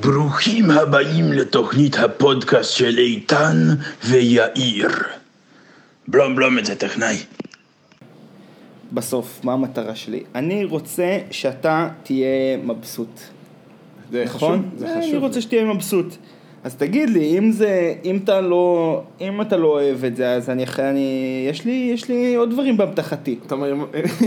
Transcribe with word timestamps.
ברוכים 0.00 0.70
הבאים 0.70 1.32
לתוכנית 1.32 1.96
הפודקאסט 1.98 2.72
של 2.76 2.98
איתן 2.98 3.56
ויאיר. 4.08 4.88
בלום 6.08 6.36
בלום 6.36 6.58
את 6.58 6.64
זה 6.66 6.74
טכנאי. 6.76 7.16
בסוף, 8.92 9.40
מה 9.44 9.52
המטרה 9.52 9.94
שלי? 9.94 10.22
אני 10.34 10.64
רוצה 10.64 11.18
שאתה 11.30 11.88
תהיה 12.02 12.26
מבסוט. 12.64 13.20
זה 14.12 14.24
נכון? 14.26 14.58
חשוב, 14.58 14.78
זה 14.78 14.92
אני 14.94 15.02
חשוב. 15.08 15.22
רוצה 15.22 15.40
שתהיה 15.40 15.64
מבסוט. 15.64 16.14
אז 16.64 16.74
תגיד 16.74 17.10
לי, 17.10 17.38
אם 17.38 17.52
זה, 17.52 17.94
אם 18.04 18.18
אתה 18.24 18.40
לא, 18.40 19.02
אם 19.20 19.40
אתה 19.40 19.56
לא 19.56 19.66
אוהב 19.66 20.04
את 20.04 20.16
זה, 20.16 20.32
אז 20.32 20.50
אני, 20.50 20.64
אני, 20.78 21.46
יש 21.50 21.64
לי, 21.64 21.90
יש 21.94 22.08
לי 22.08 22.34
עוד 22.34 22.50
דברים 22.50 22.76
באמתחתי. 22.76 23.38
אתה 23.46 23.54
אומר, 23.54 23.72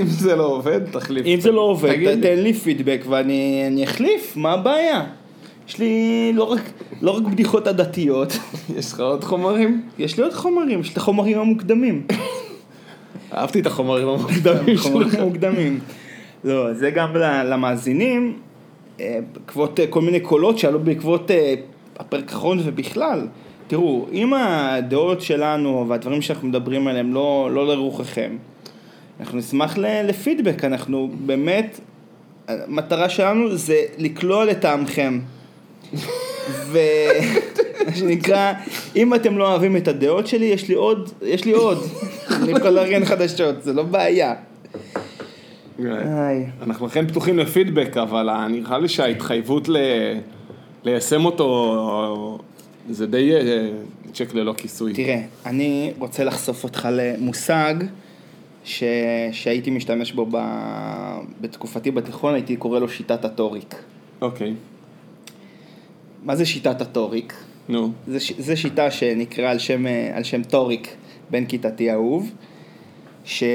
אם- 0.01 0.05
זה 0.07 0.35
לא 0.35 0.45
עובד, 0.45 0.81
תחליף. 0.91 1.25
אם 1.25 1.39
זה 1.41 1.51
לא 1.51 1.61
עובד. 1.61 2.21
תן 2.21 2.39
לי 2.39 2.53
פידבק 2.53 3.01
ואני 3.09 3.63
אני 3.67 3.83
אחליף, 3.83 4.33
מה 4.37 4.51
הבעיה? 4.53 5.03
יש 5.67 5.79
לי 5.79 6.31
לא 6.33 6.43
רק, 6.43 6.61
לא 7.01 7.11
רק 7.11 7.23
בדיחות 7.23 7.67
עדתיות, 7.67 8.37
יש 8.77 8.93
לך 8.93 8.99
עוד 8.99 9.23
חומרים? 9.23 9.81
יש 9.99 10.17
לי 10.17 10.23
עוד 10.23 10.33
חומרים, 10.33 10.79
יש 10.79 10.87
לי 10.87 10.91
את 10.91 10.97
החומרים 10.97 11.39
המוקדמים. 11.39 12.07
אהבתי 13.33 13.59
את 13.59 13.65
החומרים 13.65 14.07
המוקדמים 14.07 14.77
שלך. 14.83 15.19
מוקדמים. 15.19 15.79
לא, 16.43 16.73
זה 16.73 16.91
גם 16.91 17.15
למאזינים, 17.15 18.37
אה, 18.99 19.19
בעקבות 19.33 19.79
אה, 19.79 19.87
כל 19.87 20.01
מיני 20.01 20.19
קולות 20.19 20.57
שעלו 20.59 20.79
בעקבות 20.79 21.31
אה, 21.31 21.53
הפרק 21.99 22.31
האחרון 22.31 22.59
ובכלל. 22.63 23.27
תראו, 23.67 24.05
אם 24.11 24.33
הדעות 24.33 25.21
שלנו 25.21 25.85
והדברים 25.89 26.21
שאנחנו 26.21 26.47
מדברים 26.47 26.87
עליהם 26.87 27.13
לא, 27.13 27.49
לא 27.53 27.67
לרוחכם, 27.67 28.37
אנחנו 29.19 29.37
נשמח 29.37 29.77
לפידבק, 29.77 30.65
אנחנו 30.65 31.11
באמת, 31.25 31.79
המטרה 32.47 33.09
שלנו 33.09 33.55
זה 33.55 33.81
לקלוע 33.97 34.45
לטעמכם. 34.45 35.19
ומה 36.71 37.95
שנקרא, 37.95 38.53
אם 38.95 39.13
אתם 39.13 39.37
לא 39.37 39.49
אוהבים 39.49 39.77
את 39.77 39.87
הדעות 39.87 40.27
שלי, 40.27 40.45
יש 40.45 40.67
לי 40.67 40.75
עוד, 40.75 41.11
יש 41.21 41.45
לי 41.45 41.51
עוד. 41.51 41.83
אני 42.29 42.51
יכול 42.51 42.69
לארגן 42.69 43.05
חדשות, 43.05 43.63
זה 43.63 43.73
לא 43.73 43.83
בעיה. 43.83 44.33
איי. 45.79 46.45
אנחנו 46.61 46.87
אכן 46.87 47.07
פתוחים 47.07 47.39
לפידבק, 47.39 47.97
אבל 47.97 48.47
נראה 48.47 48.77
לי 48.77 48.87
שההתחייבות 48.87 49.69
ל... 49.69 49.77
ליישם 50.83 51.25
אותו 51.25 52.39
זה 52.89 53.07
די 53.07 53.35
אה, 53.35 53.69
צ'ק 54.13 54.33
ללא 54.33 54.53
כיסוי. 54.57 54.93
תראה, 54.93 55.21
אני 55.45 55.93
רוצה 55.99 56.23
לחשוף 56.23 56.63
אותך 56.63 56.87
למושג 56.91 57.75
ש... 58.63 58.83
שהייתי 59.31 59.71
משתמש 59.71 60.11
בו 60.11 60.25
ב... 60.31 60.37
בתקופתי 61.41 61.91
בתיכון, 61.91 62.33
הייתי 62.33 62.55
קורא 62.55 62.79
לו 62.79 62.89
שיטת 62.89 63.25
הטוריק. 63.25 63.75
אוקיי, 64.21 64.53
מה 66.23 66.35
זה 66.35 66.45
שיטת 66.45 66.81
הטוריק? 66.81 67.33
נו. 67.69 67.91
ש... 68.19 68.33
זה 68.37 68.55
שיטה 68.55 68.91
שנקרא 68.91 69.49
על 69.49 69.59
שם, 69.59 69.87
אה, 69.87 70.11
על 70.13 70.23
שם 70.23 70.43
טוריק, 70.43 70.95
בן 71.29 71.45
כיתתי 71.45 71.89
האהוב, 71.89 72.31
שהוא 73.25 73.51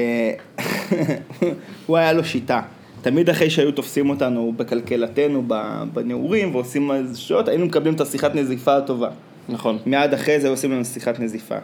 היה 1.97 2.13
לו 2.13 2.23
שיטה. 2.23 2.61
תמיד 3.01 3.29
אחרי 3.29 3.49
שהיו 3.49 3.71
תופסים 3.71 4.09
אותנו 4.09 4.53
בקלקלתנו 4.57 5.43
ב- 5.47 5.83
בנעורים 5.93 6.55
ועושים 6.55 6.91
איזה 6.91 7.19
שעות, 7.19 7.47
היינו 7.47 7.65
מקבלים 7.65 7.93
את 7.93 8.01
השיחת 8.01 8.35
נזיפה 8.35 8.77
הטובה. 8.77 9.09
נכון. 9.49 9.77
מיד 9.85 10.13
אחרי 10.13 10.39
זה 10.39 10.47
היו 10.47 10.53
עושים 10.53 10.71
לנו 10.71 10.85
שיחת 10.85 11.19
נזיפה. 11.19 11.55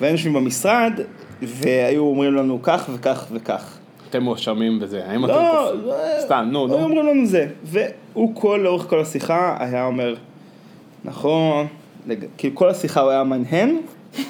והיינו 0.00 0.16
יושבים 0.16 0.32
במשרד, 0.32 0.92
והיו 1.42 2.02
אומרים 2.02 2.34
לנו 2.34 2.58
כך 2.62 2.90
וכך 2.94 3.26
וכך. 3.32 3.78
אתם 4.16 4.22
מואשמים 4.22 4.80
בזה, 4.80 5.00
האם 5.06 5.24
אתם 5.24 5.32
לא, 5.34 5.64
כופרים? 5.66 5.86
לא, 5.86 5.94
סתם, 6.20 6.48
נו, 6.50 6.66
נו. 6.66 6.74
אומרים 6.74 7.06
לנו 7.06 7.26
זה. 7.26 7.46
והוא 7.64 8.34
כל, 8.34 8.60
לאורך 8.64 8.82
כל 8.88 9.00
השיחה, 9.00 9.56
היה 9.60 9.84
אומר, 9.84 10.14
נכון, 11.04 11.66
לג- 12.06 12.24
כאילו 12.38 12.54
כל 12.54 12.68
השיחה 12.70 13.00
הוא 13.00 13.10
היה 13.10 13.24
מנהן, 13.24 13.76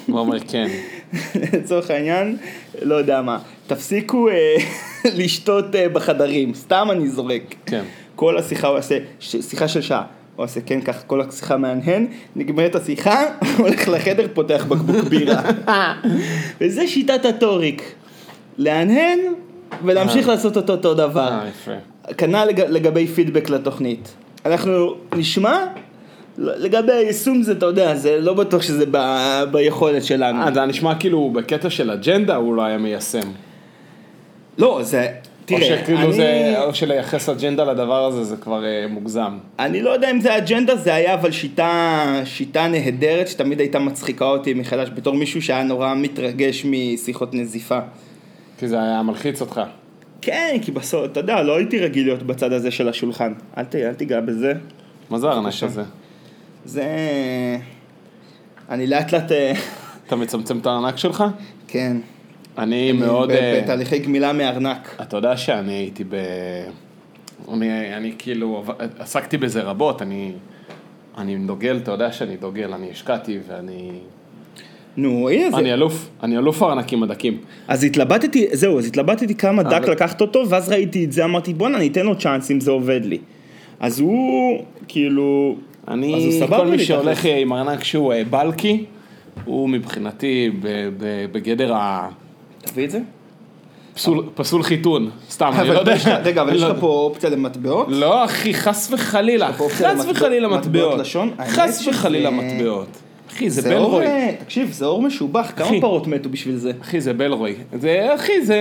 הוא 0.07 0.19
אומר 0.19 0.39
כן. 0.39 0.67
לצורך 1.53 1.91
העניין, 1.91 2.37
לא 2.81 2.95
יודע 2.95 3.21
מה, 3.21 3.37
תפסיקו 3.67 4.29
אה, 4.29 4.55
לשתות 5.17 5.75
אה, 5.75 5.89
בחדרים, 5.89 6.53
סתם 6.53 6.87
אני 6.91 7.09
זורק. 7.09 7.55
כן. 7.65 7.83
כל 8.15 8.37
השיחה 8.37 8.67
הוא 8.67 8.75
יעשה, 8.75 8.97
ש- 9.19 9.35
שיחה 9.49 9.67
של 9.67 9.81
שעה, 9.81 10.03
הוא 10.35 10.43
עושה 10.43 10.59
כן 10.61 10.81
כך, 10.81 11.03
כל 11.07 11.21
השיחה 11.21 11.57
מהנהן, 11.57 12.07
נגמרת 12.35 12.75
השיחה, 12.75 13.23
הולך 13.57 13.87
לחדר, 13.89 14.27
פותח 14.33 14.65
בקבוק 14.69 15.03
בירה. 15.09 15.41
וזה 16.61 16.87
שיטת 16.87 17.25
הטוריק, 17.25 17.93
להנהן 18.57 19.19
ולהמשיך 19.83 20.27
לעשות 20.27 20.57
אותו 20.57 20.73
אותו 20.73 20.93
דבר. 20.93 21.29
אה. 21.67 21.75
כנ"ל 22.17 22.45
לג- 22.45 22.65
לגבי 22.69 23.07
פידבק 23.07 23.49
לתוכנית. 23.49 24.13
אנחנו 24.45 24.93
נשמע, 25.15 25.65
לגבי 26.37 26.91
היישום 26.91 27.43
זה, 27.43 27.51
אתה 27.51 27.65
יודע, 27.65 27.95
זה 27.95 28.17
לא 28.21 28.33
בטוח 28.33 28.61
שזה 28.61 28.85
ב- 28.91 29.43
ביכולת 29.51 30.03
שלנו. 30.03 30.41
אה, 30.41 30.53
זה 30.53 30.65
נשמע 30.65 30.95
כאילו 30.95 31.29
בקטע 31.33 31.69
של 31.69 31.91
אג'נדה 31.91 32.35
הוא 32.35 32.55
לא 32.55 32.61
היה 32.61 32.77
מיישם. 32.77 33.19
לא, 34.57 34.79
זה, 34.83 35.01
או 35.07 35.07
תראה, 35.45 35.61
שכאילו 35.83 36.13
זה, 36.13 36.53
אני, 36.57 36.65
או 36.65 36.73
שלייחס 36.73 37.29
אג'נדה 37.29 37.63
לדבר 37.63 38.05
הזה 38.05 38.23
זה 38.23 38.37
כבר 38.37 38.65
אה, 38.65 38.85
מוגזם. 38.89 39.37
אני 39.59 39.81
לא 39.81 39.89
יודע 39.89 40.11
אם 40.11 40.21
זה 40.21 40.37
אג'נדה, 40.37 40.75
זה 40.75 40.93
היה 40.93 41.13
אבל 41.13 41.31
שיטה, 41.31 42.03
שיטה 42.25 42.67
נהדרת 42.67 43.27
שתמיד 43.27 43.59
הייתה 43.59 43.79
מצחיקה 43.79 44.25
אותי 44.25 44.53
מחדש 44.53 44.89
בתור 44.95 45.13
מישהו 45.15 45.41
שהיה 45.41 45.63
נורא 45.63 45.93
מתרגש 45.95 46.65
משיחות 46.65 47.33
נזיפה. 47.33 47.79
כי 48.57 48.67
זה 48.67 48.81
היה 48.81 49.03
מלחיץ 49.03 49.41
אותך. 49.41 49.61
כן, 50.21 50.57
כי 50.61 50.71
בסוף, 50.71 51.05
אתה 51.05 51.19
יודע, 51.19 51.41
לא 51.43 51.57
הייתי 51.57 51.79
רגיל 51.79 52.05
להיות 52.05 52.23
בצד 52.23 52.53
הזה 52.53 52.71
של 52.71 52.89
השולחן. 52.89 53.33
אל, 53.57 53.63
ת, 53.63 53.75
אל 53.75 53.93
תיגע 53.93 54.21
בזה. 54.21 54.53
מה 55.09 55.19
זה 55.19 55.27
הארנק 55.29 55.53
הזה? 55.63 55.83
זה... 56.65 56.85
אני 58.69 58.87
לאט 58.87 59.11
לאט... 59.11 59.31
אה, 59.31 59.53
אתה 60.07 60.15
מצמצם 60.15 60.57
את 60.57 60.65
הארנק 60.65 60.97
שלך? 60.97 61.23
כן. 61.67 61.97
אני 62.57 62.91
מאוד... 62.91 63.31
אה, 63.31 63.61
בתהליכי 63.63 63.99
גמילה 63.99 64.33
מארנק. 64.33 64.95
אתה 65.01 65.17
יודע 65.17 65.37
שאני 65.37 65.71
הייתי 65.71 66.03
ב... 66.03 66.15
אני, 67.53 67.95
אני 67.95 68.13
כאילו 68.17 68.63
עסקתי 68.99 69.37
בזה 69.37 69.61
רבות, 69.61 70.01
אני, 70.01 70.31
אני 71.17 71.35
דוגל, 71.35 71.77
אתה 71.83 71.91
יודע 71.91 72.11
שאני 72.11 72.37
דוגל, 72.37 72.73
אני 72.73 72.91
השקעתי 72.91 73.39
ואני... 73.47 73.99
נו, 74.97 75.29
הנה 75.29 75.51
זה. 75.51 75.57
אני 75.57 75.73
אלוף, 75.73 76.09
אני 76.23 76.37
אלוף 76.37 76.61
הארנקים 76.63 77.03
הדקים. 77.03 77.37
אז 77.67 77.83
התלבטתי, 77.83 78.47
זהו, 78.51 78.79
אז 78.79 78.85
התלבטתי 78.85 79.35
כמה 79.35 79.63
דק 79.63 79.73
אבל- 79.73 79.91
לקחת 79.91 80.21
אותו, 80.21 80.43
ואז 80.49 80.69
ראיתי 80.69 81.05
את 81.05 81.11
זה, 81.11 81.25
אמרתי 81.25 81.53
בואנה, 81.53 81.77
אני 81.77 81.87
אתן 81.87 82.05
לו 82.05 82.15
צ'אנס 82.19 82.51
אם 82.51 82.59
זה 82.59 82.71
עובד 82.71 83.05
לי. 83.05 83.17
אז 83.79 83.99
הוא, 83.99 84.63
כאילו... 84.87 85.55
אז 85.87 85.93
הוא 85.93 85.97
אני, 85.97 86.41
כל 86.49 86.67
מי 86.67 86.79
שהולך. 86.79 87.25
עם 87.25 87.53
ארנק 87.53 87.83
שהוא 87.83 88.13
אה, 88.13 88.23
בלקי, 88.29 88.83
הוא 89.45 89.69
מבחינתי 89.69 90.51
בגדר 91.31 91.73
תביא 92.61 92.85
את 92.85 92.91
זה. 92.91 92.99
הפסול 93.93 94.23
פסול 94.35 94.63
חיתון, 94.63 95.09
סתם, 95.29 95.51
אני 95.59 95.67
לא 95.69 95.73
יודע. 95.73 95.95
רגע, 96.23 96.41
אבל 96.41 96.55
יש 96.55 96.61
לא- 96.61 96.69
לך 96.69 96.79
פה 96.79 96.87
אופציה 96.87 97.29
למטבעות? 97.29 97.87
לא 97.89 98.25
אחי, 98.25 98.53
חס 98.53 98.89
וחלילה, 98.93 99.53
חס 99.53 100.05
וחלילה 100.11 100.47
מטבעות 100.47 100.99
חס 101.47 101.87
וחלילה 101.87 102.29
מטבעות. 102.29 102.87
אחי, 103.35 103.49
זה 103.49 103.61
זה 103.61 103.77
אור, 103.77 103.89
בלרוי. 103.89 104.05
אה, 104.05 104.35
תקשיב, 104.39 104.71
זה 104.71 104.85
אור 104.85 105.01
משובח, 105.01 105.51
כמה. 105.55 105.81
פרות 105.81 106.07
מתו 106.07 106.29
בשביל 106.29 106.55
זה? 106.55 106.71
אחי, 106.81 107.01
זה 107.01 107.13
בלרוי. 107.13 107.55
זה, 107.73 108.15
אחי, 108.15 108.45
זה, 108.45 108.59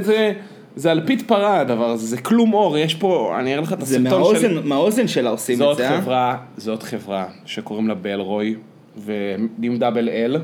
זה, 0.00 0.32
זה 0.76 0.92
אלפית 0.92 1.22
פרה 1.28 1.60
הדבר 1.60 1.90
הזה, 1.90 2.06
זה 2.06 2.16
כלום 2.16 2.54
אור, 2.54 2.78
יש 2.78 2.94
פה, 2.94 3.34
אני 3.38 3.52
אראה 3.52 3.62
לך 3.62 3.72
את 3.72 3.86
זה 3.86 3.96
הסרטון 3.96 4.20
מהאוזן, 4.20 4.40
של... 4.40 4.62
מהאוזן 4.64 5.08
שלה 5.08 5.30
עושים 5.30 5.62
את 5.62 5.76
זה, 5.76 5.90
אה? 5.90 6.00
חברה, 6.00 6.36
זאת 6.56 6.82
חברה 6.82 7.26
שקוראים 7.44 7.88
לה 7.88 7.94
בלרוי, 7.94 8.54
ועם 8.96 9.78
דאבל 9.78 10.08
אל, 10.08 10.36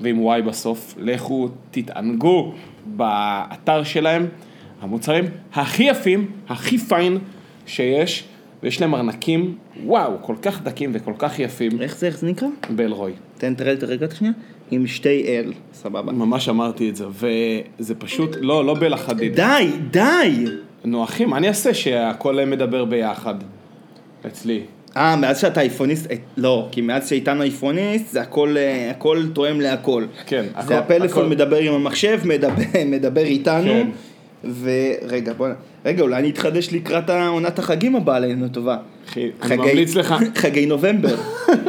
ועם 0.00 0.20
וואי 0.20 0.42
בסוף, 0.42 0.94
לכו 0.98 1.48
תתענגו 1.70 2.52
באתר 2.86 3.82
שלהם, 3.84 4.26
המוצרים 4.80 5.24
הכי 5.54 5.82
יפים, 5.82 6.30
הכי 6.48 6.78
פיין 6.78 7.18
שיש, 7.66 8.24
ויש 8.62 8.80
להם 8.80 8.94
ארנקים, 8.94 9.54
וואו, 9.84 10.12
כל 10.20 10.34
כך 10.42 10.62
דקים 10.62 10.90
וכל 10.94 11.12
כך 11.18 11.38
יפים, 11.38 11.80
איך 11.82 11.96
זה, 11.98 12.06
איך 12.06 12.18
זה 12.18 12.26
נקרא? 12.26 12.48
בלרוי. 12.70 13.12
תן, 13.38 13.54
תראה 13.54 13.72
את 13.72 13.82
הרגע 13.82 14.06
שנייה. 14.14 14.32
עם 14.70 14.86
שתי 14.86 15.24
אל, 15.28 15.52
סבבה. 15.74 16.12
ממש 16.12 16.48
אמרתי 16.48 16.88
את 16.90 16.96
זה, 16.96 17.04
וזה 17.08 17.94
פשוט, 17.94 18.36
לא, 18.40 18.64
לא 18.64 18.74
בלחדיד. 18.74 19.34
די, 19.36 19.70
די! 19.90 20.44
נו 20.84 21.04
אחי, 21.04 21.24
מה 21.24 21.36
אני 21.36 21.48
אעשה 21.48 21.74
שהכל 21.74 22.44
מדבר 22.46 22.84
ביחד? 22.84 23.34
אצלי. 24.26 24.60
אה, 24.96 25.16
מאז 25.16 25.40
שאתה 25.40 25.60
אייפוניסט, 25.60 26.10
אה, 26.10 26.16
לא, 26.36 26.68
כי 26.72 26.80
מאז 26.80 27.08
שאיתנו 27.08 27.42
אייפוניסט, 27.42 28.12
זה 28.12 28.20
הכל, 28.20 28.54
אה, 28.56 28.90
הכל 28.90 29.22
תואם 29.32 29.60
להכל. 29.60 30.04
כן, 30.26 30.44
זה 30.44 30.58
הכל- 30.58 30.74
הפלאפון 30.74 31.06
הכל- 31.24 31.26
מדבר 31.30 31.56
עם 31.56 31.72
המחשב, 31.74 32.20
מדבר, 32.24 32.52
מדבר 32.86 33.24
איתנו, 33.24 33.64
כן. 33.64 33.86
ורגע, 34.44 35.32
בוא, 35.32 35.48
רגע, 35.84 36.02
אולי 36.02 36.16
אני 36.16 36.30
אתחדש 36.30 36.72
לקראת 36.72 37.10
העונת 37.10 37.58
החגים 37.58 37.96
הבאה 37.96 38.16
עלינו 38.16 38.48
טובה. 38.48 38.76
אחי, 39.08 39.30
אני 39.42 39.56
ממליץ 39.56 39.94
לך, 39.94 40.14
חגי 40.42 40.66
נובמבר. 40.66 41.16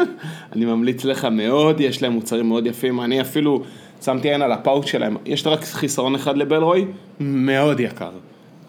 אני 0.56 0.66
ממליץ 0.66 1.06
לך 1.06 1.26
מאוד, 1.26 1.82
יש 1.82 2.02
להם 2.02 2.12
מוצרים 2.12 2.48
מאוד 2.48 2.66
יפים, 2.68 3.02
אני 3.02 3.22
אפילו 3.22 3.64
שמתי 4.02 4.30
עין 4.30 4.42
על 4.42 4.52
הפאוץ' 4.52 4.86
שלהם, 4.86 5.18
יש 5.26 5.48
רק 5.48 5.64
חיסרון 5.64 6.16
אחד 6.16 6.38
לבלרוי, 6.38 6.86
מאוד 7.20 7.80
יקר. 7.80 8.12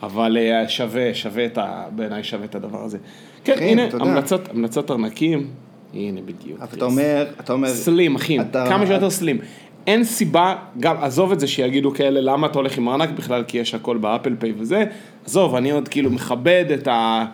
אבל 0.03 0.37
אה, 0.41 0.69
שווה, 0.69 1.15
שווה 1.15 1.45
את 1.47 1.59
ה... 1.59 1.85
בעיניי 1.97 2.25
שווה 2.25 2.45
את 2.45 2.55
הדבר 2.55 2.85
הזה. 2.85 2.99
כן, 3.45 3.53
אחי, 3.53 3.65
הנה, 3.65 3.87
אתה 3.87 3.97
יודע. 3.97 4.07
המלצות, 4.07 4.49
המלצות 4.51 4.91
ארנקים, 4.91 5.47
הנה 5.95 6.21
בדיוק. 6.25 6.59
אבל 6.61 6.69
אתה 6.77 6.85
אומר, 6.85 7.27
אתה 7.41 7.53
אומר, 7.53 7.69
סלים, 7.69 8.15
אחי, 8.15 8.41
אתה- 8.41 8.65
כמה 8.69 8.87
שיותר 8.87 9.11
סלים. 9.11 9.39
אין 9.87 10.05
סיבה, 10.05 10.57
גם, 10.81 10.97
עזוב 11.01 11.33
את 11.33 11.41
זה 11.41 11.47
שיגידו 11.47 11.91
כאלה, 11.95 12.21
למה 12.21 12.47
אתה 12.47 12.59
הולך 12.59 12.79
עם 12.79 12.89
ארנק 12.89 13.11
בכלל, 13.11 13.45
כי 13.47 13.59
יש 13.59 13.75
הכל 13.75 13.97
באפל 13.97 14.37
פיי 14.39 14.53
וזה, 14.59 14.85
עזוב, 15.25 15.55
אני 15.55 15.71
עוד 15.71 15.89
כאילו 15.89 16.11
מכבד 16.11 16.65
את, 16.75 16.89
ה, 16.89 17.25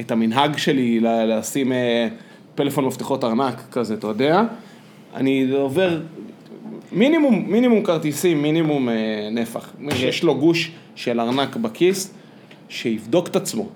את 0.00 0.10
המנהג 0.10 0.56
שלי 0.56 1.00
לשים 1.02 1.72
אה, 1.72 2.08
פלאפון 2.54 2.84
מפתחות 2.84 3.24
ארנק 3.24 3.62
כזה, 3.70 3.94
אתה 3.94 4.06
יודע? 4.06 4.42
אני 5.14 5.50
עובר 5.50 6.00
מינימום, 6.92 7.44
מינימום 7.48 7.82
כרטיסים, 7.82 8.42
מינימום 8.42 8.88
אה, 8.88 8.94
נפח. 9.32 9.72
מי 9.78 9.94
שיש 9.94 10.22
לו 10.22 10.34
גוש 10.34 10.70
של 10.94 11.20
ארנק 11.20 11.56
בכיס, 11.56 12.14
שיבדוק 12.68 13.28
את 13.28 13.36
עצמו, 13.36 13.68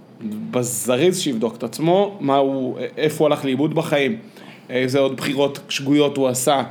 בזריז 0.51 1.21
שיבדוק 1.21 1.57
את 1.57 1.63
עצמו, 1.63 2.19
מה 2.21 2.37
הוא, 2.37 2.79
איפה 2.97 3.25
הוא 3.25 3.27
הלך 3.27 3.45
לאיבוד 3.45 3.75
בחיים, 3.75 4.17
איזה 4.71 4.99
עוד 4.99 5.17
בחירות 5.17 5.59
שגויות 5.69 6.17
הוא 6.17 6.29
עשה, 6.29 6.63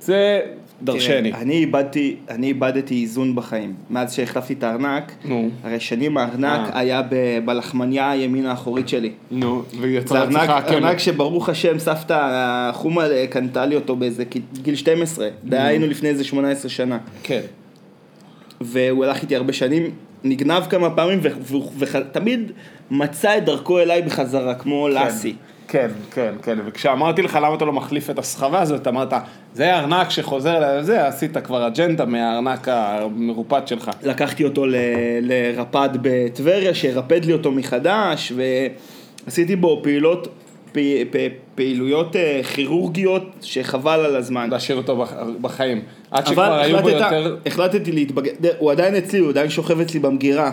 זה 0.00 0.40
דרשני. 0.82 1.30
תראה, 1.30 1.42
אני 1.42 1.54
איבדתי, 1.54 2.16
אני 2.30 2.46
איבדתי 2.46 3.02
איזון 3.02 3.34
בחיים. 3.34 3.74
מאז 3.90 4.14
שהחלפתי 4.14 4.52
את 4.52 4.62
הארנק, 4.62 5.12
נו. 5.24 5.48
הרי 5.64 5.80
שנים 5.80 6.16
הארנק 6.16 6.70
אה. 6.70 6.78
היה 6.78 7.02
ב- 7.02 7.38
בלחמניה 7.44 8.10
הימין 8.10 8.46
האחורית 8.46 8.88
שלי. 8.88 9.10
נו, 9.30 9.62
ויצא 9.80 10.22
ארנק, 10.22 10.50
כן. 10.68 10.74
ארנק 10.74 10.98
שברוך 10.98 11.48
השם 11.48 11.78
סבתא 11.78 12.70
חומה 12.74 13.04
קנתה 13.30 13.66
לי 13.66 13.74
אותו 13.74 13.96
באיזה 13.96 14.24
גיל 14.62 14.74
12, 14.74 15.28
דהיינו 15.44 15.86
לפני 15.86 16.08
איזה 16.08 16.24
18 16.24 16.70
שנה. 16.70 16.98
כן. 17.22 17.40
והוא 18.60 19.04
הלך 19.04 19.22
איתי 19.22 19.36
הרבה 19.36 19.52
שנים, 19.52 19.90
נגנב 20.24 20.62
כמה 20.70 20.90
פעמים 20.90 21.20
ותמיד 21.78 22.52
מצא 22.90 23.38
את 23.38 23.44
דרכו 23.44 23.78
אליי 23.78 24.02
בחזרה, 24.02 24.54
כמו 24.54 24.88
לאסי. 24.88 25.34
כן, 25.68 25.88
כן, 26.14 26.34
כן, 26.42 26.58
וכשאמרתי 26.66 27.22
לך 27.22 27.38
למה 27.42 27.54
אתה 27.54 27.64
לא 27.64 27.72
מחליף 27.72 28.10
את 28.10 28.18
הסחבה 28.18 28.60
הזאת, 28.60 28.86
אמרת, 28.86 29.12
זה 29.54 29.76
ארנק 29.76 30.10
שחוזר 30.10 30.78
לזה, 30.78 31.06
עשית 31.06 31.36
כבר 31.38 31.66
אג'נדה 31.66 32.04
מהארנק 32.04 32.68
המרופט 32.70 33.68
שלך. 33.68 33.90
לקחתי 34.02 34.44
אותו 34.44 34.66
ל- 34.66 34.74
לרפד 35.20 35.88
בטבריה, 36.02 36.74
שירפד 36.74 37.24
לי 37.24 37.32
אותו 37.32 37.52
מחדש, 37.52 38.32
ועשיתי 39.26 39.56
בו 39.56 39.80
פעילות, 39.82 40.28
פ, 40.72 40.78
פ, 41.10 41.16
פעילויות 41.54 42.16
אה, 42.16 42.40
כירורגיות 42.54 43.22
שחבל 43.42 44.00
על 44.00 44.16
הזמן. 44.16 44.50
להשאיר 44.50 44.78
אותו 44.78 44.96
בח- 44.96 45.12
בחיים. 45.40 45.82
עד 46.10 46.22
אבל 46.24 46.32
שכבר 46.32 46.52
היו 46.58 46.78
בו 46.82 46.88
יותר... 46.90 47.36
החלטתי 47.46 47.92
להתבגר, 47.92 48.30
הוא 48.58 48.70
עדיין 48.72 48.94
אצלי, 48.96 49.18
הוא 49.18 49.28
עדיין 49.30 49.50
שוכב 49.50 49.80
אצלי 49.80 50.00
במגירה. 50.00 50.52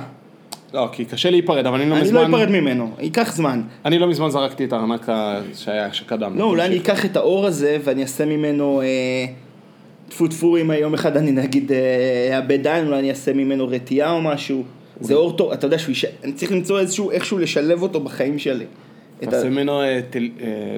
לא, 0.74 0.90
כי 0.92 1.06
קשה 1.06 1.30
להיפרד, 1.30 1.66
אבל 1.66 1.82
אני 1.82 1.90
לא 1.90 1.96
אני 1.96 2.04
מזמן... 2.04 2.32
לא 2.32 2.38
אפרד 2.38 2.50
ממנו, 2.50 2.92
ייקח 3.00 3.36
זמן. 3.36 3.62
אני 3.86 4.00
לא 4.00 4.08
מזמן 4.08 4.30
זרקתי 4.30 4.66
את 4.66 4.74
הארנק 4.74 5.08
שהיה, 5.56 5.94
שקדם. 5.94 6.38
לא, 6.38 6.44
אולי 6.44 6.66
אני. 6.66 6.78
אקח 6.78 7.06
את 7.06 7.18
האור 7.18 7.46
הזה 7.46 7.78
ואני 7.84 8.02
אעשה 8.02 8.26
ממנו 8.26 8.82
אה, 8.82 9.26
טפו 10.10 10.28
טפו 10.28 10.58
אם 10.58 10.72
יום 10.72 10.94
אחד 10.94 11.18
אני 11.18 11.32
נגיד 11.32 11.72
אה, 11.72 12.38
אאבד 12.38 12.68
עין, 12.68 12.88
אולי 12.88 13.00
אני 13.00 13.10
אעשה 13.10 13.34
ממנו 13.34 13.68
רתיעה 13.68 14.12
או 14.12 14.22
משהו. 14.22 14.64
זה 15.02 15.14
אור 15.14 15.38
טוב, 15.38 15.52
אתה 15.52 15.66
יודע 15.68 15.80
שהוא 15.80 15.92
יש... 15.92 16.06
אני 16.24 16.34
צריך 16.34 16.52
למצוא 16.52 16.80
איזשהו, 16.80 17.12
איכשהו 17.12 17.38
לשלב 17.38 17.82
אותו 17.82 18.00
בחיים 18.00 18.40
שלי. 18.40 18.66
תעשה 19.20 19.50
ממנו, 19.50 19.82
אה, 19.82 19.86
אה, 19.86 20.02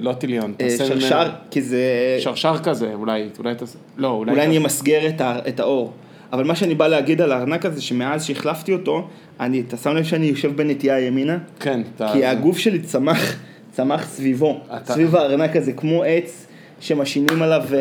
לא 0.02 0.14
טיליון, 0.14 0.54
תעשה 0.58 0.86
ממנו... 0.86 1.02
שרשר, 1.02 1.30
כי 1.52 1.62
זה... 1.62 1.84
שרשר 2.20 2.58
כזה, 2.64 2.94
אולי, 2.94 3.30
אולי 3.40 3.56
תעשה... 3.56 3.78
לא, 3.98 4.08
אולי... 4.08 4.32
אולי 4.32 4.46
אני 4.46 4.58
אמסגר. 4.58 5.08
את 5.48 5.60
האור. 5.60 5.94
אבל 6.36 6.44
מה 6.44 6.56
שאני 6.56 6.76
בא 6.76 6.88
להגיד 6.88 7.22
על 7.22 7.32
הארנק 7.32 7.66
הזה, 7.66 7.82
שמאז 7.82 8.26
שהחלפתי 8.26 8.74
אותו, 8.74 9.08
אני, 9.40 9.64
אתה 9.68 9.78
שם 9.78 9.90
לב 9.96 10.04
שאני 10.04 10.26
יושב 10.26 10.56
בנטייה 10.56 11.00
ימינה? 11.00 11.38
כן, 11.60 11.82
אתה... 11.96 12.10
כי 12.14 12.26
הגוף 12.26 12.58
שלי 12.58 12.80
צמח, 12.80 13.36
צמח 13.72 14.08
סביבו, 14.08 14.60
אתה- 14.76 14.94
סביב 14.94 15.16
הארנק 15.16 15.56
הזה, 15.56 15.74
כמו 15.74 16.04
עץ 16.04 16.48
שמשינים 16.80 17.42
עליו 17.42 17.62
אה, 17.74 17.78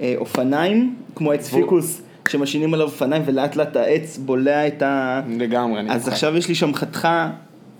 אה, 0.00 0.14
אופניים, 0.16 0.96
כמו 1.14 1.32
עץ 1.32 1.48
והוא- 1.52 1.62
פיקוס 1.62 2.02
שמשינים 2.28 2.74
עליו 2.74 2.86
אופניים 2.86 3.22
ולאט 3.26 3.56
לאט 3.56 3.76
העץ 3.76 4.18
בולע 4.18 4.66
את 4.66 4.82
ה... 4.82 5.20
לגמרי, 5.38 5.80
אני 5.80 5.90
אז 5.90 6.00
איתך. 6.00 6.12
עכשיו 6.12 6.36
יש 6.36 6.48
לי 6.48 6.54
שם 6.54 6.74
חתיכה, 6.74 7.30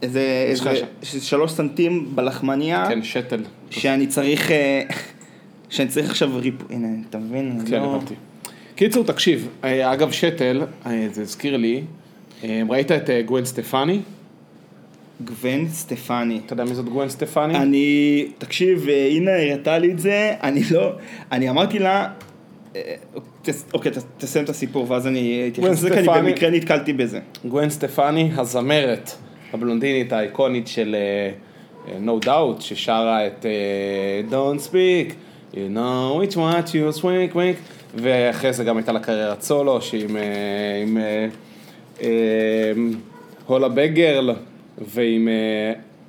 איזה, 0.02 0.20
איזה 0.48 1.20
שלוש 1.20 1.52
סנטים 1.52 2.08
בלחמניה, 2.14 2.84
כן, 2.88 3.02
שתל. 3.02 3.40
שאני 3.70 4.06
צריך, 4.06 4.50
אה, 4.50 4.82
שאני 5.70 5.88
צריך 5.88 6.10
עכשיו 6.10 6.30
ריפ... 6.36 6.54
הנה, 6.70 6.88
אתה 7.10 7.18
מבין? 7.18 7.58
כן, 7.66 7.80
לא- 7.82 7.94
הבנתי. 7.96 8.14
קיצור, 8.82 9.04
תקשיב, 9.04 9.48
אה, 9.64 9.92
אגב, 9.92 10.10
שתל, 10.12 10.62
אה, 10.86 11.06
זה 11.12 11.22
הזכיר 11.22 11.56
לי, 11.56 11.82
אה, 12.44 12.62
ראית 12.68 12.92
את 12.92 13.10
גווין 13.26 13.44
סטפני? 13.44 14.00
גוון 15.24 15.68
סטפני. 15.68 16.40
אתה 16.46 16.52
יודע 16.52 16.64
מי 16.64 16.74
זאת 16.74 16.88
גווין 16.88 17.08
סטפני? 17.08 17.56
אני, 17.56 18.26
תקשיב, 18.38 18.88
הנה 18.88 19.30
הראתה 19.30 19.78
לי 19.78 19.92
את 19.92 19.98
זה, 19.98 20.34
אני 20.42 20.62
לא, 20.70 20.92
אני 21.32 21.50
אמרתי 21.50 21.78
לה, 21.78 22.08
אוקיי, 23.74 23.92
תסיים 24.18 24.44
את 24.44 24.50
הסיפור 24.50 24.90
ואז 24.90 25.06
אני 25.06 25.48
אתייחס 25.52 25.70
לזה, 25.70 25.90
כי 25.90 25.98
אני. 25.98 26.08
במקרה 26.08 26.50
נתקלתי 26.50 26.92
בזה. 26.92 27.20
גווין 27.44 27.70
סטפני, 27.70 28.30
הזמרת 28.36 29.10
הבלונדינית 29.52 30.12
האיקונית 30.12 30.68
של 30.68 30.96
No 31.86 32.24
Doubt, 32.26 32.60
ששרה 32.60 33.26
את 33.26 33.46
Don't 34.30 34.70
Speak, 34.70 35.14
You 35.52 35.68
know 35.68 36.22
it's 36.22 36.34
what 36.34 36.72
you 36.72 36.90
swing 36.92 37.30
wink, 37.34 37.58
ואחרי 37.94 38.52
זה 38.52 38.64
גם 38.64 38.76
הייתה 38.76 38.92
לה 38.92 39.00
קריירת 39.00 39.42
סולו, 39.42 39.82
שהיא 39.82 40.04
עם, 40.08 40.16
אה, 40.16 40.22
עם 40.82 40.96
אה, 40.96 41.26
אה, 42.02 42.72
הולה 43.46 43.68
בגרל, 43.68 44.30
ועם 44.78 45.28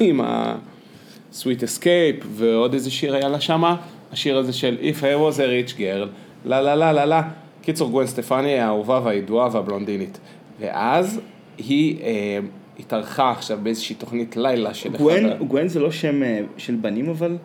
עם 0.00 0.20
ה-Sweet 0.20 1.42
Escape, 1.62 2.24
ועוד 2.30 2.74
איזה 2.74 2.90
שיר 2.90 3.14
היה 3.14 3.28
לה 3.28 3.40
שמה, 3.40 3.76
השיר 4.12 4.38
הזה 4.38 4.52
של 4.52 4.76
If 4.80 4.96
I 5.00 5.34
was 5.34 5.36
a 5.36 5.40
rich 5.70 5.76
girl, 5.76 6.06
לה 6.44 6.60
לה 6.60 6.74
לה 6.74 6.92
לה 6.92 7.06
לה. 7.06 7.22
קיצור, 7.62 7.90
גווין 7.90 8.06
סטפני 8.06 8.58
האהובה 8.58 9.00
והידועה 9.04 9.48
והבלונדינית. 9.52 10.18
ואז 10.60 11.20
היא 11.58 12.02
אה, 12.02 12.38
התארחה 12.80 13.30
עכשיו 13.30 13.58
באיזושהי 13.62 13.96
תוכנית 13.96 14.36
לילה 14.36 14.74
של 14.74 14.88
אחד 14.90 14.98
גוון, 14.98 15.24
ה- 15.24 15.34
גוון 15.34 15.68
זה 15.68 15.80
לא 15.80 15.90
שם 15.90 16.20
של 16.56 16.74
בנים 16.74 17.08
אבל? 17.10 17.36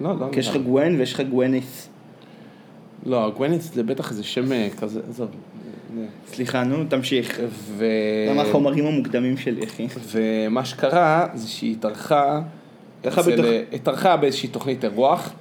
לא, 0.00 0.10
לא, 0.20 0.26
כי 0.32 0.40
יש 0.40 0.48
לך 0.48 0.56
לא. 0.56 0.62
גוון 0.62 0.96
ויש 0.98 1.12
לך 1.12 1.20
גווניס. 1.20 1.88
לא, 3.06 3.30
גווינית 3.36 3.62
זה 3.62 3.82
בטח 3.82 4.10
איזה 4.10 4.22
שם 4.24 4.52
אה, 4.52 4.68
כזה, 4.80 5.00
עזוב. 5.10 5.28
סליחה, 6.26 6.64
נו, 6.64 6.84
תמשיך. 6.88 7.40
ו... 7.50 7.86
למה 8.30 8.42
החומרים 8.42 8.86
המוקדמים 8.86 9.36
שלי, 9.36 9.64
אחי? 9.64 9.86
ומה 10.06 10.64
שקרה 10.64 11.26
זה 11.34 11.48
שהיא 11.48 11.72
התארחה, 11.72 12.40
התארחה 13.00 13.20
אצל- 13.20 13.32
בתוך- 13.32 13.46
התארחה 13.72 14.16
באיזושהי 14.16 14.48
תוכנית 14.48 14.84
אירוח, 14.84 15.32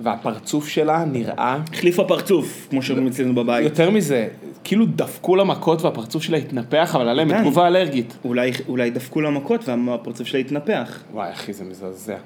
והפרצוף 0.00 0.68
שלה 0.68 1.04
נראה, 1.04 1.58
החליפה 1.72 2.04
פרצוף, 2.04 2.66
כמו 2.70 2.82
שאומרים 2.82 3.06
אצלנו 3.08 3.34
בבית. 3.34 3.64
יותר 3.64 3.90
מזה, 3.90 4.28
כאילו 4.64 4.86
דפקו 4.86 5.36
לה 5.36 5.44
מכות 5.44 5.82
והפרצוף 5.82 6.22
שלה 6.22 6.36
התנפח, 6.36 6.94
אבל 6.96 7.08
עליהם. 7.08 7.40
תגובה 7.40 7.66
אלרגית. 7.66 8.16
אולי, 8.24 8.50
אולי 8.68 8.90
דפקו 8.90 9.20
לה 9.20 9.30
מכות 9.30 9.68
והפרצוף 9.68 10.26
שלה 10.26 10.40
התנפח. 10.40 11.02
וואי, 11.12 11.32
אחי, 11.32 11.52
זה 11.52 11.64
מזעזע. 11.64 12.16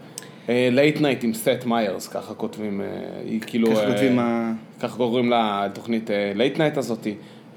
Late 0.49 1.01
Night 1.01 1.25
עם 1.25 1.35
סת' 1.35 1.65
מאיירס, 1.67 2.09
ככה 2.09 2.35
כותבים, 2.35 2.81
אה, 2.81 2.87
היא 3.25 3.41
כאילו... 3.41 3.71
ככה 3.71 3.81
אה, 3.81 3.87
כותבים 3.87 4.19
ה... 4.19 4.53
ככה 4.81 4.97
קוראים 4.97 5.33
לתוכנית 5.33 6.11
Late 6.35 6.59
Night 6.59 6.77
הזאתי, 6.77 7.15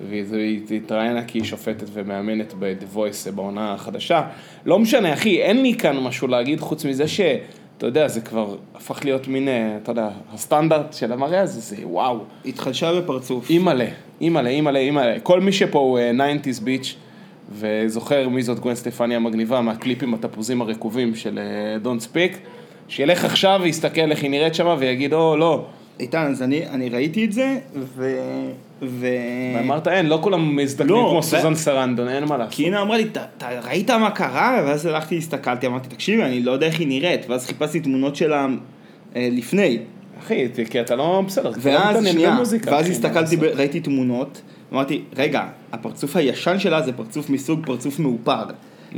והיא 0.10 0.62
התראיינה 0.76 1.24
כי 1.26 1.38
היא 1.38 1.46
שופטת 1.46 1.88
ומאמנת 1.94 2.54
ב-The 2.60 2.98
Voice 2.98 3.32
בעונה 3.32 3.74
החדשה. 3.74 4.22
לא 4.66 4.80
משנה, 4.80 5.14
אחי, 5.14 5.42
אין 5.42 5.62
לי 5.62 5.74
כאן 5.74 5.98
משהו 5.98 6.28
להגיד 6.28 6.60
חוץ 6.60 6.86
מזה 6.86 7.08
ש... 7.08 7.22
אתה 7.78 7.86
יודע, 7.86 8.08
זה 8.08 8.22
כבר 8.22 8.56
הפך 8.76 9.06
להיות 9.06 9.28
מין, 9.28 9.48
אה, 9.48 9.78
אתה 9.84 9.92
יודע, 9.92 10.10
הסטנדרט 10.34 10.94
של 10.94 11.12
המראה 11.12 11.42
הזה, 11.42 11.60
זה 11.60 11.76
וואו. 11.84 12.20
התחדשה 12.46 13.02
בפרצוף. 13.02 13.50
אימא'לה, 13.50 13.86
אימא'לה, 14.22 14.50
אימא'לה, 14.50 14.80
אימא'לה. 14.80 15.20
כל 15.20 15.40
מי 15.40 15.52
שפה 15.52 15.80
הוא 15.80 16.00
אה, 16.00 16.12
90's 16.12 16.64
ביץ' 16.64 16.96
וזוכר 17.52 18.30
מי 18.30 18.44
זאת 18.44 18.60
גווין 18.60 18.76
סטפני 18.76 19.16
המגניבה 19.16 19.62
מהקליפים 19.62 20.14
התפוזים 20.14 20.62
הרקובים 20.62 21.16
של 21.16 21.40
אה, 21.40 21.78
Don't 21.84 22.04
Speak, 22.04 22.38
שילך 22.88 23.26
עכשיו 23.26 23.60
ויסתכל 23.64 24.12
איך 24.12 24.24
היא 24.24 24.32
נראית 24.32 24.56
שמה 24.56 24.76
ויגיד, 24.80 25.14
או, 25.14 25.38
לא. 25.38 25.66
איתן, 26.00 26.28
אז 26.32 26.42
אני, 26.42 26.68
אני 26.70 26.90
ראיתי 26.90 27.26
את 27.26 27.32
זה, 27.34 27.58
ו... 27.76 28.16
ו... 28.82 29.08
ואמרת, 29.56 29.88
אין, 29.88 30.06
לא 30.06 30.20
כולם 30.22 30.56
מזדקנים 30.56 30.96
לא, 30.96 31.08
כמו 31.10 31.18
ו- 31.20 31.24
סוזן 31.24 31.56
סרנדון, 31.56 32.08
אין 32.08 32.24
מה 32.24 32.38
לעשות. 32.38 32.54
כי 32.54 32.68
הנה 32.68 32.82
אמרה 32.82 32.98
לי, 32.98 33.04
"אתה- 33.04 33.26
ראית 33.64 33.92
מה 33.92 34.12
קרה? 34.12 34.64
ואז 34.68 34.86
הלכתי, 34.86 35.18
הסתכלתי, 35.18 35.68
אמרתי, 35.68 35.90
תקשיבי, 35.90 36.24
אני 36.24 36.44
לא 36.44 36.52
יודע 36.52 36.68
איך 36.68 36.80
היא 36.80 36.88
נראית. 36.88 37.30
ואז 37.30 37.46
חיפשתי 37.46 37.80
תמונות 37.80 38.16
שלה 38.16 38.48
אה, 39.16 39.28
לפני. 39.32 39.78
אחי, 40.20 40.46
כי 40.70 40.82
אתה 40.82 40.96
לא 40.96 41.24
בסדר, 41.28 41.50
לא 41.50 41.56
ואז, 41.60 41.90
מתעניין 41.96 42.14
שנייה, 42.14 42.32
במוזיקה, 42.36 42.72
ואז 42.72 42.90
הסתכלתי, 42.90 43.38
ב-? 43.38 43.44
ראיתי 43.44 43.80
תמונות, 43.80 44.42
אמרתי, 44.74 45.02
רגע, 45.18 45.44
הפרצוף 45.72 46.16
הישן 46.16 46.60
שלה 46.60 46.82
זה 46.82 46.92
פרצוף 46.94 47.30
מסוג 47.30 47.66
פרצוף 47.66 48.00
מאופר. 48.00 48.44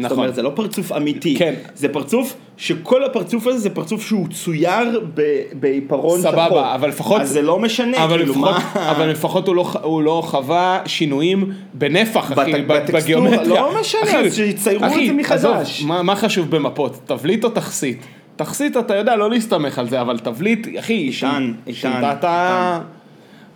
זאת 0.01 0.06
נכון. 0.06 0.18
אומרת, 0.18 0.36
זה 0.36 0.42
לא 0.42 0.51
פרצוף 0.56 0.92
אמיתי. 0.92 1.36
כן. 1.38 1.54
זה 1.75 1.89
פרצוף 1.89 2.36
שכל 2.58 3.04
הפרצוף 3.04 3.48
הזה 3.48 3.58
זה 3.60 3.70
פרצוף 3.70 4.08
שהוא 4.08 4.27
צויר 4.27 5.06
בעיפרון 5.54 6.20
שחור. 6.22 6.32
סבבה, 6.32 6.75
אבל 6.75 6.89
לפחות... 6.89 7.22
אז 7.22 7.30
זה 7.30 7.42
לא 7.42 7.60
משנה, 7.60 8.04
אבל 8.04 8.18
כאילו, 8.18 8.32
לפחות, 8.34 8.56
מה... 8.75 8.92
אבל 8.92 9.10
לפחות 9.10 9.48
הוא 9.48 9.56
לא, 9.56 9.72
הוא 9.82 10.01
לא 10.01 10.22
חווה 10.25 10.80
שינויים 10.86 11.51
בנפח, 11.74 12.32
אחי, 12.32 12.51
בת- 12.54 12.60
ב- 12.68 12.74
בטקסטורה, 12.74 13.01
בגיאומטריה. 13.01 13.62
לא 13.62 13.80
משנה, 13.82 14.01
אחי, 14.04 14.18
אז 14.18 14.36
שיציירו 14.36 14.86
את 14.86 14.92
אחי, 14.92 15.08
זה 15.08 15.13
מחדש. 15.13 15.39
עזוב, 15.46 15.88
מה, 15.88 16.04
מה 16.04 16.16
חשוב 16.16 16.50
במפות? 16.50 17.00
תבליט 17.06 17.44
או 17.44 17.50
תכסית? 17.50 18.06
תכסית 18.36 18.77
אתה 18.77 18.96
יודע 18.96 19.16
לא 19.16 19.30
להסתמך 19.30 19.80
על 19.80 19.89
זה, 19.89 20.01
אבל 20.01 20.20
תבליט, 20.20 20.68
אחי, 20.80 20.94
איתן, 20.94 21.54
איתן, 21.68 21.74
שאתה 22.01 22.80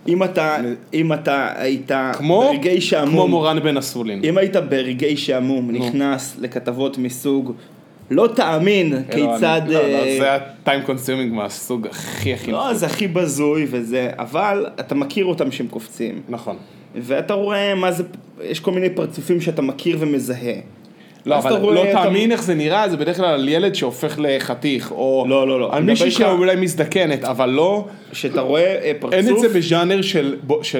אם 0.08 0.22
אתה, 0.22 0.56
אם 0.94 1.12
אתה 1.12 1.52
היית 1.56 1.90
כמו, 2.12 2.40
ברגעי 2.40 2.72
כמו 2.72 2.80
שעמום, 2.80 3.30
מורן 3.30 3.62
בן 3.62 3.76
אסולין. 3.76 4.20
אם 4.24 4.38
היית 4.38 4.56
ברגעי 4.56 5.16
שעמום 5.16 5.70
נכנס 5.70 6.36
לכתבות 6.40 6.98
מסוג 6.98 7.52
לא 8.10 8.28
תאמין 8.36 9.02
כיצד... 9.10 9.62
לא, 9.66 9.74
לא, 9.74 9.78
אה, 9.78 10.16
זה 10.18 10.32
ה-time 10.32 10.88
consuming 10.88 11.32
מהסוג 11.34 11.86
הכי 11.86 12.34
הכי 12.34 12.52
לא, 12.52 12.74
זה 12.74 12.86
הכי 12.86 13.08
בזוי 13.08 13.66
וזה, 13.70 14.10
אבל 14.18 14.66
אתה 14.80 14.94
מכיר 14.94 15.24
אותם 15.24 15.50
שהם 15.50 15.66
קופצים. 15.66 16.20
נכון. 16.28 16.56
ואתה 16.94 17.34
רואה 17.34 17.74
מה 17.74 17.92
זה, 17.92 18.04
יש 18.42 18.60
כל 18.60 18.70
מיני 18.70 18.90
פרצופים 18.90 19.40
שאתה 19.40 19.62
מכיר 19.62 19.96
ומזהה. 20.00 20.54
לא, 21.26 21.38
אבל 21.38 21.50
לא 21.74 21.84
אתה- 21.84 21.92
תאמין 22.02 22.32
איך 22.32 22.42
זה 22.42 22.54
נראה, 22.54 22.88
זה 22.88 22.96
בדרך 22.96 23.16
כלל 23.16 23.24
על 23.26 23.48
ילד 23.48 23.74
שהופך 23.74 24.14
לחתיך, 24.18 24.90
או 24.92 25.24
לא, 25.28 25.48
לא, 25.48 25.60
לא. 25.60 25.68
על 25.72 25.82
מישהי 25.82 26.10
שאולי 26.10 26.56
מזדקנת, 26.56 27.24
אבל 27.24 27.50
לא, 27.50 27.84
שאתה 28.12 28.40
רואה 28.40 28.62
אה, 28.82 28.92
פרצוף, 29.00 29.14
אין 29.14 29.28
את 29.34 29.38
זה 29.38 29.48
בז'אנר 29.48 30.02
של 30.02 30.36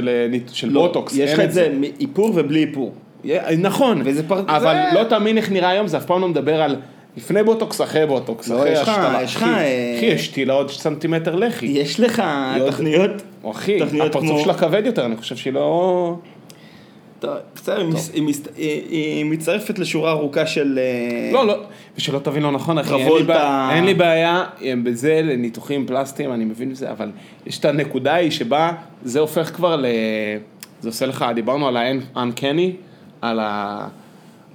אה, 0.08 0.26
של 0.52 0.70
לא, 0.72 0.80
בוטוקס. 0.86 1.12
יש 1.16 1.32
לך 1.32 1.40
את 1.40 1.52
זה 1.52 1.68
מאיפור 1.80 2.32
ובלי 2.34 2.60
איפור. 2.60 2.92
נכון, 3.58 4.02
וזה 4.04 4.22
פר- 4.28 4.42
אבל 4.46 4.74
זה- 4.92 4.98
לא 5.00 5.04
תאמין 5.04 5.36
איך 5.36 5.50
נראה 5.52 5.68
היום, 5.68 5.86
זה 5.86 5.96
אף 5.96 6.04
פעם 6.06 6.20
לא 6.20 6.28
מדבר 6.28 6.62
על 6.62 6.76
לפני 7.16 7.42
בוטוקס, 7.42 7.80
אחרי 7.80 8.06
בוטוקס, 8.06 8.48
לא, 8.48 8.58
אחרי 8.58 8.70
יש 8.72 8.78
לך-. 8.78 8.88
יש 9.22 9.36
לך, 9.36 9.42
אחי, 9.42 9.50
אה, 9.50 9.98
יש 10.14 10.24
שתילה 10.26 10.54
עוד 10.54 10.70
סנטימטר 10.70 11.34
לחי. 11.34 11.66
יש 11.66 12.00
לך 12.00 12.22
תוכניות, 12.66 13.10
או 13.44 13.50
אחי, 13.50 13.78
הפרצוף 14.06 14.40
שלה 14.44 14.54
כבד 14.54 14.82
יותר, 14.86 15.04
אני 15.04 15.16
חושב 15.16 15.36
שהיא 15.36 15.52
לא... 15.52 16.14
בסדר, 17.54 17.88
היא 18.90 19.24
מצטרפת 19.24 19.78
לשורה 19.78 20.10
ארוכה 20.10 20.46
של... 20.46 20.78
אה, 20.78 21.32
לא, 21.32 21.46
לא, 21.46 21.54
ושלא 21.96 22.18
תבין 22.18 22.42
לא 22.42 22.52
נכון, 22.52 22.78
אחי, 22.78 22.94
אין 22.94 23.84
לי. 23.84 23.94
בעיה- 23.94 24.44
בזה 24.82 25.20
לניתוחים 25.24 25.86
פלסטיים, 25.86 26.32
אני 26.32 26.44
מבין 26.44 26.70
בזה, 26.70 26.90
אבל 26.90 27.10
יש 27.46 27.58
את 27.58 27.64
הנקודה 27.64 28.14
היא 28.14 28.30
שבה 28.30 28.72
זה 29.04 29.20
הופך 29.20 29.54
כבר 29.54 29.76
ל... 29.76 29.86
זה 30.80 30.88
עושה 30.88 31.06
לך, 31.06 31.24
דיברנו 31.34 31.68
על 31.68 31.76
ה-uncanny, 31.76 32.70
על 33.20 33.40
ה... 33.40 33.88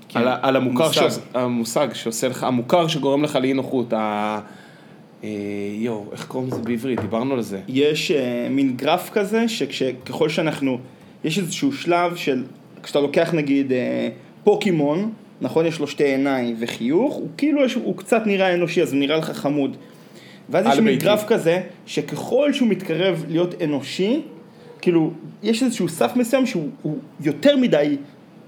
כן, 0.10 0.20
על, 0.20 0.28
על 0.42 0.56
המוכר, 0.56 0.88
מושג. 0.88 1.02
שעוש- 1.02 1.20
המושג 1.34 1.88
שעושה 1.94 2.28
לך, 2.28 2.44
המוכר 2.44 2.88
שגורם 2.88 3.24
לך 3.24 3.36
לאי 3.36 3.54
נוחות, 3.54 3.94
ה... 3.94 4.40
אה, 5.24 5.30
יואו, 5.80 6.06
איך 6.12 6.26
קוראים 6.26 6.50
לזה 6.52 6.62
בעברית? 6.62 7.00
דיברנו 7.02 7.34
על 7.34 7.42
זה. 7.42 7.60
יש 7.68 8.12
אה, 8.12 8.48
מין 8.50 8.78
גרף 8.78 9.10
כזה, 9.10 9.48
שככל 9.48 10.30
שאנחנו, 10.30 10.78
יש 11.28 11.40
איזשהו 11.40 11.74
שלב 11.74 12.16
של, 12.16 12.44
כשאתה 12.84 13.00
לוקח 13.00 13.34
נגיד 13.34 13.72
אה, 13.72 14.10
פוקימון, 14.44 15.12
נכון, 15.42 15.66
יש 15.66 15.80
לו 15.80 15.88
שתי 15.88 16.04
עיניים 16.04 16.56
וחיוך, 16.60 17.14
הוא 17.16 17.28
כאילו, 17.38 17.66
יש, 17.66 17.74
הוא 17.74 17.98
קצת 17.98 18.22
נראה 18.26 18.54
אנושי, 18.54 18.82
אז 18.82 18.94
הוא 18.94 19.00
נראה 19.00 19.18
לך 19.18 19.32
חמוד. 19.32 19.78
ואז 20.50 20.66
יש 20.74 20.80
מין. 20.80 20.98
גרף 21.00 21.24
כזה, 21.28 21.62
שככל 21.86 22.54
שהוא 22.54 22.68
מתקרב 22.68 23.26
להיות 23.30 23.62
אנושי, 23.62 24.22
כאילו, 24.82 25.12
יש 25.44 25.64
איזשהו 25.64 25.90
סף 25.90 26.12
מסוים 26.16 26.46
שהוא 26.46 26.68
הוא 26.82 26.98
יותר 27.22 27.58
מדי 27.58 27.98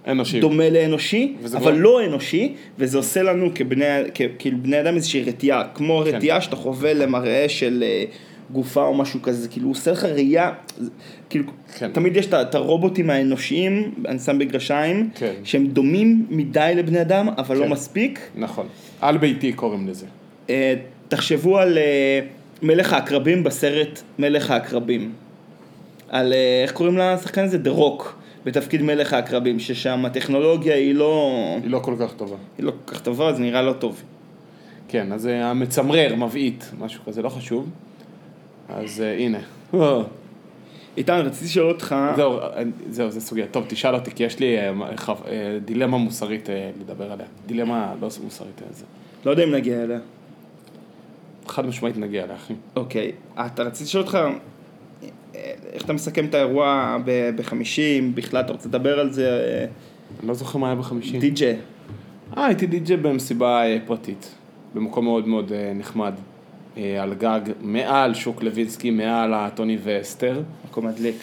אנושי. 0.07 0.39
דומה 0.39 0.69
לאנושי, 0.69 1.35
אבל 1.45 1.59
כבר- 1.59 1.71
לא 1.71 2.05
אנושי, 2.05 2.53
וזה 2.77 2.97
עושה 2.97 3.23
לנו 3.23 3.49
כבני, 3.55 3.85
כ, 4.13 4.21
כאילו 4.39 4.57
בני 4.61 4.81
אדם 4.81 4.95
איזושהי 4.95 5.23
רתיעה, 5.23 5.63
כמו 5.73 6.01
כן. 6.05 6.15
רתיעה 6.15 6.41
שאתה 6.41 6.55
חווה 6.55 6.93
למראה 6.93 7.45
של 7.49 7.83
אה, 7.87 8.03
גופה 8.51 8.83
או 8.83 8.93
משהו 8.93 9.21
כזה, 9.21 9.47
כאילו 9.47 9.65
הוא 9.65 9.71
עושה 9.71 9.91
לך 9.91 10.03
ראייה, 10.03 10.51
כאילו, 11.29 11.45
כן. 11.77 11.91
תמיד 11.91 12.17
יש 12.17 12.27
את 12.27 12.55
הרובוטים 12.55 13.09
האנושיים, 13.09 13.93
אני 14.07 14.19
שם 14.19 14.39
בגרשיים, 14.39 15.09
כן. 15.15 15.33
שהם 15.43 15.67
דומים 15.67 16.25
מדי 16.29 16.73
לבני 16.75 17.01
אדם, 17.01 17.29
אבל 17.37 17.55
כן. 17.55 17.61
לא 17.61 17.69
מספיק. 17.69 18.19
נכון. 18.35 18.67
על 19.01 19.17
ביתי 19.17 19.53
קוראים 19.53 19.87
לזה. 19.87 20.05
אה, 20.49 20.73
תחשבו 21.07 21.57
על 21.57 21.77
אה, 21.77 22.19
מלך 22.61 22.93
העקרבים 22.93 23.43
בסרט 23.43 24.01
מלך 24.19 24.51
העקרבים. 24.51 25.11
על, 26.09 26.33
אה, 26.33 26.61
איך 26.63 26.71
קוראים 26.71 26.97
לשחקן 26.97 27.43
הזה? 27.43 27.57
דה 27.57 27.71
רוק, 27.71 28.19
בתפקיד 28.45 28.81
מלך 28.81 29.13
העקרבים, 29.13 29.59
ששם 29.59 30.05
הטכנולוגיה 30.05 30.75
היא 30.75 30.95
לא, 30.95 31.33
היא 31.63 31.71
לא 31.71 31.79
כל 31.79 31.95
כך 31.99 32.13
טובה. 32.13 32.35
היא 32.57 32.65
לא 32.65 32.71
כל 32.85 32.93
כך 32.93 33.01
טובה, 33.01 33.33
זה 33.33 33.41
נראה 33.41 33.61
לא 33.61 33.73
טוב. 33.73 34.03
כן, 34.87 35.11
אז 35.11 35.25
המצמרר, 35.25 36.15
מבעית, 36.15 36.71
משהו 36.79 37.03
כזה, 37.05 37.21
לא 37.21 37.29
חשוב. 37.29 37.69
אז 38.69 39.01
אה, 39.01 39.17
הנה. 39.17 39.39
איתן, 40.97 41.21
רציתי 41.25 41.45
לשאול 41.45 41.69
אותך, 41.69 41.95
זהו, 42.15 42.39
זהו, 42.89 43.11
זה 43.11 43.21
סוגיה. 43.21 43.47
טוב, 43.47 43.65
תשאל 43.67 43.95
אותי, 43.95 44.11
כי 44.11 44.23
יש 44.23 44.39
לי 44.39 44.57
אה, 44.57 44.71
אה, 45.27 45.57
דילמה 45.65 45.97
מוסרית 45.97 46.49
לדבר 46.81 47.11
עליה. 47.11 47.25
דילמה 47.45 47.93
לא 48.01 48.09
מוסרית, 48.23 48.61
זה. 48.71 48.85
לא 49.25 49.31
יודע 49.31 49.43
אם 49.43 49.51
נגיע 49.51 49.83
אליה. 49.83 49.99
חד 51.47 51.65
משמעית 51.65 51.97
נגיע 51.97 52.23
אליה, 52.23 52.35
אחי. 52.35 52.53
אוקיי, 52.75 53.11
אתה 53.45 53.63
רציתי 53.63 53.83
לשאול 53.83 54.03
אותך, 54.03 54.17
איך 55.73 55.85
אתה 55.85 55.93
מסכם 55.93 56.25
את 56.25 56.33
האירוע 56.33 56.97
בחמישים, 57.35 58.15
בכלל 58.15 58.41
אתה 58.41 58.51
רוצה 58.51 58.67
לדבר 58.67 58.99
על 58.99 59.11
זה, 59.11 59.65
אני 60.19 60.27
לא 60.27 60.33
זוכר 60.33 60.59
מה 60.59 60.67
היה 60.67 60.75
בחמישי. 60.75 61.19
די.ג'יי. 61.19 61.55
אה, 62.37 62.45
הייתי 62.45 62.67
די.ג'יי 62.67 62.97
במסיבה 62.97 63.63
פרטית. 63.85 64.35
במקום 64.73 65.05
מאוד 65.05 65.27
מאוד 65.27 65.51
נחמד. 65.75 66.13
אה, 66.79 67.03
על 67.03 67.13
גג, 67.13 67.41
מעל 67.61 68.13
שוק 68.13 68.43
לוינסקי, 68.43 68.91
מעל 68.91 69.33
הטוני 69.33 69.77
ואסתר. 69.83 70.41
מקום 70.69 70.87
מדליק. 70.87 71.15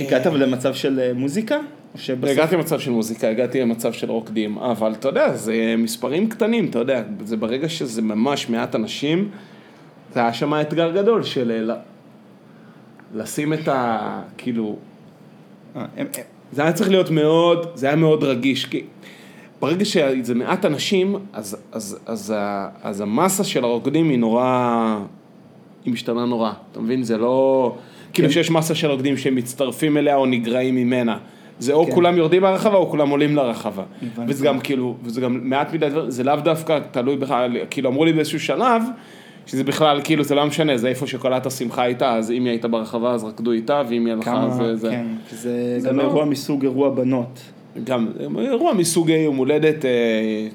הגעת 0.00 0.26
למצב 0.26 0.74
של 0.74 1.00
אה, 1.00 1.12
מוזיקה? 1.14 1.58
שבסוף... 1.96 2.30
הגעתי 2.30 2.56
למצב 2.56 2.80
של 2.80 2.90
מוזיקה, 2.90 3.28
הגעתי 3.28 3.60
למצב 3.60 3.92
של 3.92 4.10
רוקדים, 4.10 4.58
אבל 4.58 4.92
אתה 4.92 5.08
יודע, 5.08 5.36
זה 5.36 5.74
מספרים 5.78 6.28
קטנים, 6.28 6.66
אתה 6.66 6.78
יודע, 6.78 7.02
זה 7.24 7.36
ברגע 7.36 7.68
שזה 7.68 8.02
ממש 8.02 8.48
מעט 8.48 8.74
אנשים, 8.74 9.30
זה 10.14 10.20
היה 10.20 10.32
שם 10.32 10.54
אתגר 10.60 10.90
גדול 10.90 11.22
של 11.22 11.68
אה, 11.70 11.74
לשים 13.14 13.52
את 13.52 13.68
ה... 13.68 14.22
כאילו, 14.38 14.76
אה, 15.76 15.82
זה 16.52 16.62
היה 16.62 16.72
צריך 16.72 16.90
להיות 16.90 17.10
מאוד, 17.10 17.66
זה 17.74 17.86
היה 17.86 17.96
מאוד 17.96 18.24
רגיש, 18.24 18.64
כי 18.66 18.84
ברגע 19.66 19.84
שזה 19.84 20.34
מעט 20.34 20.64
אנשים, 20.64 21.16
אז, 21.32 21.56
אז, 21.72 21.98
אז, 22.06 22.32
ה- 22.36 22.68
אז 22.82 23.00
המסה 23.00 23.44
של 23.44 23.64
הרוקדים 23.64 24.08
היא 24.10 24.18
נורא, 24.18 24.98
היא 25.84 25.92
משתנה 25.92 26.24
נורא, 26.26 26.52
אתה 26.72 26.80
מבין? 26.80 27.02
זה 27.02 27.16
לא, 27.18 27.72
כאילו 28.12 28.28
כן. 28.28 28.34
שיש 28.34 28.50
מסה 28.50 28.74
של 28.74 28.90
רוקדים 28.90 29.16
שמצטרפים 29.16 29.96
אליה 29.96 30.16
או 30.16 30.26
נגרעים 30.26 30.74
ממנה. 30.74 31.16
זה 31.58 31.72
או 31.72 31.86
כן. 31.86 31.92
כולם 31.92 32.16
יורדים 32.16 32.42
מהרחבה 32.42 32.76
או 32.76 32.90
כולם 32.90 33.08
עולים 33.08 33.36
לרחבה. 33.36 33.82
וזה 34.28 34.46
גם 34.46 34.60
כאילו, 34.60 34.94
וזה 35.04 35.20
גם 35.20 35.40
מעט 35.42 35.72
מדי 35.74 35.88
דברים, 35.88 36.10
זה 36.10 36.24
לאו 36.24 36.36
דווקא 36.36 36.78
תלוי 36.90 37.16
בכלל, 37.16 37.56
כאילו 37.70 37.90
אמרו 37.90 38.04
לי 38.04 38.12
באיזשהו 38.12 38.40
שלב, 38.40 38.82
שזה 39.46 39.64
בכלל, 39.64 40.00
כאילו 40.04 40.24
זה 40.24 40.34
לא 40.34 40.46
משנה, 40.46 40.76
זה 40.76 40.88
איפה 40.88 41.06
שקולת 41.06 41.46
השמחה 41.46 41.82
הייתה, 41.82 42.14
אז 42.16 42.30
אם 42.30 42.42
היא 42.44 42.50
הייתה 42.50 42.68
ברחבה 42.68 43.12
אז 43.12 43.24
רקדו 43.24 43.52
איתה, 43.52 43.82
ואם 43.88 44.06
היא 44.06 44.14
הלכה 44.14 44.30
כמה, 44.30 44.46
אז 44.46 44.80
זה... 44.80 44.90
כן, 44.90 45.06
זה 45.30 45.74
זה 45.80 45.88
גם 45.88 45.96
לא- 45.96 46.02
אירוע 46.02 46.24
מסוג 46.24 46.62
אירוע 46.62 46.90
בנות. 46.90 47.40
גם 47.84 48.08
אירוע 48.38 48.72
מסוג 48.72 49.08
יום 49.10 49.36
הולדת 49.36 49.84
אה, 49.84 49.90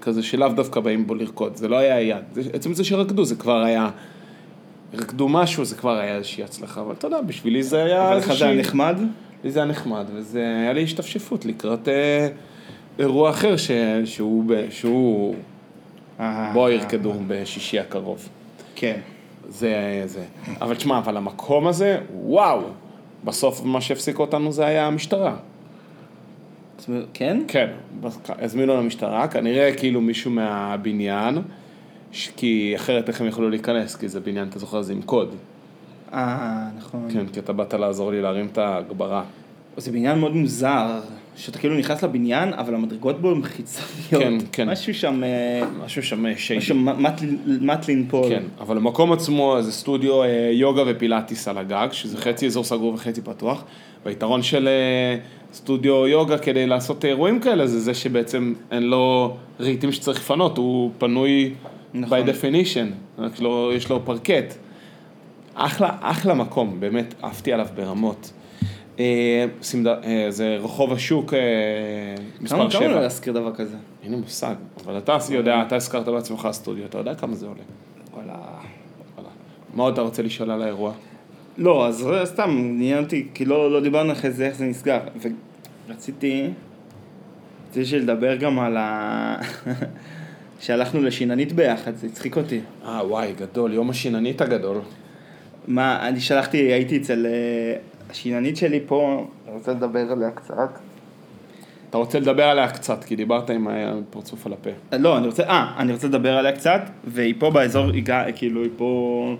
כזה 0.01 0.23
שלאו 0.23 0.47
דווקא 0.49 0.79
באים 0.79 1.07
בו 1.07 1.15
לרקוד, 1.15 1.55
זה 1.55 1.67
לא 1.67 1.77
היה 1.77 1.95
היעד, 1.95 2.23
זה- 2.33 2.41
עצם 2.53 2.73
זה 2.73 2.83
שרקדו 2.83 3.25
זה 3.25 3.35
כבר 3.35 3.61
היה, 3.63 3.89
רקדו 4.93 5.29
משהו 5.29 5.65
זה 5.65 5.75
כבר 5.75 5.97
היה 5.97 6.15
איזושהי 6.15 6.43
הצלחה, 6.43 6.81
אבל 6.81 6.93
אתה 6.93 7.07
יודע, 7.07 7.21
בשבילי 7.21 7.63
זה 7.63 7.83
היה 7.83 8.07
אבל 8.09 8.17
לך 8.17 8.33
זה 8.33 8.45
היה 8.45 8.59
נחמד? 8.59 8.95
לי 9.43 9.51
זה 9.51 9.59
היה 9.59 9.65
נחמד, 9.69 10.05
וזה 10.13 10.39
היה 10.61 10.73
לי 10.73 10.83
השתפשפות 10.83 11.45
לקראת 11.45 11.87
אה, 11.87 12.27
אירוע 12.99 13.29
אחר 13.29 13.57
ש, 13.57 13.71
שהוא, 14.05 14.43
ב- 14.47 14.65
שהוא 14.69 15.35
אה, 16.19 16.51
בו 16.53 16.67
אה, 16.67 16.71
ירקדו 16.71 17.13
בשישי 17.27 17.79
הקרוב. 17.79 18.29
כן. 18.75 18.99
זה, 19.49 20.03
זה, 20.05 20.23
אבל 20.61 20.75
תשמע, 20.75 20.97
אבל 20.97 21.17
המקום 21.17 21.67
הזה, 21.67 21.97
וואו, 22.23 22.61
בסוף 23.23 23.61
מה 23.63 23.81
שהפסיק 23.81 24.19
אותנו 24.19 24.51
זה 24.51 24.65
היה 24.65 24.87
המשטרה. 24.87 25.35
כן? 27.13 27.41
כן, 27.47 27.67
הזמינו 28.27 28.77
למשטרה, 28.77 29.27
כנראה 29.27 29.73
כאילו 29.77 30.01
מישהו 30.01 30.31
מהבניין, 30.31 31.37
כי 32.37 32.73
אחרת 32.75 33.07
איך 33.09 33.21
הם 33.21 33.27
יכלו 33.27 33.49
להיכנס, 33.49 33.95
כי 33.95 34.07
זה 34.07 34.19
בניין, 34.19 34.47
אתה 34.47 34.59
זוכר, 34.59 34.81
זה 34.81 34.93
עם 34.93 35.01
קוד. 35.01 35.35
אה, 36.13 36.67
נכון. 36.77 37.07
כן, 37.13 37.25
כי 37.33 37.39
אתה 37.39 37.53
באת 37.53 37.73
לעזור 37.73 38.11
לי 38.11 38.21
להרים 38.21 38.47
את 38.51 38.57
ההגברה. 38.57 39.23
זה 39.77 39.91
בניין 39.91 40.19
מאוד 40.19 40.35
מוזר. 40.35 40.99
שאתה 41.35 41.59
כאילו 41.59 41.77
נכנס 41.77 42.03
לבניין, 42.03 42.53
אבל 42.53 42.75
המדרגות 42.75 43.21
בו 43.21 43.31
הן 43.31 43.41
חיצוניות. 43.43 44.09
כן, 44.09 44.33
כן. 44.51 44.69
משהו 44.69 44.93
שם, 44.93 45.23
אה, 45.23 45.61
משהו 45.85 46.03
שם 46.03 46.25
שיידי. 46.37 46.59
משהו 46.63 46.75
מט- 47.59 47.89
לנפול. 47.89 48.29
כן, 48.29 48.43
אבל 48.59 48.77
המקום 48.77 49.11
עצמו 49.13 49.57
זה 49.61 49.71
סטודיו 49.71 50.23
אה, 50.23 50.27
יוגה 50.53 50.83
ופילאטיס 50.87 51.47
על 51.47 51.57
הגג, 51.57 51.87
שזה 51.91 52.17
חצי 52.17 52.45
אזור 52.45 52.63
סגור 52.63 52.93
וחצי 52.93 53.21
פתוח. 53.21 53.63
והיתרון 54.05 54.43
של 54.43 54.67
אה, 54.67 55.17
סטודיו 55.53 56.07
יוגה 56.07 56.37
כדי 56.37 56.67
לעשות 56.67 57.05
אירועים 57.05 57.39
כאלה 57.39 57.67
זה 57.67 57.79
זה 57.79 57.93
שבעצם 57.93 58.53
אין 58.71 58.83
לו 58.83 59.35
רהיטים 59.59 59.91
שצריך 59.91 60.19
לפנות, 60.19 60.57
הוא 60.57 60.91
פנוי 60.97 61.53
נכון. 61.93 62.19
by 62.19 62.29
definition, 62.29 63.19
רק 63.21 63.39
לא, 63.39 63.71
יש 63.75 63.89
לו 63.89 64.05
פרקט. 64.05 64.53
אחלה, 65.55 65.97
אחלה 66.01 66.33
מקום, 66.33 66.79
באמת 66.79 67.13
עפתי 67.21 67.53
עליו 67.53 67.67
ברמות. 67.75 68.31
אה, 68.99 69.45
ד- 69.83 69.87
אה, 69.87 70.25
זה 70.29 70.57
רחוב 70.61 70.93
השוק 70.93 71.33
אה, 71.33 71.39
מספר 72.41 72.57
כמה 72.57 72.69
כמה 72.71 72.79
עולה 72.79 72.91
7. 72.93 73.01
להשכיר 73.01 73.33
דבר 73.33 73.55
כזה? 73.55 73.77
אין 74.03 74.11
לי 74.11 74.17
מושג, 74.17 74.55
אבל 74.85 74.97
אתה 74.97 75.17
יודע, 75.31 75.61
אתה 75.67 75.75
הזכרת 75.75 76.07
בעצמך 76.07 76.47
סטודיו, 76.51 76.85
אתה 76.85 76.97
יודע 76.97 77.15
כמה 77.15 77.35
זה 77.35 77.45
עולה. 77.47 77.59
וואלה. 78.13 78.33
וואלה. 79.15 79.29
מה 79.73 79.83
עוד 79.83 79.93
אתה 79.93 80.01
רוצה 80.01 80.21
לשאול 80.23 80.51
על 80.51 80.61
האירוע? 80.61 80.91
לא, 81.57 81.87
אז 81.87 82.07
סתם, 82.23 82.49
עניין 82.49 83.03
אותי, 83.03 83.27
כי 83.33 83.45
לא, 83.45 83.71
לא 83.71 83.81
דיברנו 83.81 84.11
אחרי 84.11 84.31
זה, 84.31 84.45
איך 84.45 84.55
זה 84.55 84.65
נסגר. 84.65 84.99
ורציתי, 85.87 86.49
רציתי 87.69 87.99
לדבר 87.99 88.35
גם 88.35 88.59
על 88.59 88.77
ה... 88.77 89.35
שהלכנו 90.61 91.01
לשיננית 91.01 91.53
ביחד, 91.53 91.95
זה 91.95 92.07
הצחיק 92.07 92.37
אותי. 92.37 92.59
אה, 92.85 93.07
וואי, 93.07 93.33
גדול, 93.39 93.73
יום 93.73 93.89
השיננית 93.89 94.41
הגדול. 94.41 94.77
מה, 95.67 96.07
אני 96.07 96.19
שלחתי, 96.19 96.57
הייתי 96.57 96.97
אצל 96.97 97.25
אה, 97.25 97.75
השיננית 98.09 98.57
שלי 98.57 98.79
פה, 98.85 99.25
אני 99.47 99.55
רוצה 99.55 99.71
לדבר 99.71 100.11
עליה 100.11 100.31
קצת. 100.31 100.79
אתה 101.89 101.97
רוצה 101.97 102.19
לדבר 102.19 102.43
עליה 102.43 102.69
קצת, 102.69 103.03
כי 103.03 103.15
דיברת 103.15 103.49
עם 103.49 103.67
הפרצוף 103.67 104.45
על 104.45 104.53
הפה. 104.53 104.69
אה, 104.93 104.97
לא, 104.97 105.17
אני 105.17 105.27
רוצה, 105.27 105.43
אה, 105.43 105.73
אני 105.77 105.93
רוצה 105.93 106.07
לדבר 106.07 106.37
עליה 106.37 106.51
קצת, 106.51 106.81
והיא 107.03 107.33
פה 107.39 107.49
באזור, 107.49 107.85
היא 107.91 108.03
כאילו, 108.35 108.63
היא 108.63 108.71
פה 108.77 109.35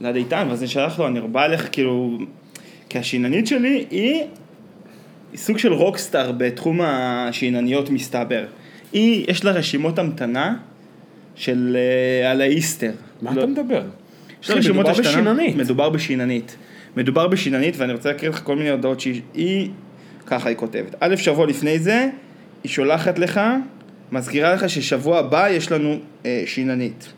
ליד 0.00 0.16
איתן, 0.16 0.46
ואז 0.50 0.60
אני 0.62 0.68
שלח 0.68 0.98
לו, 0.98 1.06
אני 1.06 1.20
בא 1.20 1.44
אליך, 1.44 1.68
כאילו, 1.72 2.18
כי 2.88 2.98
השיננית 2.98 3.46
שלי 3.46 3.86
היא, 3.90 4.22
היא 5.32 5.38
סוג 5.38 5.58
של 5.58 5.72
רוקסטאר 5.72 6.32
בתחום 6.32 6.80
השינניות 6.82 7.90
מסתבר. 7.90 8.44
היא, 8.92 9.24
יש 9.28 9.44
לה 9.44 9.50
רשימות 9.50 9.98
המתנה 9.98 10.56
של 11.34 11.76
אה, 12.22 12.30
על 12.30 12.40
האיסטר. 12.40 12.90
מה 13.22 13.34
לא- 13.34 13.40
אתה 13.40 13.46
מדבר? 13.46 13.82
יש 14.42 14.50
לה 14.50 14.56
רשימות 14.56 14.86
מדובר 14.86 14.90
השתנה. 15.00 15.22
בשיננית. 15.34 15.56
מדובר 15.56 15.88
בשיננית. 15.90 16.56
מדובר 16.96 17.26
בשיננית, 17.28 17.74
ואני 17.78 17.92
רוצה 17.92 18.08
להקריא 18.12 18.30
לך 18.30 18.40
כל 18.44 18.56
מיני 18.56 18.70
הודעות 18.70 19.00
שהיא... 19.00 19.20
היא- 19.34 19.70
ככה 20.26 20.48
היא 20.48 20.56
כותבת. 20.56 20.94
א', 21.00 21.16
שבוע 21.16 21.46
לפני 21.46 21.78
זה, 21.78 22.08
היא 22.64 22.70
שולחת 22.72 23.18
לך, 23.18 23.40
מזכירה 24.12 24.54
לך 24.54 24.70
ששבוע 24.70 25.18
הבא 25.18 25.48
יש 25.48 25.72
לנו 25.72 25.96
אה, 26.26 26.42
שיננית. 26.46 27.12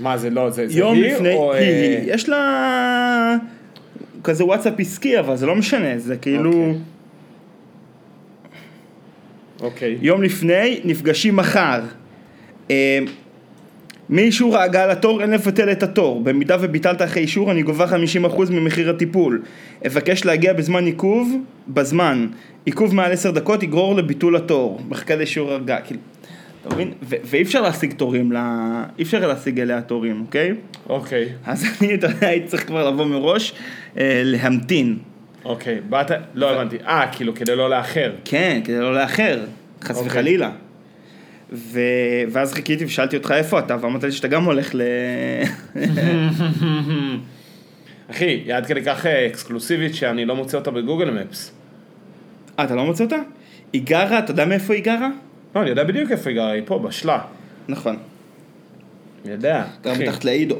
מה 0.00 0.18
זה 0.18 0.30
לא, 0.30 0.50
זה 0.50 0.68
זה 0.68 0.78
יום 0.78 0.94
היא 0.94 1.14
לפני, 1.14 1.34
או... 1.34 1.52
היא, 1.52 1.60
אה, 1.60 1.98
היא, 2.00 2.14
יש 2.14 2.28
לה 2.28 3.36
כזה 4.24 4.44
וואטסאפ 4.44 4.80
עסקי, 4.80 5.18
אבל 5.18 5.36
זה 5.36 5.46
לא 5.46 5.56
משנה, 5.56 5.98
זה 5.98 6.16
כאילו... 6.16 6.50
אוקיי. 6.50 6.78
אוקיי. 9.60 9.98
יום 10.00 10.22
לפני, 10.22 10.80
נפגשים 10.84 11.36
מחר. 11.36 11.80
אה, 12.70 12.98
מאישור 14.10 14.56
ההגעה 14.56 14.86
לתור 14.86 15.22
אין 15.22 15.30
לבטל 15.30 15.72
את 15.72 15.82
התור. 15.82 16.20
במידה 16.20 16.56
וביטלת 16.60 17.02
אחרי 17.02 17.22
אישור 17.22 17.50
אני 17.50 17.62
גובה 17.62 17.86
50% 17.86 18.50
ממחיר 18.50 18.90
הטיפול. 18.90 19.42
אבקש 19.86 20.24
להגיע 20.24 20.52
בזמן 20.52 20.86
עיכוב, 20.86 21.36
בזמן. 21.68 22.26
עיכוב 22.64 22.94
מעל 22.94 23.12
10 23.12 23.30
דקות 23.30 23.62
יגרור 23.62 23.94
לביטול 23.94 24.36
התור. 24.36 24.80
מחכה 24.88 25.16
לאישור 25.16 25.52
ההגעה. 25.52 25.80
כאילו, 25.80 26.00
אתה 26.66 26.74
מבין? 26.74 26.92
ו- 27.02 27.16
ואי 27.24 27.42
אפשר 27.42 27.60
להשיג 27.60 27.92
תורים, 27.92 28.32
ל... 28.32 28.36
אי 28.98 29.02
אפשר 29.02 29.26
להשיג 29.26 29.60
אליה 29.60 29.82
תורים, 29.82 30.20
אוקיי? 30.20 30.54
אוקיי. 30.88 31.28
אז 31.44 31.64
אני, 31.80 31.94
אתה 31.94 32.06
יודע, 32.06 32.28
הייתי 32.28 32.46
צריך 32.46 32.66
כבר 32.66 32.90
לבוא 32.90 33.04
מראש, 33.04 33.52
אה, 33.98 34.22
להמתין. 34.24 34.98
אוקיי. 35.44 35.80
באת... 35.88 36.10
לא 36.34 36.50
הבנתי. 36.50 36.76
אה, 36.86 37.06
כאילו, 37.12 37.34
כדי 37.34 37.56
לא 37.56 37.70
לאחר. 37.70 38.12
כן, 38.24 38.60
כדי 38.64 38.78
לא 38.78 38.94
לאחר, 38.94 39.44
חס 39.82 39.96
אוקיי. 39.96 40.10
וחלילה. 40.10 40.50
ו... 41.52 41.80
ואז 42.30 42.52
חיכיתי 42.54 42.84
ושאלתי 42.84 43.16
אותך 43.16 43.30
איפה 43.30 43.58
אתה, 43.58 43.76
ואמרת 43.80 44.04
לי 44.04 44.12
שאתה 44.12 44.28
גם 44.28 44.44
הולך 44.44 44.74
ל... 44.74 44.82
אחי, 48.10 48.24
היא 48.24 48.54
עד 48.54 48.66
כדי 48.66 48.82
כך 48.82 49.06
אה, 49.06 49.26
אקסקלוסיבית 49.26 49.94
שאני 49.94 50.24
לא 50.24 50.36
מוצא 50.36 50.58
אותה 50.58 50.70
בגוגל 50.70 51.10
מפס. 51.10 51.52
אה, 52.58 52.64
אתה 52.64 52.74
לא 52.74 52.84
מוצא 52.84 53.04
אותה? 53.04 53.16
היא 53.72 53.82
גרה, 53.84 54.18
אתה 54.18 54.30
יודע 54.30 54.44
מאיפה 54.44 54.74
היא 54.74 54.84
גרה? 54.84 55.08
לא, 55.54 55.60
אני 55.62 55.70
יודע 55.70 55.84
בדיוק 55.84 56.10
איפה 56.10 56.30
היא 56.30 56.36
גרה, 56.36 56.50
היא 56.50 56.62
פה, 56.66 56.78
בשלה. 56.78 57.18
נכון. 57.68 57.96
אני 59.24 59.32
יודע. 59.32 59.64
אחי. 59.86 60.02
מתחת 60.04 60.24
לעידו. 60.24 60.56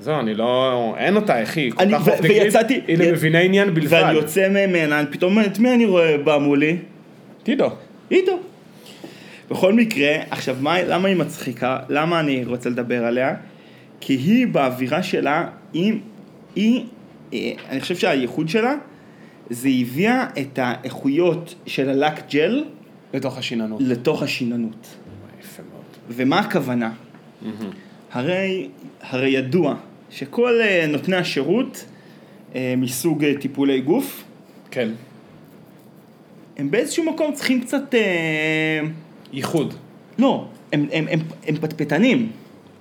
זהו, 0.00 0.20
אני 0.20 0.34
לא... 0.34 0.94
אין 0.98 1.16
אותה, 1.16 1.42
אחי. 1.42 1.60
היא 1.60 1.72
כל 1.72 1.82
אני- 1.82 1.92
כך 1.94 2.06
ו- 2.06 2.10
אופטימית. 2.10 2.42
ויצאתי- 2.42 2.80
היא 2.86 2.98
למביני 2.98 3.44
עניין 3.44 3.74
בלבד. 3.74 3.92
ואני 3.92 4.12
יוצא 4.12 4.48
ממנה, 4.48 5.02
פתאום, 5.10 5.40
את 5.40 5.58
מי 5.58 5.74
אני 5.74 5.84
רואה 5.84 6.18
בא 6.18 6.38
מולי? 6.38 6.76
טידו. 7.42 7.70
עידו. 8.08 8.38
בכל 9.50 9.72
מקרה, 9.72 10.16
עכשיו, 10.30 10.56
מה, 10.60 10.82
למה 10.82 11.08
היא 11.08 11.16
מצחיקה? 11.16 11.78
למה 11.88 12.20
אני 12.20 12.44
רוצה 12.44 12.70
לדבר 12.70 13.04
עליה? 13.04 13.34
כי 14.00 14.12
היא 14.12 14.46
באווירה 14.46 15.02
שלה, 15.02 15.46
היא, 15.72 15.94
היא, 16.54 16.84
אה, 17.34 17.50
אני 17.70 17.80
חושב 17.80 17.96
שהייחוד 17.96 18.48
שלה, 18.48 18.74
זה 19.50 19.68
הביאה 19.80 20.26
את 20.40 20.58
האיכויות 20.62 21.54
של 21.66 21.88
הלק 21.88 22.12
ג'ל 22.32 22.64
לתוך 23.14 23.38
השיננות. 23.38 23.80
לתוך 23.84 24.22
השיננות. 24.22 24.86
יפה 25.40 25.62
מאוד. 25.72 25.84
ומה 26.08 26.38
הכוונה? 26.38 26.92
הרי, 28.12 28.68
הרי 29.00 29.28
ידוע 29.28 29.74
שכל 30.10 30.60
אה, 30.60 30.86
נותני 30.88 31.16
השירות 31.16 31.84
אה, 32.54 32.74
מסוג 32.76 33.24
אה, 33.24 33.32
טיפולי 33.40 33.80
גוף, 33.80 34.24
כן. 34.70 34.88
הם 36.56 36.70
באיזשהו 36.70 37.04
מקום 37.04 37.34
צריכים 37.34 37.60
קצת... 37.60 37.94
ייחוד. 39.32 39.74
לא, 40.18 40.46
הם, 40.72 40.86
הם, 40.92 41.06
הם, 41.10 41.20
הם 41.46 41.56
פטפטנים, 41.56 42.30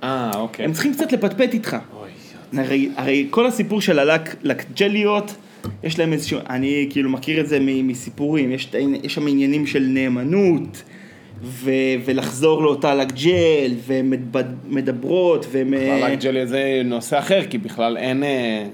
אה, 0.03 0.31
אוקיי. 0.35 0.65
הם 0.65 0.73
צריכים 0.73 0.93
קצת 0.93 1.11
לפטפט 1.11 1.53
איתך. 1.53 1.77
אוי, 1.93 2.09
הרי, 2.53 2.89
הרי 2.95 3.27
כל 3.29 3.45
הסיפור 3.45 3.81
של 3.81 3.99
הלק, 3.99 4.35
לקג'ליות, 4.43 5.35
יש 5.83 5.99
להם 5.99 6.13
איזשהו, 6.13 6.39
אני 6.49 6.87
כאילו 6.89 7.09
מכיר 7.09 7.39
את 7.41 7.47
זה 7.47 7.57
מסיפורים, 7.61 8.51
יש, 8.51 8.71
יש 9.03 9.13
שם 9.13 9.27
עניינים 9.27 9.65
של 9.67 9.83
נאמנות, 9.87 10.83
ו, 11.43 11.71
ולחזור 12.05 12.63
לאותה 12.63 12.95
לקג'ל, 12.95 13.71
והן 13.87 14.13
מדברות, 14.67 15.45
והן... 15.51 15.73
אה, 15.73 16.05
הלק 16.05 16.19
ג'לי 16.21 16.47
זה 16.47 16.81
נושא 16.85 17.19
אחר, 17.19 17.41
כי 17.49 17.57
בכלל 17.57 17.97
אין... 17.97 18.23
אה, 18.23 18.29
אין 18.29 18.65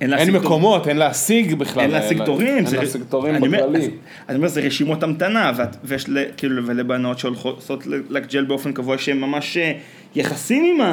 אין 0.00 0.10
להשיג 0.10 0.32
תור- 0.34 0.42
מקומות, 0.44 0.88
אין 0.88 0.96
להשיג 0.96 1.54
בכלל. 1.54 1.82
אין 1.82 1.90
להשיג 1.90 2.20
אה, 2.20 2.26
תורים, 2.26 2.56
אין 2.56 2.66
זה- 2.66 2.76
להשיג 2.76 3.02
תורים 3.08 3.34
בכללי. 3.34 3.78
אז- 3.78 3.88
אני 4.28 4.36
אומר, 4.36 4.48
זה 4.48 4.60
רשימות 4.60 5.02
המתנה, 5.02 5.52
ואת- 5.56 5.76
ויש 5.84 6.08
ל- 6.08 6.24
כאילו, 6.36 6.66
ולבנות 6.66 7.18
שהולכות 7.18 7.70
לג'ל 8.10 8.44
באופן 8.44 8.72
קבוע, 8.72 8.98
שהם 8.98 9.20
ממש 9.20 9.58
יחסים 10.14 10.80
עם 10.80 10.86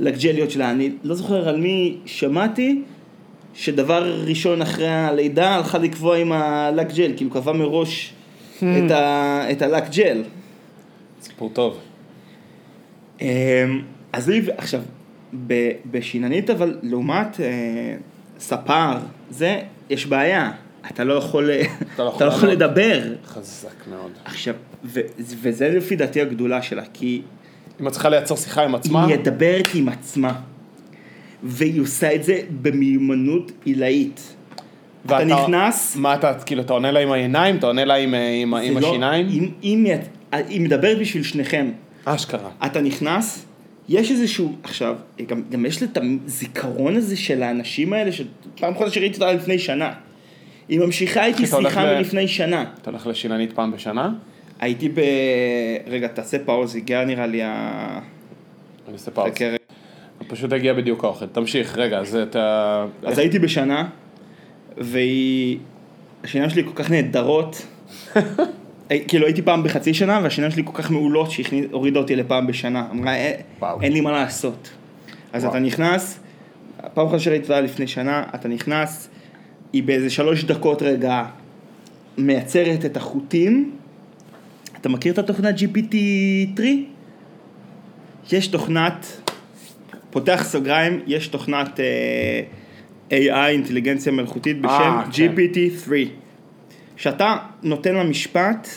הלג'ליות 0.00 0.50
שלה. 0.50 0.70
אני 0.70 0.90
לא 1.04 1.14
זוכר 1.14 1.48
על 1.48 1.56
מי 1.56 1.96
שמעתי, 2.06 2.82
שדבר 3.58 4.24
ראשון 4.26 4.62
אחרי 4.62 4.88
הלידה 4.88 5.54
הלכה 5.54 5.78
לקבוע 5.78 6.16
עם 6.16 6.32
הלק 6.32 6.94
ג'ל, 6.94 7.12
כאילו 7.16 7.30
קבעה 7.30 7.54
מראש 7.54 8.12
את 8.56 8.90
ה- 8.90 9.50
את 9.52 9.62
הלק 9.62 9.84
ג'ל. 9.90 10.22
סיפור 11.22 11.50
טוב. 11.52 11.78
אמ, 13.20 13.26
אז 14.12 14.28
היא, 14.28 14.42
עכשיו, 14.56 14.80
ב- 15.46 15.70
בשיננית 15.90 16.50
אבל 16.50 16.78
לעומת 16.82 17.40
אה, 17.40 17.46
ספר, 18.38 18.92
זה, 19.30 19.60
יש 19.90 20.06
בעיה. 20.06 20.50
אתה 20.92 21.04
לא 21.04 21.14
יכול, 21.14 21.50
אתה 21.94 22.04
לא 22.04 22.08
יכול 22.08 22.26
לא 22.26 22.32
יכול. 22.32 22.48
לדבר. 22.48 23.00
חזק 23.26 23.86
מאוד. 23.90 24.10
עכשיו, 24.24 24.54
וזה 25.14 25.68
לפי 25.68 25.96
דעתי 25.96 26.20
הגדולה 26.20 26.62
שלה, 26.62 26.82
כי 26.92 27.22
את 27.80 27.90
צריכה 27.92 28.08
לייצר 28.08 28.36
שיחה 28.36 28.64
עם 28.64 28.74
עצמה, 28.74 29.06
היא 29.06 29.16
מדברת 29.18 29.68
עם 29.74 29.88
עצמה, 29.88 30.40
והיא 31.42 31.80
עושה 31.80 32.14
את 32.14 32.24
זה 32.24 32.40
במיומנות 32.62 33.52
עילאית. 33.64 34.34
אתה 35.06 35.14
נכנס, 35.24 35.96
מה 35.96 36.14
אתה, 36.14 36.34
כאילו, 36.34 36.62
אתה 36.62 36.72
עונה 36.72 36.90
לה 36.90 37.00
עם 37.00 37.12
העיניים? 37.12 37.56
אתה 37.56 37.66
עונה 37.66 37.84
לה 37.84 37.94
עם, 37.94 38.14
אה, 38.14 38.28
עם, 38.42 38.54
עם 38.54 38.78
לא- 38.78 38.88
השיניים? 38.88 39.26
היא 39.62 39.78
מייצ- 39.86 40.08
היא 40.48 40.60
מדברת 40.60 40.98
בשביל 40.98 41.22
שניכם. 41.22 41.70
אשכרה. 42.04 42.50
אתה 42.66 42.80
נכנס, 42.80 43.46
יש 43.88 44.10
איזשהו, 44.10 44.56
עכשיו, 44.62 44.96
גם, 45.26 45.42
גם 45.50 45.66
יש 45.66 45.82
את 45.82 45.98
הזיכרון 46.24 46.96
הזה 46.96 47.16
של 47.16 47.42
האנשים 47.42 47.92
האלה, 47.92 48.10
שפעם 48.12 48.72
אחרונה 48.72 48.90
שראיתי 48.90 49.14
אותה 49.14 49.32
לפני 49.32 49.58
שנה. 49.58 49.92
היא 50.68 50.80
ממשיכה 50.80 51.26
איתי 51.26 51.46
שיחה 51.46 51.84
ל- 51.92 51.96
מלפני 51.98 52.28
שנה. 52.28 52.64
אתה 52.82 52.90
הולך 52.90 53.06
לשיננית 53.06 53.52
פעם 53.52 53.72
בשנה? 53.72 54.12
הייתי 54.60 54.88
ב... 54.88 55.00
רגע, 55.86 56.08
תעשה 56.08 56.38
פאוז, 56.38 56.76
הגיע 56.76 57.04
נראה 57.04 57.26
לי 57.26 57.42
ה... 57.42 57.98
אני. 58.88 59.30
חכה 59.30 59.44
רגע. 59.44 59.57
פשוט 60.26 60.52
הגיע 60.52 60.74
בדיוק 60.74 61.04
האוכל. 61.04 61.26
תמשיך, 61.26 61.78
רגע, 61.78 61.98
אז 61.98 62.16
אתה... 62.16 62.84
אז 63.02 63.18
הייתי 63.18 63.38
בשנה, 63.38 63.88
והיא... 64.76 65.58
השיניים 66.24 66.50
שלי 66.50 66.64
כל 66.64 66.72
כך 66.74 66.90
נהדרות. 66.90 67.66
כאילו 69.08 69.26
הייתי 69.26 69.42
פעם 69.42 69.62
בחצי 69.62 69.94
שנה 69.94 70.20
והשיניים 70.22 70.52
שלי 70.52 70.62
כל 70.64 70.82
כך 70.82 70.90
מעולות 70.90 71.30
שהורידה 71.30 72.00
אותי 72.00 72.16
לפעם 72.16 72.46
בשנה. 72.46 72.86
אמרה, 72.90 73.14
"אה. 73.14 73.32
אין 73.82 73.92
לי 73.92 74.00
מה 74.00 74.12
לעשות. 74.12 74.70
אז. 75.32 75.44
אתה 75.44 75.58
נכנס, 75.58 76.20
פעם 76.94 77.06
אחת 77.06 77.20
שראיתי 77.20 77.42
אותה 77.42 77.60
לפני 77.60 77.86
שנה, 77.86 78.22
אתה 78.34 78.48
נכנס, 78.48 79.08
היא 79.72 79.82
באיזה 79.82 80.10
שלוש 80.10 80.44
דקות 80.44 80.82
רגע 80.82 81.24
מייצרת 82.18 82.84
את 82.84 82.96
החוטים. 82.96 83.72
אתה 84.80 84.88
מכיר 84.88 85.12
את 85.12 85.18
התוכנת 85.18 85.54
GPT-3? 85.58 86.60
יש 88.32 88.46
תוכנת, 88.46 89.20
פותח 90.18 90.42
סוגריים, 90.44 91.00
יש 91.06 91.28
תוכנת 91.28 91.80
אה, 91.80 92.40
AI, 93.10 93.48
אינטליגנציה 93.48 94.12
מלאכותית 94.12 94.60
בשם 94.60 94.70
אה, 94.72 95.04
כן. 95.12 95.34
GPT-3. 95.34 95.90
שאתה 96.96 97.36
נותן 97.62 97.94
לה 97.94 98.04
משפט, 98.04 98.68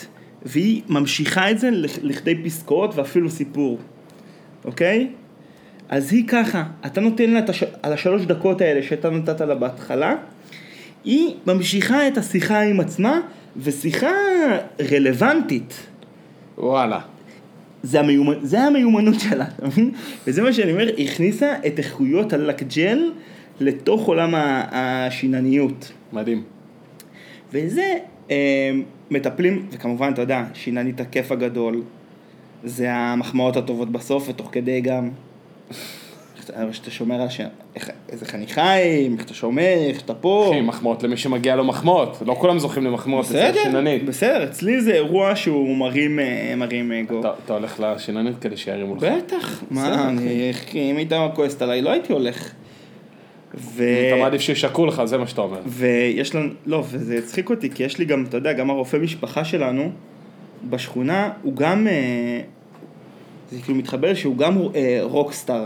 והיא 0.43 0.81
ממשיכה 0.89 1.51
את 1.51 1.59
זה 1.59 1.69
לכ- 1.71 1.99
לכדי 2.01 2.43
פסקאות 2.43 2.95
ואפילו 2.95 3.29
סיפור, 3.29 3.79
אוקיי? 4.65 5.07
אז 5.89 6.13
היא 6.13 6.27
ככה, 6.27 6.63
אתה 6.85 7.01
נותן 7.01 7.29
לה 7.29 7.39
את 7.39 7.49
הש... 7.49 7.63
על 7.83 7.93
השלוש 7.93 8.21
דקות 8.25 8.61
האלה 8.61 8.83
שאתה 8.83 9.09
נתת 9.09 9.41
לה 9.41 9.55
בהתחלה, 9.55 10.15
היא 11.03 11.35
ממשיכה 11.47 12.07
את 12.07 12.17
השיחה 12.17 12.61
עם 12.61 12.79
עצמה, 12.79 13.19
ושיחה 13.57 14.11
רלוונטית. 14.91 15.73
וואלה. 16.57 16.99
זה, 17.83 17.99
המיומנ... 17.99 18.33
זה 18.41 18.61
המיומנות 18.61 19.19
שלה, 19.19 19.45
אתה 19.55 19.67
מבין? 19.67 19.91
וזה 20.27 20.41
מה 20.41 20.53
שאני 20.53 20.71
אומר, 20.71 20.87
היא 20.97 21.07
הכניסה 21.09 21.55
את 21.67 21.79
איכויות 21.79 22.33
הלקג'ל 22.33 23.11
לתוך 23.59 24.07
עולם 24.07 24.33
השינניות. 24.71 25.91
מדהים. 26.13 26.43
וזה 27.53 27.97
אה, 28.31 28.71
מטפלים, 29.11 29.65
וכמובן, 29.71 30.11
אתה 30.13 30.21
יודע, 30.21 30.43
שיננית 30.53 30.99
הכיף 30.99 31.31
הגדול, 31.31 31.83
זה 32.63 32.93
המחמאות 32.93 33.57
הטובות 33.57 33.91
בסוף, 33.91 34.29
ותוך 34.29 34.49
כדי 34.51 34.81
גם, 34.81 35.09
איך 36.49 36.75
שאתה 36.75 36.91
שומר 36.91 37.21
על 37.21 37.29
ש... 37.29 37.41
איך, 37.75 37.89
איזה 38.09 38.25
חניכיים, 38.25 39.13
איך 39.17 39.25
אתה 39.25 39.33
שומר, 39.33 39.61
איך 39.89 40.01
אתה 40.01 40.13
פה. 40.13 40.47
אחי, 40.51 40.61
מחמאות 40.61 41.03
למי 41.03 41.17
שמגיע 41.17 41.55
לו 41.55 41.63
מחמאות. 41.63 42.17
לא 42.25 42.33
כולם 42.39 42.59
זוכים 42.59 42.83
למחמאות 42.83 43.25
אצל 43.25 43.37
השיננית. 43.59 44.05
בסדר, 44.05 44.43
אצלי 44.43 44.81
זה 44.81 44.93
אירוע 44.93 45.35
שהוא 45.35 45.77
מרים, 45.77 46.19
אה, 46.19 46.53
מרים 46.57 46.91
אגו. 46.91 47.19
אתה- 47.19 47.33
אתה 47.45 47.53
הולך 47.53 47.79
לשיננית 47.79 48.39
כדי 48.41 48.57
שירימו 48.57 48.95
לך. 48.95 49.03
בטח, 49.03 49.63
מה, 49.71 50.09
אני, 50.09 50.51
אם 50.73 50.97
היית 50.97 51.11
כועסת 51.35 51.61
עליי, 51.61 51.81
לא 51.81 51.89
הייתי 51.91 52.13
הולך. 52.13 52.51
ו... 53.55 53.83
אתה 54.07 54.21
מעדיף 54.21 54.41
שישקרו 54.41 54.85
לך, 54.85 55.01
זה 55.05 55.17
מה 55.17 55.27
שאתה 55.27 55.41
אומר. 55.41 55.59
ויש 55.65 56.35
לנו, 56.35 56.49
לא, 56.65 56.83
וזה 56.91 57.17
הצחיק 57.17 57.49
אותי, 57.49 57.69
כי 57.69 57.83
יש 57.83 57.97
לי 57.97 58.05
גם, 58.05 58.25
אתה 58.29 58.37
יודע, 58.37 58.53
גם 58.53 58.69
הרופא 58.69 58.97
משפחה 58.97 59.45
שלנו 59.45 59.91
בשכונה, 60.69 61.29
הוא 61.41 61.55
גם, 61.55 61.87
אה, 61.87 62.41
זה 63.51 63.61
כאילו 63.61 63.77
מתחבר 63.77 64.13
שהוא 64.13 64.37
גם 64.37 64.57
אה, 64.75 64.99
רוקסטאר, 65.01 65.65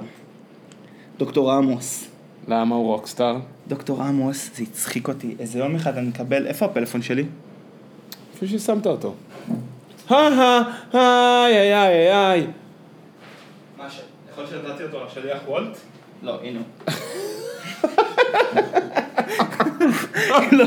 דוקטור 1.17 1.51
עמוס. 1.51 2.07
למה 2.47 2.75
הוא 2.75 2.85
רוקסטאר? 2.85 3.37
דוקטור 3.67 4.03
עמוס, 4.03 4.49
זה 4.55 4.63
הצחיק 4.63 5.07
אותי, 5.07 5.35
איזה 5.39 5.59
יום 5.59 5.75
אחד 5.75 5.97
אני 5.97 6.07
מקבל, 6.07 6.47
איפה 6.47 6.65
הפלאפון 6.65 7.01
שלי? 7.01 7.25
איפה 8.33 8.47
ששמת 8.47 8.87
אותו. 8.87 9.13
היי 10.09 10.33
היי 10.93 11.57
היי 11.57 11.73
היי 11.73 12.11
היי. 12.11 12.47
מה 13.77 13.89
ש... 13.89 13.99
יכול 14.31 14.43
להיות 14.43 14.65
שנתתי 14.65 14.83
אותו 14.83 15.05
לשליח 15.05 15.39
וולט? 15.47 15.77
לא, 16.23 16.39
הנה. 16.43 16.59
לא. 20.51 20.65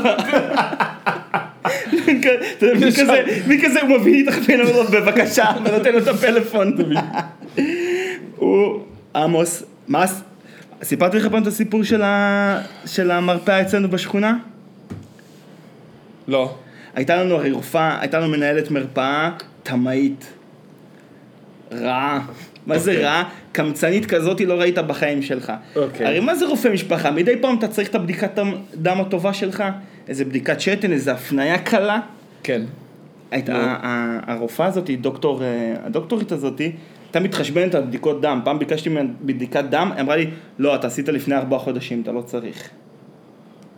מי 3.47 3.61
כזה, 3.63 3.81
הוא 3.81 3.89
מביא 3.89 4.23
את 4.23 4.27
החפינה 4.27 4.63
הזאת, 4.63 4.89
בבקשה, 4.89 5.45
ונותן 5.65 5.93
לו 5.93 5.99
את 5.99 6.07
הפלאפון. 6.07 6.77
הוא, 8.35 8.79
עמוס, 9.15 9.63
מה, 9.87 10.05
סיפרתי 10.83 11.17
לך 11.17 11.25
פעם 11.27 11.41
את 11.41 11.47
הסיפור 11.47 11.83
של 11.83 12.01
ה- 12.01 12.61
של 12.85 13.11
המרפאה 13.11 13.61
אצלנו 13.61 13.89
בשכונה? 13.89 14.37
לא. 16.27 16.55
הייתה 16.95 17.23
לנו 17.23 17.35
הרי 17.35 17.51
רופאה, 17.51 17.97
הייתה 18.01 18.19
לנו 18.19 18.29
מנהלת 18.31 18.71
מרפאה, 18.71 19.31
תמאית. 19.63 20.25
רעה. 21.71 22.19
מה 22.67 22.79
זה 22.79 22.91
אוקיי. 22.91 23.05
רעה? 23.05 23.23
קמצנית 23.51 24.05
כזאת 24.05 24.41
לא 24.41 24.53
ראית 24.53 24.77
בחיים 24.77 25.21
שלך. 25.21 25.53
אוקיי. 25.75 26.05
הרי 26.07 26.19
מה 26.19 26.35
זה 26.35 26.45
רופא 26.45 26.67
משפחה? 26.67 27.11
מדי 27.11 27.35
פעם 27.41 27.57
אתה 27.57 27.67
צריך 27.67 27.89
את 27.89 27.95
הבדיקת 27.95 28.39
דם- 28.75 29.01
הטובה 29.01 29.33
שלך? 29.33 29.63
איזה 30.07 30.25
בדיקת 30.25 30.61
שתן, 30.61 30.91
איזה 30.91 31.11
הפניה 31.11 31.57
קלה? 31.57 31.99
כן. 32.43 32.61
הייתה. 33.31 33.55
ה- 33.55 33.77
ה- 33.81 34.33
הרופאה 34.33 34.65
הזאת, 34.65 34.89
דוקטור, 35.01 35.43
אה, 35.43 35.47
הדוקטורית 35.83 36.31
הזאת, 36.31 36.61
הייתה 37.09 37.19
מתחשבנת 37.19 37.75
על 37.75 37.83
בדיקות 37.83 38.21
דם. 38.21 38.41
פעם 38.43 38.59
ביקשתי 38.59 38.89
ממנה 38.89 39.09
בדיקת 39.21 39.63
דם, 39.69 39.91
היא 39.95 40.01
אמרה 40.01 40.15
לי, 40.15 40.27
לא, 40.59 40.75
אתה 40.75 40.87
עשית 40.87 41.09
לפני 41.09 41.35
ארבעה 41.35 41.59
חודשים, 41.59 42.01
אתה 42.01 42.11
לא 42.11 42.21
צריך. 42.21 42.69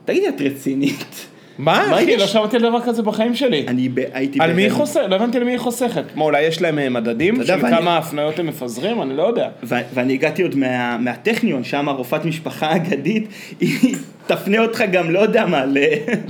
תגידי, 0.06 0.30
את 0.30 0.42
רצינית? 0.42 1.28
מה 1.58 1.86
מה 1.90 1.96
אחי? 1.96 2.18
לא 2.18 2.28
שמעתי 2.28 2.56
על 2.58 2.62
דבר 2.64 2.82
כזה 2.82 3.04
בחיים 3.04 3.36
שלי. 3.36 3.66
אני 3.68 3.90
ב- 3.90 4.00
הייתי... 4.14 4.40
על 4.42 4.54
מי 4.54 4.62
היא 4.62 4.70
בהלם. 4.70 4.80
חוסכת? 4.80 5.06
לא 5.10 5.16
הבנתי 5.16 5.40
למי 5.40 5.52
היא 5.52 5.58
חוסכת. 5.60 6.04
מה, 6.16 6.24
אולי 6.24 6.42
יש 6.42 6.62
להם 6.62 6.80
אה, 6.80 6.90
מדדים 6.90 7.34
אתה 7.36 7.44
יודע, 7.44 7.58
של 7.58 7.64
ואני- 7.66 7.78
כמה 7.78 7.98
הפניות 7.98 8.40
הם 8.40 8.48
מפזרים? 8.48 9.02
אני 9.02 9.18
לא 9.18 9.28
יודע. 9.28 9.50
ו- 9.64 9.76
ואני 9.94 10.14
הגעתי 10.14 10.44
עוד 10.44 10.56
מה, 10.56 10.98
מהטכניון, 10.98 11.64
שם 11.64 11.90
רופאת 11.90 12.26
משפחה 12.26 12.72
אגדית, 12.76 13.28
היא 13.60 13.96
תפנה 14.28 14.60
אותך 14.60 14.84
גם, 14.92 15.12
לא 15.12 15.20
יודע 15.20 15.46
מה, 15.46 15.66
ל, 15.66 15.78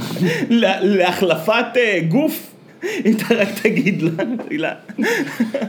ל, 0.49 0.65
להחלפת 0.81 1.65
אה, 1.77 1.99
גוף, 2.07 2.50
אם 3.05 3.13
אתה 3.17 3.35
רק 3.35 3.47
תגיד 3.61 4.01
לה, 4.01 4.11
תגיד 4.45 4.59
לה, 4.59 4.73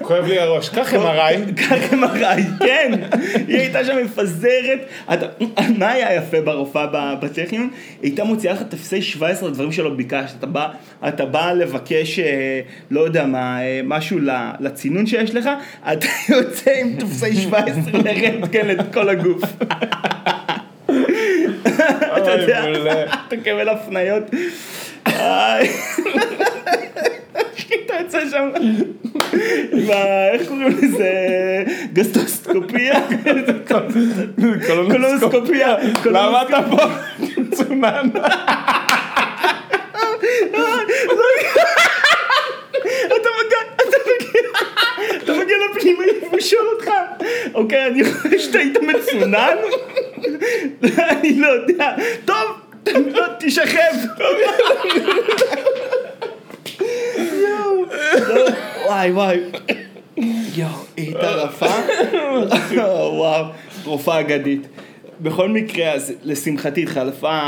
כואב 0.03 0.25
לי 0.25 0.38
הראש. 0.38 0.68
קח 0.68 0.94
MRI. 0.94 1.53
קח 1.57 1.92
MRI, 1.92 2.64
כן, 2.64 2.92
היא 3.48 3.59
הייתה 3.59 3.85
שם 3.85 3.96
מפזרת, 4.05 4.81
מה 5.79 5.90
היה 5.90 6.14
יפה 6.14 6.40
ברופאה 6.40 7.14
בטכניון? 7.14 7.70
היא 8.03 8.11
הייתה 8.11 8.25
מוציאה 8.25 8.55
לך 8.55 8.62
טפסי 8.62 9.03
17 9.03 9.48
לדברים 9.48 9.72
שלא 9.72 9.90
ביקשת, 9.90 10.35
אתה 10.38 10.46
בא, 10.46 10.68
אתה 11.09 11.25
בא 11.25 11.53
לבקש, 11.53 12.18
אה, 12.18 12.61
לא 12.90 13.01
יודע 13.01 13.27
מה, 13.27 13.62
אה, 13.62 13.81
משהו 13.85 14.18
לצינון 14.61 15.07
שיש 15.07 15.35
לך, 15.35 15.51
אתה 15.92 16.07
יוצא 16.37 16.70
עם 16.70 16.96
טפסי 16.98 17.37
17 17.37 17.92
לרנטגן 17.92 18.70
את 18.70 18.94
כל 18.94 19.09
הגוף. 19.09 19.42
אתה 22.16 22.31
יודע. 22.31 22.64
אתה 23.29 23.37
מקבל 23.37 23.68
הפניות. 23.68 24.22
אתה 27.87 27.95
יוצא 28.01 28.21
שם, 28.31 28.51
עם 29.73 29.91
ה... 29.91 30.29
איך 30.33 30.49
קוראים 30.49 30.69
לזה? 30.69 31.11
גסטרוסקופיה? 31.93 32.95
קולונוסקופיה. 34.67 35.77
למה 36.05 36.43
אתה 36.43 36.61
פה? 36.71 36.83
צונן. 37.55 38.09
אתה 43.07 43.29
מגיע, 43.38 43.59
אתה 45.23 45.33
מגיע, 45.33 45.57
לפנימי 45.71 46.07
והוא 46.23 46.41
שואל 46.41 46.67
אותך, 46.73 46.91
אוקיי, 47.55 47.87
אני 47.87 48.05
חושב 48.05 48.38
שאתה 48.38 48.59
היית 48.59 48.79
מצונן? 48.83 49.57
אני 50.99 51.41
לא 51.41 51.49
יודע, 51.49 51.95
טוב, 52.25 52.37
לא, 52.37 52.55
תשכב. 53.38 53.95
יואו, 57.21 57.85
וואי 58.87 59.12
וואי. 59.12 59.38
יואו, 60.57 60.68
היא 60.97 61.07
הייתה 61.07 61.31
רפה? 61.31 61.66
וואו, 62.77 63.45
רופאה 63.85 64.21
אגדית. 64.21 64.66
בכל 65.21 65.49
מקרה, 65.49 65.92
אז 65.92 66.12
לשמחתי 66.23 66.83
התחלפה 66.83 67.40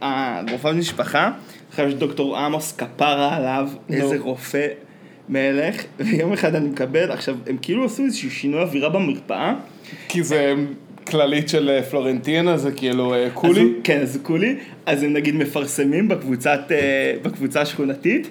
הרופאה 0.00 0.72
משפחה, 0.72 1.30
עכשיו 1.70 1.88
יש 1.88 1.94
דוקטור 1.94 2.38
עמוס 2.38 2.72
כפרה 2.72 3.36
עליו, 3.36 3.68
איזה 3.90 4.18
רופא 4.18 4.66
מלך, 5.28 5.82
ויום 5.98 6.32
אחד 6.32 6.54
אני 6.54 6.68
מקבל, 6.68 7.10
עכשיו, 7.10 7.36
הם 7.46 7.56
כאילו 7.62 7.84
עשו 7.84 8.02
איזשהו 8.02 8.30
שינוי 8.30 8.60
אווירה 8.60 8.88
במרפאה. 8.88 9.54
כי 10.08 10.22
זה 10.22 10.54
כללית 11.12 11.48
של 11.48 11.70
אה, 11.70 11.82
פלורנטינה, 11.82 12.56
זה 12.56 12.72
כאילו 12.72 13.14
אה, 13.14 13.24
אז 13.26 13.30
קולי. 13.34 13.60
הוא- 13.60 13.70
כן, 13.84 14.00
אז 14.02 14.16
הוא 14.16 14.24
קולי, 14.24 14.56
אז 14.86 15.02
הם 15.02 15.12
נגיד 15.12 15.34
מפרסמים 15.34 16.08
בקבוצת, 16.08 16.60
אה, 16.70 16.76
בקבוצה 17.22 17.60
השכונתית, 17.60 18.30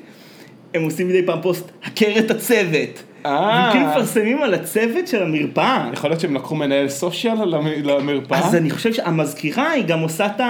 הם 0.73 0.83
עושים 0.83 1.07
מדי 1.07 1.25
פעם 1.25 1.39
פוסט, 1.41 1.71
הכר 1.83 2.19
את 2.19 2.31
הצוות. 2.31 3.03
אה. 3.25 3.67
וכאילו 3.69 3.85
מפרסמים 3.87 4.41
על 4.41 4.53
הצוות 4.53 5.07
של 5.07 5.23
המרפאה. 5.23 5.89
יכול 5.93 6.09
להיות 6.09 6.19
שהם 6.19 6.35
לקחו 6.35 6.55
מנהל 6.55 6.89
סושיאל 6.89 7.45
למ- 7.45 7.67
למרפאה? 7.83 8.39
אז 8.39 8.55
אני 8.55 8.69
חושב 8.69 8.93
שהמזכירה 8.93 9.71
היא 9.71 9.83
גם 9.85 9.99
עושה 9.99 10.25
את 10.25 10.41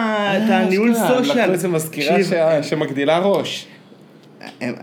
הניהול 0.50 0.94
סושיאל. 0.94 1.40
לקחו 1.42 1.52
איזה 1.52 1.68
מזכירה 1.68 2.18
שמגדילה 2.64 3.20
ראש. 3.20 3.66
הם- 4.62 4.74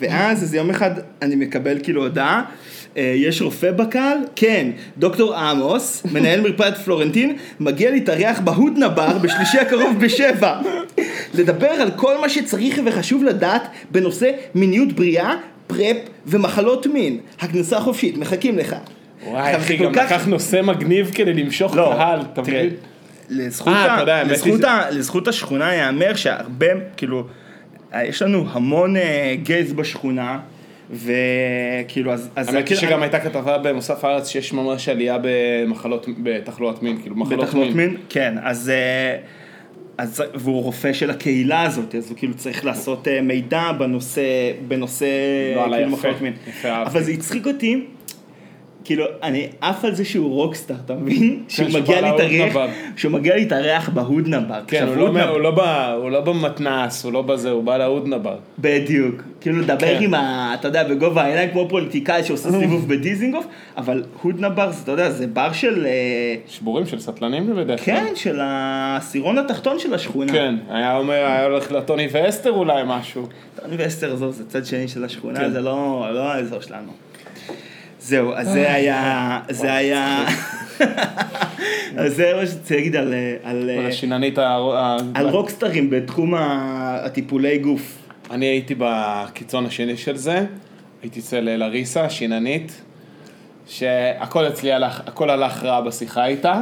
ואז 0.00 0.42
איזה 0.42 0.56
יום 0.56 0.70
אחד 0.70 0.90
אני 1.22 1.36
מקבל 1.36 1.78
כאילו 1.82 2.02
הודעה, 2.02 2.42
יש 2.96 3.42
רופא 3.42 3.70
בקהל? 3.70 4.18
כן, 4.36 4.70
דוקטור 4.98 5.34
עמוס, 5.34 6.02
מנהל 6.12 6.40
מרפאת 6.40 6.76
פלורנטין, 6.76 7.36
מגיע 7.60 7.90
להתארח 7.90 8.40
בהודנה 8.40 8.88
בר 8.88 9.18
בשלישי 9.18 9.58
הקרוב 9.58 10.00
בשבע. 10.00 10.60
לדבר 11.34 11.66
על 11.70 11.90
כל 11.96 12.20
מה 12.20 12.28
שצריך 12.28 12.80
וחשוב 12.84 13.24
לדעת 13.24 13.62
בנושא 13.90 14.30
מיניות 14.54 14.92
בריאה, 14.92 15.34
פרפ 15.66 15.96
ומחלות 16.26 16.86
מין. 16.86 17.18
הכניסה 17.40 17.80
חופשית, 17.80 18.16
מחכים 18.16 18.58
לך. 18.58 18.76
וואי, 19.26 19.56
אחי, 19.56 19.76
גם 19.76 19.84
כל 19.84 19.94
כך- 20.00 20.12
לקח 20.12 20.26
נושא 20.26 20.60
מגניב 20.62 21.10
כדי 21.14 21.32
למשוך 21.34 21.76
לא, 21.76 21.92
קהל, 21.96 22.20
אתה 22.32 22.42
מבין? 22.42 22.70
לזכות, 23.30 23.72
אה, 23.74 23.94
ה... 23.96 24.00
יודע, 24.00 24.24
לזכות, 24.24 24.64
ה... 24.64 24.90
לזכות 24.90 25.28
השכונה 25.28 25.74
ייאמר 25.74 26.14
שהרבה, 26.14 26.66
כאילו, 26.96 27.24
אה, 27.94 28.04
יש 28.04 28.22
לנו 28.22 28.44
המון 28.52 28.96
אה, 28.96 29.34
גייז 29.42 29.72
בשכונה, 29.72 30.38
וכאילו, 30.90 32.12
אז... 32.12 32.30
אז 32.36 32.48
האמת 32.48 32.68
היא 32.68 32.76
כאילו, 32.76 32.80
שגם 32.80 33.02
הייתה 33.02 33.20
כתבה 33.20 33.58
במוסף 33.58 34.04
הארץ 34.04 34.28
שיש 34.28 34.52
ממש 34.52 34.88
עלייה 34.88 35.18
במחלות, 35.22 36.06
בתחלואת 36.22 36.82
מין, 36.82 37.00
כאילו 37.00 37.16
מחלות 37.16 37.40
בתחלואות 37.40 37.74
מין. 37.74 37.88
מין, 37.90 37.96
כן, 38.08 38.34
אז, 38.42 38.68
אה, 38.70 39.16
אז 39.98 40.22
והוא 40.34 40.62
רופא 40.62 40.92
של 40.92 41.10
הקהילה 41.10 41.62
הזאת, 41.62 41.94
אז 41.94 42.10
הוא 42.10 42.18
כאילו 42.18 42.34
צריך 42.34 42.64
לעשות 42.64 43.08
אה, 43.08 43.20
מידע 43.22 43.72
בנושא, 43.72 44.22
בנושא 44.68 45.06
וואלה, 45.56 45.76
כאילו 45.76 45.88
יפה, 45.88 45.98
מחלות 45.98 46.22
מין. 46.22 46.32
יפה. 46.48 46.82
אבל 46.82 47.02
זה 47.02 47.10
הצחיק 47.10 47.46
אותי, 47.46 47.84
כאילו, 48.88 49.04
אני 49.22 49.48
עף 49.60 49.84
על 49.84 49.94
זה 49.94 50.04
שהוא 50.04 50.34
רוקסטאר, 50.34 50.76
אתה 50.84 50.94
מבין? 50.94 51.42
שהוא 51.48 51.66
כן, 51.66 51.72
שהוא 51.72 51.82
מגיע. 51.82 52.00
להתארח, 52.00 52.70
שהוא 52.96 53.12
מגיע 53.12 53.36
להתארח 53.36 53.88
בהודנבר. 53.88 54.60
כן, 54.66 54.86
הוא 54.86 54.96
לא, 54.96 55.42
לא 55.42 55.92
הוא 55.92 56.10
לא 56.10 56.20
במתנ"ס, 56.20 57.04
הוא 57.04 57.12
לא 57.12 57.22
בזה, 57.22 57.50
הוא 57.50 57.62
בא 57.64 57.76
להודנבר. 57.76 58.36
בדיוק, 58.58 59.22
כאילו 59.40 59.58
לדבר 59.58 59.98
כן. 59.98 60.04
עם 60.04 60.14
ה... 60.14 60.54
אתה 60.54 60.68
יודע, 60.68 60.88
בגובה 60.88 61.22
העיניים 61.22 61.50
כמו 61.50 61.68
פוליטיקאי 61.68 62.24
שעושה 62.24 62.50
סיבוב 62.52 62.88
בדיזינגוף, 62.90 63.46
אבל 63.76 64.04
הודנבר, 64.22 64.70
אתה 64.82 64.92
יודע, 64.92 65.10
זה 65.10 65.26
בר 65.26 65.52
של... 65.52 65.86
אה, 65.86 66.34
שבורים 66.48 66.86
של 66.86 67.00
סטלנים 67.00 67.56
בדרך 67.56 67.84
כלל. 67.84 67.94
כן, 67.94 68.12
של 68.14 68.40
העשירון 68.40 69.38
התחתון 69.38 69.78
של 69.78 69.94
השכונה. 69.94 70.32
כן, 70.32 70.54
היה 70.68 70.96
אומר, 70.96 71.14
היה 71.14 71.44
הולך 71.44 71.72
לטוני 71.72 72.08
ואסתר 72.12 72.50
אולי 72.50 72.82
משהו. 72.86 73.26
טוני 73.62 73.76
ואסתר, 73.78 74.12
עזוב, 74.12 74.32
זה 74.32 74.44
צד 74.48 74.64
שני 74.64 74.88
של 74.88 75.04
השכונה, 75.04 75.40
כן. 75.40 75.50
זה 75.50 75.60
לא, 75.60 76.08
לא 76.14 76.32
האזור 76.32 76.60
שלנו. 76.60 77.07
זהו, 78.08 78.32
אז 78.34 78.48
זה 78.48 78.72
היה, 78.72 79.40
זה 79.50 79.72
היה, 79.74 80.24
אז 81.96 82.14
זה 82.14 82.32
מה 82.36 82.46
שרציתי 82.46 82.74
להגיד 82.76 82.96
על, 82.96 83.14
אה, 83.14 83.36
על, 83.50 83.70
אה, 83.70 83.86
השיננית, 83.88 84.38
ה- 84.38 84.56
על 85.14 85.28
רוקסטרים 85.28 85.90
בתחום 85.90 86.34
הטיפולי 86.36 87.58
גוף. 87.58 87.98
אני 88.30 88.46
הייתי 88.46 88.74
בקיצון 88.78 89.66
השני 89.66 89.96
של 89.96 90.16
זה, 90.16 90.44
הייתי 91.02 91.20
אצל 91.20 91.40
לריסה, 91.40 92.10
שיננית, 92.10 92.82
שהכל 93.66 94.48
אצלי 94.48 94.72
הלך, 94.72 95.00
הכל 95.06 95.30
הלך 95.30 95.62
רע 95.62 95.80
בשיחה 95.80 96.26
איתה. 96.26 96.60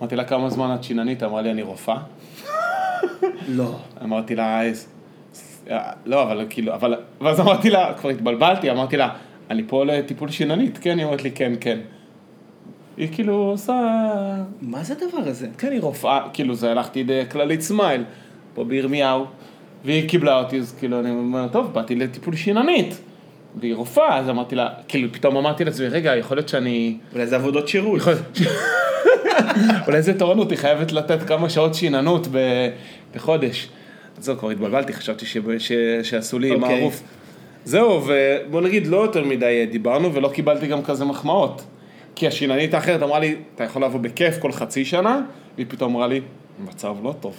אמרתי 0.00 0.16
לה 0.16 0.24
כמה 0.24 0.50
זמן 0.50 0.74
את 0.74 0.84
שיננית, 0.84 1.22
אמרה 1.22 1.42
לי 1.42 1.50
אני 1.50 1.62
רופאה. 1.62 1.96
לא. 3.58 3.76
אמרתי 4.04 4.34
לה, 4.36 4.62
"איז- 4.62 4.86
לא, 6.06 6.22
אבל 6.22 6.46
כאילו, 6.50 6.74
אבל, 6.74 6.94
ואז 7.20 7.40
אמרתי 7.40 7.70
לה, 7.70 7.92
כבר 8.00 8.08
התבלבלתי, 8.10 8.70
אמרתי 8.70 8.96
לה, 8.96 9.08
אני 9.50 9.62
פה 9.66 9.84
לטיפול 9.84 10.30
שיננית, 10.30 10.78
כן? 10.78 10.98
היא 10.98 11.04
אומרת 11.06 11.22
לי, 11.24 11.30
כן, 11.30 11.52
כן. 11.60 11.78
היא 12.96 13.08
כאילו 13.12 13.34
עושה, 13.34 13.74
מה 14.62 14.82
זה 14.82 14.94
הדבר 14.94 15.28
הזה? 15.28 15.46
כן, 15.58 15.72
היא 15.72 15.80
רופאה, 15.80 16.20
כאילו, 16.32 16.54
זה 16.54 16.70
הלכתי 16.70 17.04
לכללית 17.06 17.60
סמייל, 17.60 18.04
פה 18.54 18.64
בירמיהו, 18.64 19.24
והיא 19.84 20.08
קיבלה 20.08 20.38
אותי, 20.38 20.58
אז 20.58 20.74
כאילו, 20.78 21.00
אני 21.00 21.10
אומר, 21.10 21.48
טוב, 21.48 21.72
באתי 21.74 21.94
לטיפול 21.94 22.36
שיננית. 22.36 23.00
והיא 23.60 23.74
רופאה, 23.74 24.18
אז 24.18 24.28
אמרתי 24.28 24.54
לה, 24.56 24.68
כאילו, 24.88 25.12
פתאום 25.12 25.36
אמרתי 25.36 25.64
לעצמי, 25.64 25.86
רגע, 25.88 26.16
יכול 26.16 26.36
להיות 26.36 26.48
שאני... 26.48 26.96
אולי 27.14 27.26
זה 27.26 27.36
עבודות 27.36 27.68
שירות. 27.68 27.96
יכול 27.96 28.14
אולי 29.86 30.02
זה 30.02 30.18
תורנות, 30.18 30.50
היא 30.50 30.58
חייבת 30.58 30.92
לתת 30.92 31.22
כמה 31.22 31.50
שעות 31.50 31.74
שיננות 31.74 32.26
ב- 32.32 32.68
בחודש. 33.14 33.68
אז 34.18 34.24
זהו, 34.24 34.36
כבר 34.36 34.50
התבלבלתי, 34.50 34.92
חשבתי 34.92 35.26
ש- 35.26 35.36
ש- 35.58 35.72
שעשו 36.02 36.38
לי 36.38 36.50
אוקיי. 36.50 36.76
מערוף. 36.78 37.02
זהו, 37.64 38.02
ובוא 38.06 38.60
נגיד, 38.60 38.86
לא 38.86 38.96
יותר 38.96 39.24
מדי 39.24 39.66
דיברנו, 39.70 40.14
ולא 40.14 40.28
קיבלתי 40.28 40.66
גם 40.66 40.82
כזה 40.82 41.04
מחמאות. 41.04 41.62
כי 42.14 42.26
השיננית 42.26 42.74
האחרת 42.74 43.02
אמרה 43.02 43.18
לי, 43.18 43.34
אתה 43.54 43.64
יכול 43.64 43.84
לבוא 43.84 44.00
בכיף 44.00 44.38
כל 44.38 44.52
חצי 44.52 44.84
שנה, 44.84 45.20
והיא 45.56 45.66
פתאום 45.70 45.94
אמרה 45.94 46.06
לי, 46.06 46.20
מצב 46.64 46.94
לא 47.02 47.14
טוב. 47.20 47.34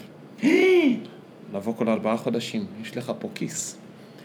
לבוא 1.54 1.74
כל 1.78 1.90
ארבעה 1.90 2.18
חודשים, 2.18 2.66
יש 2.82 2.98
לך 2.98 3.12
פה 3.20 3.30
כיס. 3.36 3.78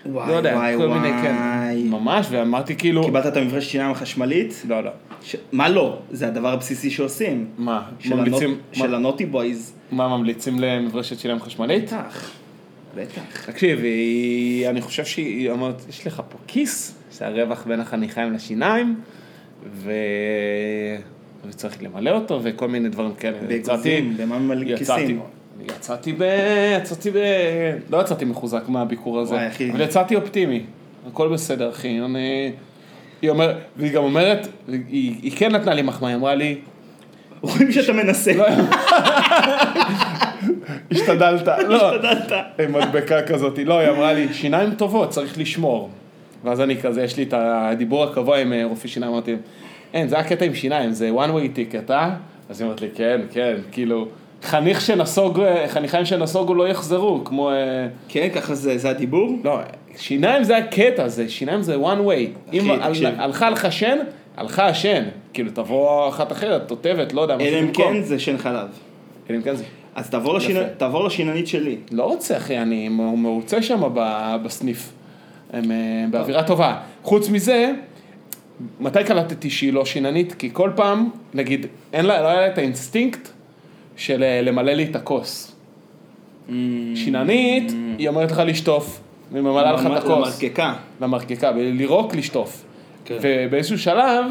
וואי 0.07 0.29
לא 0.29 0.35
יודע, 0.37 0.53
וואי 0.57 0.77
כל 0.77 0.89
מיני, 0.89 1.09
כן. 1.23 1.35
וואי. 1.39 1.83
ממש, 1.83 2.27
ואמרתי 2.31 2.77
כאילו... 2.77 3.05
קיבלת 3.05 3.27
את 3.27 3.37
המברשת 3.37 3.69
שיניים 3.71 3.91
החשמלית? 3.91 4.63
לא, 4.69 4.85
לא. 4.85 4.91
ש- 5.23 5.37
מה 5.53 5.69
לא? 5.69 5.99
זה 6.11 6.27
הדבר 6.29 6.53
הבסיסי 6.53 6.91
שעושים. 6.91 7.47
מה? 7.59 7.83
של 8.01 8.15
ממליצים... 8.17 8.49
הנוט- 8.51 8.77
של 8.77 8.95
הנוטי 8.95 9.27
בויז. 9.27 9.73
מה 9.93 10.09
ממליצים 10.09 10.61
למברשת 10.61 11.19
שלהם 11.19 11.41
חשמלית? 11.41 11.85
בטח. 11.85 12.31
בטח. 12.99 13.47
תקשיב, 13.47 13.79
היא, 13.79 14.69
אני 14.69 14.81
חושב 14.81 15.05
שהיא 15.05 15.51
אמרת, 15.51 15.83
יש 15.89 16.07
לך 16.07 16.23
פה 16.29 16.39
כיס, 16.47 16.95
זה 17.13 17.27
הרווח 17.27 17.65
בין 17.67 17.81
החניכיים 17.81 18.33
לשיניים, 18.33 19.01
ו... 19.75 19.93
וצריך 21.49 21.83
למלא 21.83 22.11
אותו 22.11 22.41
וכל 22.43 22.69
מיני 22.69 22.89
דברים 22.89 23.15
כאלה. 23.15 23.39
באגוזים, 23.49 24.17
במה 24.17 24.39
ממלא 24.39 24.77
כיסים? 24.77 25.21
יצאתי 25.65 26.13
ב... 26.13 26.23
יצאתי 26.77 27.11
ב... 27.11 27.17
לא 27.91 28.01
יצאתי 28.01 28.25
מחוזק 28.25 28.69
מהביקור 28.69 29.21
הזה, 29.21 29.35
וואי, 29.35 29.49
אחי. 29.49 29.71
אבל 29.71 29.81
יצאתי 29.81 30.17
אופטימי, 30.17 30.63
הכל 31.11 31.29
בסדר, 31.29 31.71
אחי. 31.71 32.01
אני... 32.01 32.53
היא 33.23 33.31
אומרת, 33.31 33.57
והיא 33.77 33.93
גם 33.93 34.03
אומרת, 34.03 34.49
היא, 34.69 35.15
היא 35.23 35.33
כן 35.37 35.55
נתנה 35.55 35.75
לי 35.75 35.83
מחמאה, 35.83 36.09
היא 36.11 36.17
אמרה 36.17 36.35
לי, 36.35 36.59
רואים 37.41 37.73
שאתה 37.73 37.93
מנסה. 37.93 38.33
השתדלת, 40.91 41.49
לא, 41.69 41.95
השתדלת. 41.95 42.33
מדבקה 42.69 43.23
כזאת, 43.23 43.59
לא, 43.65 43.79
היא 43.79 43.91
אמרה 43.91 44.13
לי, 44.13 44.33
שיניים 44.33 44.75
טובות, 44.75 45.11
צריך 45.11 45.39
לשמור. 45.39 45.91
ואז 46.45 46.61
אני 46.61 46.77
כזה, 46.77 47.03
יש 47.03 47.17
לי 47.17 47.23
את 47.23 47.35
הדיבור 47.37 48.05
הקבוע 48.05 48.39
עם 48.39 48.53
אה, 48.53 48.65
רופא 48.65 48.89
שיניים, 48.89 49.13
אמרתי, 49.13 49.37
אין, 49.95 50.09
זה 50.09 50.19
הקטע 50.19 50.45
עם 50.45 50.55
שיניים, 50.55 50.93
זה 50.93 51.11
one 51.11 51.31
way 51.31 51.59
ticket, 51.59 51.91
אה? 51.91 52.11
אז 52.51 52.61
היא 52.61 52.67
אומרת 52.67 52.81
לי, 52.81 52.89
כן, 52.95 53.21
כן, 53.33 53.55
כאילו, 53.73 54.09
חניך 54.43 54.81
שנסוג, 54.81 55.41
אה, 55.41 55.69
חניכיים 55.69 56.05
שנסוגו 56.05 56.55
לא 56.55 56.69
יחזרו, 56.69 57.21
כמו, 57.25 57.51
אה, 57.51 57.55
כן, 58.09 58.29
ככה 58.35 58.55
זה 58.55 58.79
זה 58.79 58.91
הדיבור? 58.91 59.39
לא, 59.45 59.59
שיניים 59.97 60.45
זה 60.45 60.57
הקטע, 60.57 61.09
זה, 61.09 61.29
שיניים 61.29 61.63
זה 61.63 61.77
one 61.77 62.09
way. 62.09 62.53
אם 62.53 62.71
על-. 62.71 63.07
הלכה 63.19 63.51
לך 63.51 63.73
שן, 63.73 63.99
הלכה 64.37 64.67
השן. 64.67 65.05
כאילו, 65.33 65.51
תבוא 65.55 66.09
אחת 66.09 66.33
אחרת, 66.33 66.69
תותבת, 66.69 67.13
לא 67.13 67.21
יודע, 67.21 67.35
אלא 67.41 67.61
אם. 67.61 67.73
כן 67.73 68.03
זה 68.03 68.19
שן 68.19 68.39
חלב. 68.39 68.69
אלא 69.31 69.37
אם 69.37 69.43
כן 69.43 69.55
זה. 69.55 69.65
אז 69.95 70.11
תעבור 70.11 70.35
לשינ-. 70.35 70.79
תעבור 70.79 71.05
לשיננית 71.05 71.47
שלי. 71.47 71.77
לא 71.93 72.05
רוצה, 72.05 72.37
אחי, 72.37 72.59
אני 72.59 72.89
מרוצה 72.89 73.63
שם 73.63 73.83
בסניף. 74.45 74.93
הם 75.53 75.71
אה, 75.71 76.05
באווירה 76.11 76.43
טובה. 76.43 76.81
חוץ 77.03 77.29
מזה, 77.29 77.73
מתי 78.81 79.05
קלטתי 79.05 79.51
שהיא 79.51 79.73
לא 79.73 79.85
שיננית? 79.85 80.33
כי 80.33 80.51
כל 80.53 80.71
פעם, 80.77 81.11
נגיד, 81.35 81.67
אין 81.93 82.07
לה, 82.07 82.23
לא 82.23 82.29
היה 82.29 82.41
לה 82.41 82.47
את 82.47 82.59
האינסטינקט 82.59 83.29
של 83.97 84.23
אה, 84.23 84.43
למלא 84.43 84.73
לי 84.73 84.85
את 84.85 84.97
הכוס. 84.97 85.55
שיננית, 86.95 87.73
היא 87.99 88.09
אומרת 88.09 88.31
לך 88.31 88.43
לשטוף, 88.47 89.01
והיא 89.33 89.43
ממלאה 89.43 89.73
לך 89.73 89.87
את 89.87 89.97
הכוס. 89.97 90.43
למרקקה. 90.43 90.75
למרקקה, 91.01 91.51
לירוק 91.51 92.15
לשטוף. 92.15 92.65
כן. 93.05 93.17
ובאיזשהו 93.23 93.79
שלב, 93.79 94.27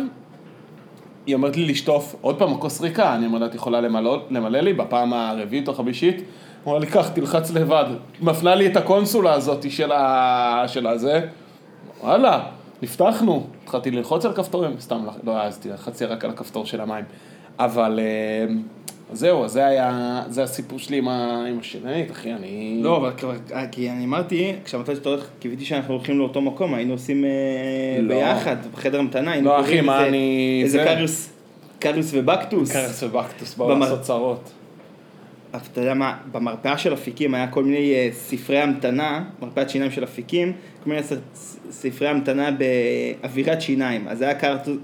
היא 1.27 1.35
אומרת 1.35 1.57
לי 1.57 1.65
לשטוף, 1.65 2.15
עוד 2.21 2.39
פעם 2.39 2.53
הכוס 2.53 2.81
ריקה, 2.81 3.15
אני 3.15 3.25
אומר 3.25 3.39
לה, 3.39 3.45
את 3.45 3.55
יכולה 3.55 3.81
למלא, 3.81 4.25
למלא 4.29 4.59
לי 4.59 4.73
בפעם 4.73 5.13
הרביעית 5.13 5.67
או 5.67 5.73
חמישית? 5.73 6.15
היא 6.15 6.25
אומרת 6.65 6.81
לי, 6.81 6.87
קח, 6.87 7.09
תלחץ 7.09 7.51
לבד. 7.51 7.85
מפנה 8.21 8.55
לי 8.55 8.67
את 8.67 8.77
הקונסולה 8.77 9.33
הזאת 9.33 9.71
של, 9.71 9.91
ה... 9.91 10.63
של 10.67 10.87
הזה, 10.87 11.21
וואלה, 12.01 12.43
נפתחנו. 12.81 13.47
התחלתי 13.63 13.91
ללחוץ 13.91 14.25
על 14.25 14.33
כפתורים, 14.33 14.75
סתם, 14.79 15.05
לא, 15.23 15.41
אז 15.41 15.65
לחצתי 15.65 16.05
רק 16.05 16.25
על 16.25 16.31
הכפתור 16.31 16.65
של 16.65 16.81
המים. 16.81 17.05
אבל 17.59 17.99
אה, 19.09 19.15
זהו, 19.15 19.45
אז 19.45 19.51
זה 19.51 19.65
היה, 19.65 20.21
זה 20.29 20.43
הסיפור 20.43 20.79
שלי 20.79 20.97
עם, 20.97 21.07
ה... 21.07 21.45
עם 21.49 21.59
השיננית, 21.59 22.11
אחי, 22.11 22.33
אני... 22.33 22.79
לא, 22.83 22.97
אבל 22.97 23.11
כבר, 23.17 23.33
אה, 23.53 23.67
כי 23.67 23.89
אני 23.89 24.05
אמרתי, 24.05 24.53
כשאמרת 24.65 24.85
שאתה 24.85 25.09
הולך, 25.09 25.27
קיוויתי 25.39 25.65
שאנחנו 25.65 25.93
הולכים 25.93 26.19
לאותו 26.19 26.41
מקום, 26.41 26.73
היינו 26.73 26.93
עושים 26.93 27.25
אה, 27.25 27.29
לא. 28.01 28.15
ביחד, 28.15 28.55
בחדר 28.73 28.99
המתנה, 28.99 29.31
היינו 29.31 29.49
לא, 29.49 29.55
קוראים 29.55 29.77
אחי, 29.77 29.81
מה 29.81 29.97
איזה- 29.99 30.09
אני- 30.09 30.61
איזה 30.63 30.77
זה- 30.77 30.83
קריוס, 30.85 31.29
קריוס 31.79 32.11
ובקטוס. 32.13 32.71
קרס 32.71 33.03
ובקטוס 33.03 33.55
באו 33.57 33.67
במר- 33.67 33.79
לעשות 33.79 34.01
צרות. 34.01 34.49
אבל 35.53 35.61
אתה 35.71 35.81
יודע 35.81 35.93
מה, 35.93 36.17
במרפאה 36.31 36.77
של 36.77 36.93
אפיקים 36.93 37.33
היה 37.33 37.47
כל 37.47 37.63
מיני 37.63 37.93
אה, 37.93 38.09
ספרי 38.11 38.59
המתנה, 38.59 39.23
מרפאת 39.41 39.69
שיניים 39.69 39.91
של 39.91 40.03
אפיקים, 40.03 40.53
כל 40.83 40.89
מיני 40.89 41.01
ספרי 41.71 42.07
המתנה 42.07 42.49
באווירת 42.51 43.61
שיניים. 43.61 44.07
אז 44.07 44.17
זה 44.17 44.25
היה 44.29 44.37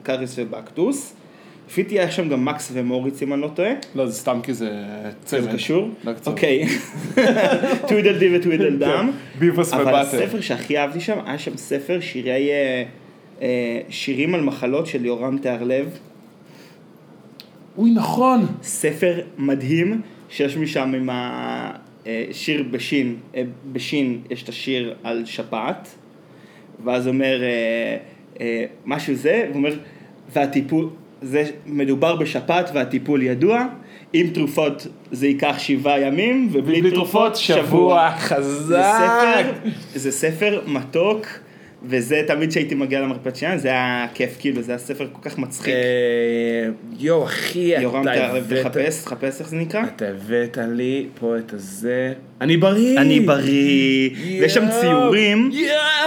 קריוס 0.03 0.35
ובקטוס. 0.37 1.13
לפי 1.73 1.83
דעתי 1.83 1.99
היה 1.99 2.11
שם 2.11 2.29
גם 2.29 2.45
מקס 2.45 2.71
ומוריץ, 2.73 3.21
אם 3.21 3.33
אני 3.33 3.41
לא 3.41 3.47
טועה. 3.47 3.69
לא, 3.95 4.07
זה 4.07 4.13
סתם 4.13 4.39
כי 4.43 4.53
זה 4.53 4.69
צמד. 5.25 5.41
זה 5.41 5.49
קשור? 5.53 5.89
לא. 6.03 6.11
אוקיי. 6.25 6.65
טווידל 7.87 8.19
די 8.19 8.37
וטווידל 8.37 8.77
דם. 8.77 9.11
ביבוס 9.39 9.73
אבל 9.73 9.81
ובאטר. 9.81 10.23
הספר 10.23 10.41
שהכי 10.41 10.77
אהבתי 10.77 10.99
שם, 10.99 11.17
היה 11.25 11.37
שם 11.37 11.57
ספר 11.57 11.99
שירי, 11.99 12.49
אה, 12.51 12.83
אה, 13.41 13.79
שירים 13.89 14.35
על 14.35 14.41
מחלות 14.41 14.87
של 14.87 15.05
יורם 15.05 15.37
תיארלב. 15.37 15.97
אוי, 17.77 17.91
נכון. 17.91 18.45
ספר 18.63 19.21
מדהים, 19.37 20.01
שיש 20.29 20.57
משם 20.57 20.93
עם 20.95 21.09
ה... 21.09 21.71
אה, 22.07 22.25
בשין, 22.71 23.15
בשין 23.71 24.21
יש 24.29 24.43
את 24.43 24.49
השיר 24.49 24.95
על 25.03 25.25
שפעת, 25.25 25.89
ואז 26.83 27.07
אומר 27.07 27.41
משהו 28.85 29.15
זה, 29.15 29.45
והוא 29.45 29.55
אומר, 29.55 29.73
והטיפול, 30.33 30.89
זה 31.23 31.43
מדובר 31.65 32.15
בשפעת 32.15 32.69
והטיפול 32.73 33.21
ידוע, 33.21 33.65
עם 34.13 34.27
תרופות 34.27 34.87
זה 35.11 35.27
ייקח 35.27 35.55
שבעה 35.57 35.99
ימים, 35.99 36.49
ובלי 36.51 36.81
בלי 36.81 36.91
תרופות 36.91 37.33
תרופות, 37.33 37.35
שבוע. 37.35 38.09
חזק. 38.17 38.45
זה 38.67 38.81
ספר, 38.81 39.69
זה 39.95 40.11
ספר 40.11 40.61
מתוק, 40.67 41.27
וזה 41.85 42.21
תמיד 42.27 42.49
כשהייתי 42.49 42.75
מגיע 42.75 43.01
למרפאת 43.01 43.35
שיניים, 43.35 43.57
זה 43.57 43.67
היה 43.67 44.07
כיף, 44.13 44.35
כאילו, 44.39 44.61
זה 44.61 44.71
היה 44.71 44.79
ספר 44.79 45.07
כל 45.11 45.29
כך 45.29 45.37
מצחיק. 45.37 45.73
אה, 45.73 46.69
יואו, 46.99 47.23
אחי, 47.23 47.73
יורם, 47.79 48.03
אתה 48.03 48.25
הבאת... 48.25 48.65
תחפש, 48.65 49.03
תחפש 49.03 49.39
איך 49.39 49.49
זה 49.49 49.55
נקרא? 49.55 49.83
אתה 49.95 50.05
הבאת 50.07 50.57
לי 50.67 51.07
פה 51.19 51.37
את 51.37 51.53
הזה. 51.53 52.13
אני 52.41 52.57
בריא. 52.57 52.99
אני 52.99 53.19
בריא, 53.19 54.09
ויש 54.41 54.53
שם 54.53 54.65
ציורים. 54.81 55.51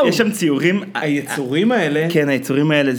יש 0.07 0.17
שם 0.17 0.31
ציורים, 0.31 0.83
היצורים 0.95 1.73
האלה, 1.73 2.07
כן, 2.11 2.29
היצורים 2.29 2.71
האלה, 2.71 2.93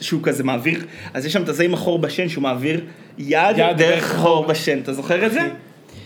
שהוא 0.00 0.20
כזה 0.22 0.44
מעביר, 0.44 0.84
אז 1.14 1.26
יש 1.26 1.32
שם 1.32 1.42
את 1.42 1.48
הזה 1.48 1.64
עם 1.64 1.74
החור 1.74 1.98
בשן, 1.98 2.28
שהוא 2.28 2.42
מעביר 2.42 2.80
יד 3.18 3.56
דרך 3.76 4.16
חור 4.16 4.46
בשן, 4.46 4.78
אתה 4.78 4.92
זוכר 4.92 5.26
את 5.26 5.32
זה? 5.32 5.48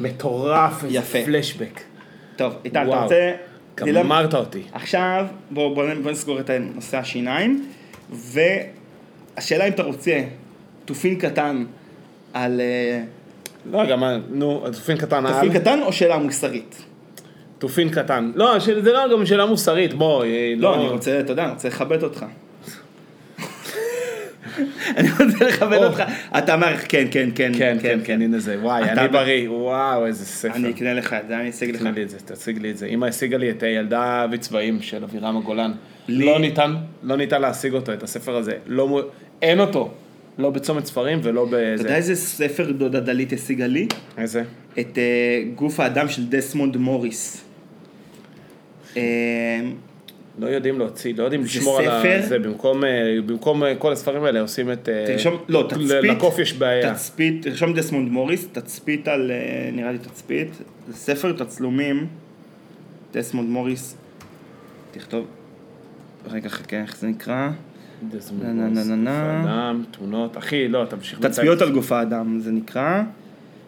מטורף, 0.00 0.84
איזה. 0.84 1.22
פלשבק. 1.24 1.80
טוב, 2.36 2.52
איתן, 2.64 2.88
אתה. 2.88 3.02
רוצה... 3.02 3.32
גמרת 3.86 4.34
אותי. 4.34 4.62
עכשיו, 4.72 5.26
בוא, 5.50 5.74
בוא, 5.74 5.84
בוא 6.02 6.10
נסגור 6.10 6.40
את 6.40 6.50
נושא 6.74 6.96
השיניים, 6.96 7.66
והשאלה 8.10 9.64
אם 9.66 9.72
אתה 9.72 9.82
רוצה 9.82 10.24
תופין 10.84 11.18
קטן 11.18 11.64
על... 12.32 12.60
אה, 12.60 13.02
לא, 13.70 13.86
גם, 13.86 14.02
נו, 14.30 14.64
תופין 14.72 14.96
קטן 14.96 15.26
על. 15.26 15.32
תופין 15.32 15.52
קטן 15.52 15.82
או 15.82 15.92
שאלה 15.92 16.18
מוסרית? 16.18 16.82
תופין 17.58 17.90
קטן. 17.90 18.32
לא, 18.34 18.58
זה 18.58 18.92
לא 18.92 19.12
גם 19.12 19.26
שאלה 19.26 19.46
מוסרית, 19.46 19.94
בוא. 19.94 20.24
אה, 20.24 20.54
לא, 20.56 20.74
אני 20.74 20.88
רוצה, 20.88 21.20
אתה 21.20 21.32
יודע, 21.32 21.44
אני 21.44 21.52
רוצה 21.52 21.68
לכבד 21.68 22.02
אותך. 22.02 22.24
אני 24.96 25.08
רוצה 25.10 25.44
לכבד 25.44 25.76
או. 25.76 25.84
אותך. 25.84 26.02
אתה 26.38 26.54
אומר, 26.54 26.76
כן, 26.88 27.06
כן, 27.10 27.30
כן, 27.34 27.52
כן, 27.58 27.76
כן, 27.82 27.98
כן, 28.04 28.22
הנה 28.22 28.38
זה. 28.38 28.56
וואי, 28.62 28.82
אני 28.82 29.08
בריא. 29.08 29.50
וואו, 29.50 30.06
איזה 30.06 30.24
ספר. 30.24 30.54
אני 30.54 30.70
אקנה 30.70 30.94
לך 30.94 31.12
את 31.12 31.28
זה, 31.28 31.40
אני 31.40 31.50
אשיג 31.50 31.74
לך. 31.74 31.82
לי 31.94 32.02
את 32.02 32.10
זה, 32.10 32.18
תציג 32.18 32.58
לי 32.58 32.70
את 32.70 32.76
זה. 32.78 32.86
אמא 32.86 33.06
השיגה 33.06 33.36
לי 33.36 33.50
את 33.50 33.62
ילדה 33.62 34.26
בצבעים 34.30 34.82
של 34.82 35.04
אבירם 35.04 35.36
הגולן. 35.36 35.72
לא 36.08 36.38
ניתן, 36.38 36.74
לא 37.02 37.16
ניתן 37.16 37.40
להשיג 37.40 37.72
אותו, 37.72 37.92
את 37.92 38.02
הספר 38.02 38.36
הזה. 38.36 38.52
לא, 38.66 39.02
אין 39.42 39.60
אותו. 39.60 39.94
לא 40.38 40.50
בצומת 40.50 40.86
ספרים 40.86 41.20
ולא 41.22 41.46
אתה 41.48 41.82
יודע. 41.82 41.96
איזה 41.96 42.14
ספר 42.14 42.72
דודה 42.72 43.00
דלית 43.00 43.32
השיגה 43.32 43.66
לי? 43.66 43.88
איזה? 44.18 44.42
את 44.78 44.98
אה, 44.98 45.42
גוף 45.54 45.80
האדם 45.80 46.08
של 46.08 46.26
דסמונד 46.26 46.76
מוריס. 46.76 47.44
לא 50.38 50.46
יודעים 50.46 50.78
להוציא, 50.78 51.14
לא 51.16 51.22
יודעים 51.22 51.42
לשמור 51.42 51.80
על? 51.80 52.22
זה. 52.22 52.38
במקום, 52.38 52.84
אה, 52.84 53.16
במקום 53.26 53.64
אה, 53.64 53.74
כל 53.74 53.92
הספרים 53.92 54.24
האלה 54.24 54.40
עושים 54.40 54.72
את... 54.72 54.88
אה, 54.88 55.04
תרשום, 55.06 55.36
לא, 55.48 55.66
תצפית, 55.68 55.90
לקוף 55.90 56.38
יש 56.38 56.52
בעיה. 56.52 56.94
תצפית, 56.94 57.42
תרשום 57.42 57.74
דסמונד 57.74 58.10
מוריס, 58.10 58.48
תצפית 58.52 59.08
על, 59.08 59.30
אה, 59.30 59.70
נראה 59.72 59.92
לי 59.92 59.98
תצפית, 59.98 60.48
זה 60.88 60.94
ספר 60.94 61.32
תצלומים, 61.32 62.06
דסמונד 63.14 63.48
מוריס, 63.48 63.96
תכתוב, 64.90 65.26
רגע 66.30 66.48
חכה, 66.48 66.76
איך 66.76 66.96
זה 66.98 67.06
נקרא? 67.06 67.50
נה, 68.32 68.68
מוריס. 68.68 68.86
גוף 68.88 69.46
האדם, 69.46 69.82
תמונות, 69.90 70.38
אחי, 70.38 70.68
לא, 70.68 70.84
תמשיך. 70.88 71.18
תצפיות 71.18 71.62
על 71.62 71.72
גוף 71.72 71.92
האדם, 71.92 72.40
זה 72.40 72.50
נקרא, 72.50 73.02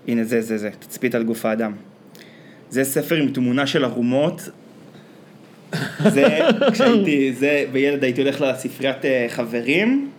הנה 0.08 0.24
זה, 0.24 0.40
זה, 0.40 0.58
זה, 0.58 0.70
תצפית 0.78 1.14
על 1.14 1.22
גוף 1.22 1.46
האדם. 1.46 1.72
זה 2.70 2.84
ספר 2.84 3.14
עם 3.14 3.32
תמונה 3.32 3.66
של 3.66 3.84
ערומות. 3.84 4.50
זה, 6.08 6.38
כשהייתי, 6.72 7.32
זה, 7.32 7.64
בילד 7.72 8.04
הייתי 8.04 8.22
הולך 8.22 8.40
לספריית 8.40 9.04
אה, 9.04 9.26
חברים, 9.28 10.10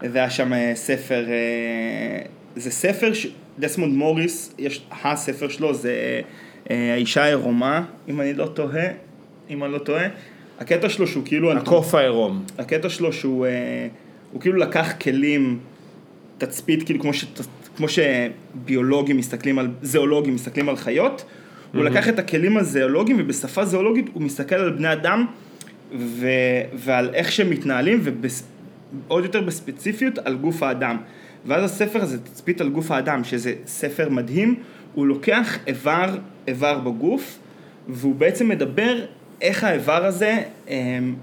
והיה 0.00 0.30
שם 0.30 0.52
אה, 0.52 0.72
ספר, 0.74 1.24
אה, 1.28 2.22
זה 2.56 2.70
ספר, 2.70 3.12
ש... 3.12 3.26
דסמונד 3.58 3.94
מוריס, 3.94 4.54
יש, 4.58 4.82
הספר 5.02 5.48
שלו 5.48 5.74
זה 5.74 6.20
האישה 6.70 7.24
העירומה, 7.24 7.82
אם 8.08 8.20
אני 8.20 8.34
לא 8.34 8.46
טועה, 8.46 8.86
אם 9.50 9.64
אני 9.64 9.72
לא 9.72 9.78
טועה. 9.78 10.06
הקטע 10.60 10.88
שלו 10.88 11.06
שהוא 11.06 11.24
כאילו... 11.26 11.52
הקוף 11.52 11.94
העירום. 11.94 12.44
הקטע 12.58 12.88
שלו 12.88 13.12
שהוא 13.12 13.46
הוא 14.32 14.40
כאילו 14.40 14.56
לקח 14.56 14.92
כלים, 15.00 15.58
תצפית, 16.38 16.82
כאילו 16.82 17.00
כמו, 17.00 17.14
ש, 17.14 17.24
כמו 17.76 17.86
שביולוגים 17.88 19.16
מסתכלים 19.16 19.58
על, 19.58 19.68
זואולוגים 19.82 20.34
מסתכלים 20.34 20.68
על 20.68 20.76
חיות, 20.76 21.24
הוא 21.74 21.84
לקח 21.84 22.08
את 22.08 22.18
הכלים 22.18 22.56
הזואולוגיים 22.56 23.16
ובשפה 23.20 23.64
זואולוגית 23.64 24.06
הוא 24.12 24.22
מסתכל 24.22 24.54
על 24.54 24.70
בני 24.70 24.92
אדם 24.92 25.26
ו, 25.98 26.26
ועל 26.74 27.10
איך 27.14 27.32
שהם 27.32 27.50
מתנהלים 27.50 28.00
ועוד 29.08 29.24
יותר 29.24 29.40
בספציפיות 29.40 30.18
על 30.18 30.34
גוף 30.34 30.62
האדם. 30.62 30.96
ואז 31.46 31.64
הספר 31.64 32.02
הזה, 32.02 32.18
תצפית 32.18 32.60
על 32.60 32.68
גוף 32.68 32.90
האדם, 32.90 33.24
שזה 33.24 33.54
ספר 33.66 34.08
מדהים, 34.08 34.54
הוא 34.94 35.06
לוקח 35.06 35.58
איבר, 35.66 36.16
איבר 36.48 36.78
בגוף 36.78 37.38
והוא 37.88 38.14
בעצם 38.14 38.48
מדבר 38.48 39.04
איך 39.42 39.64
האיבר 39.64 40.04
הזה 40.04 40.38
אמ, 40.68 41.14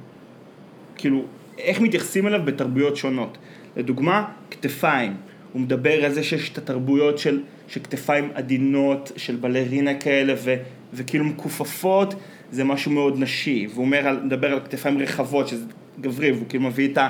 כאילו, 0.95 1.25
איך 1.57 1.81
מתייחסים 1.81 2.27
אליו 2.27 2.41
בתרבויות 2.45 2.97
שונות. 2.97 3.38
לדוגמה, 3.77 4.25
כתפיים. 4.51 5.13
הוא 5.53 5.62
מדבר 5.62 6.05
על 6.05 6.13
זה 6.13 6.23
שיש 6.23 6.49
את 6.51 6.57
התרבויות 6.57 7.17
של, 7.17 7.41
של 7.67 7.80
כתפיים 7.84 8.30
עדינות, 8.34 9.12
של 9.15 9.36
בלרינה 9.36 9.93
כאלה, 9.93 10.34
ו, 10.43 10.56
וכאילו 10.93 11.25
מכופפות, 11.25 12.13
זה 12.51 12.63
משהו 12.63 12.91
מאוד 12.91 13.19
נשי. 13.19 13.67
והוא 13.73 13.86
אומר, 13.86 14.08
על- 14.08 14.19
מדבר 14.23 14.51
על 14.51 14.60
כתפיים 14.60 14.97
רחבות, 14.99 15.47
שזה 15.47 15.65
גברי, 16.01 16.32
והוא 16.32 16.45
כאילו 16.49 16.63
מביא 16.63 16.91
את, 16.91 16.97
ה, 16.97 17.08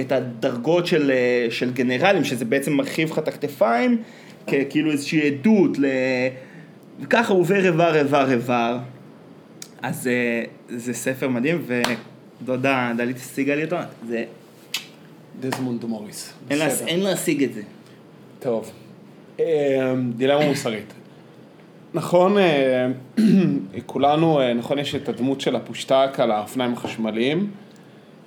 את 0.00 0.12
הדרגות 0.12 0.86
של, 0.86 1.10
אה, 1.10 1.46
של 1.50 1.72
גנרלים, 1.72 2.24
שזה 2.24 2.44
בעצם 2.44 2.72
מרחיב 2.72 3.10
לך 3.10 3.18
את 3.18 3.28
הכתפיים, 3.28 4.02
כאילו 4.46 4.90
איזושהי 4.92 5.26
עדות, 5.26 5.78
ל... 5.78 5.84
וככה 7.00 7.32
הוא 7.32 7.40
עובר 7.40 7.64
איבר, 7.66 7.96
איבר, 7.98 8.30
איבר. 8.32 8.78
אז 9.82 10.06
אה, 10.06 10.44
זה 10.68 10.94
ספר 10.94 11.28
מדהים, 11.28 11.64
ודודה 12.42 12.92
דלית 12.96 13.16
השיגה 13.16 13.54
לי 13.54 13.64
אותו, 13.64 13.76
זה, 14.08 14.24
דזמונד 15.40 15.84
מוריס. 15.84 16.32
אין 16.86 17.00
להשיג 17.00 17.42
את 17.42 17.54
זה. 17.54 17.62
טוב. 18.40 18.70
אה, 19.40 19.44
דילמה 20.16 20.46
מוסרית. 20.48 20.92
נכון, 21.94 22.38
אה, 22.38 22.86
כולנו, 23.86 24.40
אה, 24.40 24.54
נכון, 24.54 24.78
יש 24.78 24.94
את 24.94 25.08
הדמות 25.08 25.40
של 25.40 25.56
הפושטק 25.56 26.08
על 26.18 26.30
האופניים 26.30 26.72
החשמליים. 26.72 27.50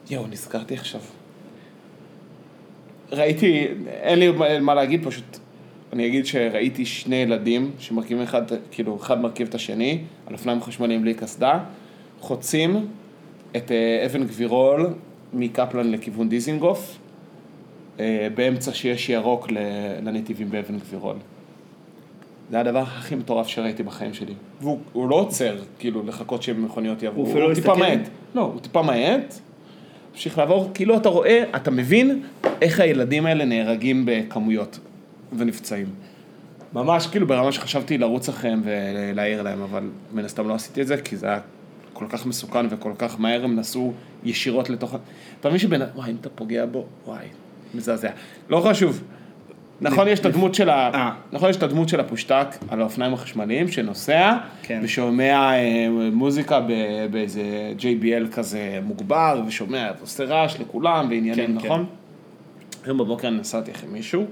יואו, 0.09 0.27
נזכרתי 0.27 0.73
עכשיו. 0.73 1.01
ראיתי, 3.11 3.67
אין 3.87 4.19
לי 4.19 4.31
מה- 4.59 4.73
להגיד, 4.73 5.05
פשוט 5.05 5.37
אני 5.93 6.07
אגיד 6.07 6.25
שראיתי 6.25 6.85
שני 6.85 7.15
ילדים 7.15 7.71
שמרכיבים 7.79 8.23
אחד, 8.23 8.41
כאילו, 8.71 8.97
אחד 9.01 9.21
מרכיב 9.21 9.47
את 9.47 9.55
השני, 9.55 10.01
על 10.27 10.33
אופניים 10.33 10.61
חשמליים 10.61 11.01
בלי 11.01 11.13
קסדה, 11.13 11.59
חוצים 12.19 12.87
את 13.55 13.71
אה, 13.71 14.05
אבן 14.05 14.23
גבירול 14.23 14.93
מקפלן 15.33 15.91
לכיוון 15.91 16.29
דיזינגוף, 16.29 16.97
באמצע 18.35 18.73
שיש 18.73 19.09
ירוק 19.09 19.47
לנתיבים 20.01 20.51
באבן 20.51 20.79
גבירול. 20.79 21.15
זה 22.51 22.59
הדבר 22.59 22.79
הכי 22.79 23.15
מטורף 23.15 23.47
שראיתי 23.47 23.83
בחיים 23.83 24.13
שלי. 24.13 24.33
והוא 24.61 24.79
הוא 24.93 25.09
לא 25.09 25.15
עוצר, 25.15 25.57
כאילו, 25.79 26.05
לחכות 26.05 26.43
שמכוניות 26.43 27.03
יעברו. 27.03 27.23
הוא 27.23 27.31
אפילו 27.31 27.49
לא 27.49 27.55
טיפה 27.55 27.71
הסתכל? 27.71 27.87
מאט. 27.87 28.09
לא, 28.35 28.41
הוא 28.41 28.59
טיפה 28.59 28.81
מאט, 28.81 29.39
המשיך 30.13 30.37
לעבור, 30.37 30.69
כאילו 30.73 30.97
אתה 30.97 31.09
רואה, 31.09 31.43
אתה 31.55 31.71
מבין 31.71 32.23
איך 32.61 32.79
הילדים 32.79 33.25
האלה 33.25 33.45
נהרגים 33.45 34.03
בכמויות 34.05 34.79
ונפצעים. 35.37 35.87
ממש 36.73 37.07
כאילו 37.07 37.27
ברמה 37.27 37.51
שחשבתי 37.51 37.97
לרוץ 37.97 38.29
אחריהם 38.29 38.61
ולהעיר 38.63 39.41
להם, 39.41 39.61
אבל 39.61 39.89
מן 40.13 40.25
הסתם 40.25 40.47
לא 40.47 40.53
עשיתי 40.53 40.81
את 40.81 40.87
זה, 40.87 40.97
כי 40.97 41.17
זה 41.17 41.27
היה 41.27 41.39
כל 41.93 42.05
כך 42.09 42.25
מסוכן 42.25 42.65
וכל 42.69 42.91
כך 42.97 43.19
מהר, 43.19 43.43
הם 43.43 43.55
נסעו 43.55 43.93
ישירות 44.23 44.69
לתוך... 44.69 44.95
אתה 45.39 45.47
מבין 45.47 45.59
שבן... 45.59 45.81
וואי, 45.95 46.11
אם 46.11 46.15
אתה 46.21 46.29
פוגע 46.29 46.65
בו, 46.65 46.85
וואי, 47.05 47.25
מזעזע. 47.73 48.09
לא 48.49 48.59
חשוב. 48.59 49.03
נכון, 49.81 50.07
יש 50.07 50.19
את 50.19 50.25
הדמות 50.25 50.55
של 50.55 50.69
ה... 50.69 50.89
אה. 50.93 51.11
נכון, 51.31 51.49
יש 51.49 51.55
את 51.55 51.63
הדמות 51.63 51.89
של 51.89 51.99
הפושטק 51.99 52.47
על 52.69 52.81
האופניים 52.81 53.13
החשמליים, 53.13 53.67
שנוסע, 53.67 54.37
כן. 54.63 54.79
ושומע 54.83 55.51
אה, 55.53 55.87
מוזיקה 56.11 56.59
באיזה 57.11 57.73
JBL 57.79 58.31
כזה 58.31 58.79
מוגבר, 58.83 59.41
ושומע, 59.47 59.91
עושה 60.01 60.23
רעש 60.23 60.59
לכולם, 60.59 61.07
ועניינים, 61.09 61.47
כן, 61.47 61.65
נכון? 61.65 61.85
היום 62.85 62.97
בבוקר 62.97 63.29
נסעתי 63.29 63.71
אחרי 63.71 63.89
מישהו, 63.89 64.25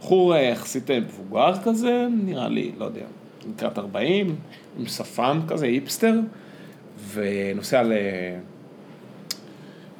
בחור 0.00 0.34
אה, 0.34 0.40
יחסית 0.40 0.90
מבוגר 0.90 1.52
כזה, 1.64 2.06
נראה 2.24 2.48
לי, 2.48 2.72
לא 2.78 2.84
יודע, 2.84 3.04
לקראת 3.54 3.78
40, 3.78 4.36
עם 4.78 4.86
שפם 4.86 5.40
כזה, 5.48 5.66
היפסטר, 5.66 6.20
ונוסע 7.12 7.82
ל... 7.82 7.92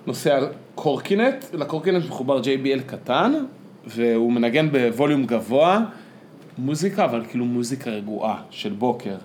נוסע 0.06 0.36
על 0.36 0.46
קורקינט, 0.74 1.44
לקורקינט 1.54 2.04
מחובר 2.04 2.40
JBL 2.40 2.82
קטן, 2.86 3.32
והוא 3.86 4.32
מנגן 4.32 4.68
בווליום 4.70 5.26
גבוה, 5.26 5.80
מוזיקה, 6.58 7.04
אבל 7.04 7.24
כאילו 7.28 7.44
מוזיקה 7.44 7.90
רגועה 7.90 8.42
של 8.50 8.72
בוקר. 8.72 9.16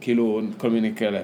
כאילו, 0.00 0.40
כל 0.56 0.70
מיני 0.70 0.94
כאלה. 0.94 1.20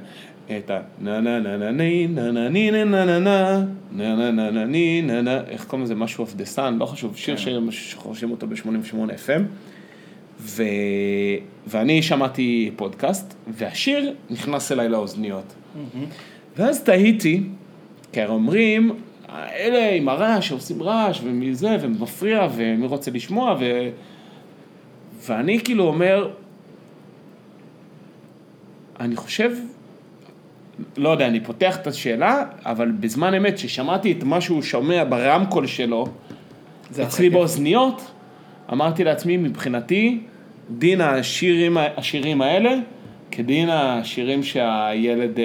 את 0.57 0.71
ה... 0.71 0.81
נה 1.01 1.21
נה 1.21 1.39
נה 1.39 1.57
נה 1.57 1.71
ני 1.71 2.07
נה 2.07 2.31
נה 2.31 2.49
ני 2.49 2.71
נה 2.71 2.85
נה 2.85 3.05
נה 3.05 3.19
נה 3.19 3.65
נה 3.93 4.17
נה 4.17 4.31
נה 4.31 4.51
נה 4.51 4.65
ני 4.65 5.03
נה 5.03 5.23
נה 5.23 5.41
איך 5.49 5.65
קוראים 5.65 5.85
לזה? 5.85 5.95
משהו 5.95 6.23
of 6.23 6.35
the 6.35 6.45
sun, 6.45 6.79
לא 6.79 6.87
חשוב, 6.87 7.17
שיר 7.17 7.37
שחורשים 7.71 8.31
אותו 8.31 8.47
ב-88 8.47 8.95
FM. 8.95 9.43
ו... 10.41 10.63
ואני 11.67 12.03
שמעתי 12.03 12.71
פודקאסט, 12.77 13.35
והשיר 13.49 14.15
נכנס 14.31 14.73
אליי 14.73 14.89
לאוזניות. 14.89 15.55
ואז 16.57 16.83
תהיתי, 16.83 17.43
כי 18.13 18.21
הרי 18.21 18.33
אומרים, 18.33 18.93
אלה 19.37 19.91
עם 19.91 20.09
הרעש, 20.09 20.49
שעושים 20.49 20.83
רעש, 20.83 21.21
ומזה, 21.25 21.77
ומפריע, 21.81 22.49
ומי 22.55 22.87
רוצה 22.87 23.11
לשמוע, 23.11 23.57
ו... 23.61 23.89
ואני 25.27 25.61
כאילו 25.61 25.85
אומר, 25.85 26.31
אני 29.01 29.17
חושב, 29.17 29.51
לא 30.97 31.09
יודע, 31.09 31.27
אני 31.27 31.41
פותח 31.41 31.77
את 31.77 31.87
השאלה, 31.87 32.45
אבל 32.65 32.91
בזמן 32.91 33.35
אמת, 33.35 33.59
ששמעתי 33.59 34.13
את 34.13 34.25
מה 34.25 34.41
שהוא 34.41 34.63
שומע 34.63 35.05
ברמקול 35.09 35.67
שלו, 35.67 36.07
זה 36.91 37.03
אצלי. 37.03 37.31
באוזניות, 37.31 38.11
אמרתי 38.73 39.05
לעצמי, 39.05 39.37
מבחינתי, 39.37 40.21
דין 40.79 41.01
השירים, 41.01 41.77
השירים 41.97 42.43
האלה, 42.43 42.75
כדין 43.31 43.69
השירים 43.71 44.43
שהילד 44.43 45.39
אה, 45.39 45.45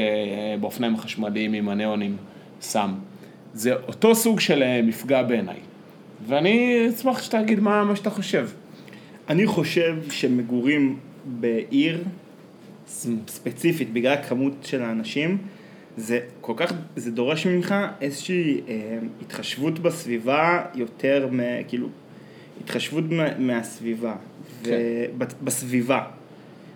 באופניים 0.59 0.95
החשמליים 0.95 1.53
עם 1.53 1.69
הניאונים 1.69 2.17
שם. 2.71 2.93
זה 3.53 3.73
אותו 3.73 4.15
סוג 4.15 4.39
של 4.39 4.63
אה, 4.63 4.81
מפגע 4.81 5.23
בעיניי. 5.23 5.59
ואני 6.27 6.85
אשמח 6.89 7.23
שתגיד 7.23 7.59
מה, 7.59 7.83
מה 7.83 7.95
שאתה 7.95 8.09
חושב. 8.09 8.49
אני 9.29 9.47
חושב 9.47 9.95
שמגורים 10.09 10.99
בעיר 11.25 12.03
ספציפית, 13.27 13.93
בגלל 13.93 14.13
הכמות 14.13 14.53
של 14.63 14.81
האנשים, 14.81 15.37
זה 15.97 16.19
כל 16.41 16.53
כך, 16.55 16.73
זה 16.95 17.11
דורש 17.11 17.47
ממך 17.47 17.75
איזושהי 18.01 18.61
אה, 18.67 18.97
התחשבות 19.21 19.79
בסביבה 19.79 20.65
יותר 20.75 21.27
מ... 21.31 21.39
כאילו, 21.67 21.87
התחשבות 22.63 23.03
מה, 23.09 23.39
מהסביבה. 23.39 24.15
כן. 24.63 24.77
ובסביבה. 25.17 26.03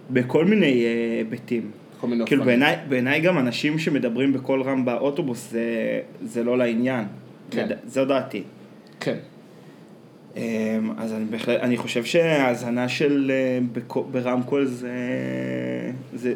בכל 0.09 0.45
מיני 0.45 0.85
אה, 0.85 1.17
היבטים. 1.17 1.71
כל 2.01 2.07
מיני 2.07 2.25
כאילו. 2.25 2.45
בעיניי, 2.45 2.75
בעיניי 2.89 3.21
גם 3.21 3.37
אנשים 3.37 3.79
שמדברים 3.79 4.33
בקול 4.33 4.61
רם 4.61 4.85
באוטובוס 4.85 5.51
זה, 5.51 5.99
זה 6.21 6.43
לא 6.43 6.57
לעניין. 6.57 7.05
כן. 7.51 7.67
זו 7.87 8.05
דעתי. 8.05 8.43
כן. 8.99 9.17
אמ, 10.37 10.91
אז 10.97 11.13
אני 11.13 11.25
בהחלט, 11.25 11.59
אני 11.59 11.77
חושב 11.77 12.03
שההאזנה 12.03 12.89
של 12.89 13.31
אה, 13.33 13.59
ברמקול 14.11 14.65
זה, 14.65 14.91
זה, 16.13 16.33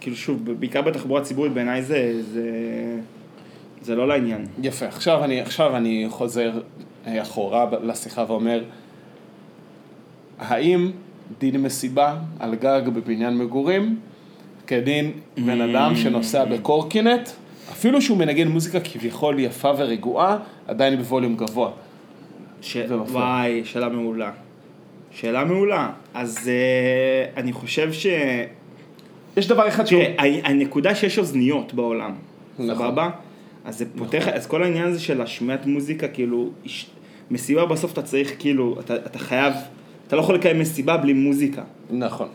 כאילו 0.00 0.16
שוב, 0.16 0.52
בעיקר 0.52 0.82
בתחבורה 0.82 1.22
ציבורית 1.22 1.52
בעיניי 1.52 1.82
זה, 1.82 2.22
זה, 2.22 2.50
זה 3.82 3.96
לא 3.96 4.08
לעניין. 4.08 4.46
יפה, 4.62 4.86
עכשיו 4.86 5.24
אני, 5.24 5.40
עכשיו 5.40 5.76
אני 5.76 6.06
חוזר 6.08 6.60
אה, 7.06 7.22
אחורה 7.22 7.66
לשיחה 7.82 8.24
ואומר, 8.28 8.64
האם 10.38 10.90
דין 11.38 11.62
מסיבה 11.62 12.16
על 12.38 12.54
גג 12.54 12.82
בבניין 12.94 13.38
מגורים 13.38 13.98
כדין 14.68 15.10
בן 15.46 15.60
אדם 15.60 15.96
שנוסע 15.96 16.44
בקורקינט, 16.44 17.28
אפילו 17.72 18.02
שהוא 18.02 18.18
מנגן 18.18 18.48
מוזיקה 18.48 18.80
כביכול 18.80 19.38
יפה 19.38 19.70
ורגועה, 19.78 20.38
עדיין 20.66 20.96
בווליום 20.98 21.36
גבוה. 21.36 21.70
ש... 22.60 22.76
וואי, 23.10 23.64
שאלה 23.64 23.88
מעולה. 23.88 24.30
שאלה 25.10 25.44
מעולה. 25.44 25.90
אז 26.14 26.48
אה, 26.48 27.40
אני 27.40 27.52
חושב 27.52 27.92
ש... 27.92 28.06
יש 29.36 29.48
דבר 29.48 29.68
אחד 29.68 29.84
שהוא... 29.86 30.02
תראה, 30.04 30.40
הנקודה 30.44 30.94
שיש 30.94 31.18
אוזניות 31.18 31.74
בעולם, 31.74 32.14
נכון. 32.58 32.74
סבבה? 32.74 33.10
אז 33.64 33.78
זה 33.78 33.84
פותח, 33.98 34.28
אז 34.28 34.46
כל 34.46 34.62
העניין 34.62 34.84
הזה 34.84 35.00
של 35.00 35.20
השמיעת 35.20 35.66
מוזיקה, 35.66 36.08
כאילו, 36.08 36.48
איש- 36.64 36.86
מסיבה 37.30 37.66
בסוף 37.66 37.92
אתה 37.92 38.02
צריך, 38.02 38.32
כאילו, 38.38 38.76
אתה, 38.80 38.96
אתה 38.96 39.18
חייב, 39.18 39.52
אתה 40.06 40.16
לא 40.16 40.20
יכול 40.20 40.34
לקיים 40.34 40.58
מסיבה 40.58 40.96
בלי 40.96 41.12
מוזיקה. 41.12 41.62
נכון. 41.90 42.28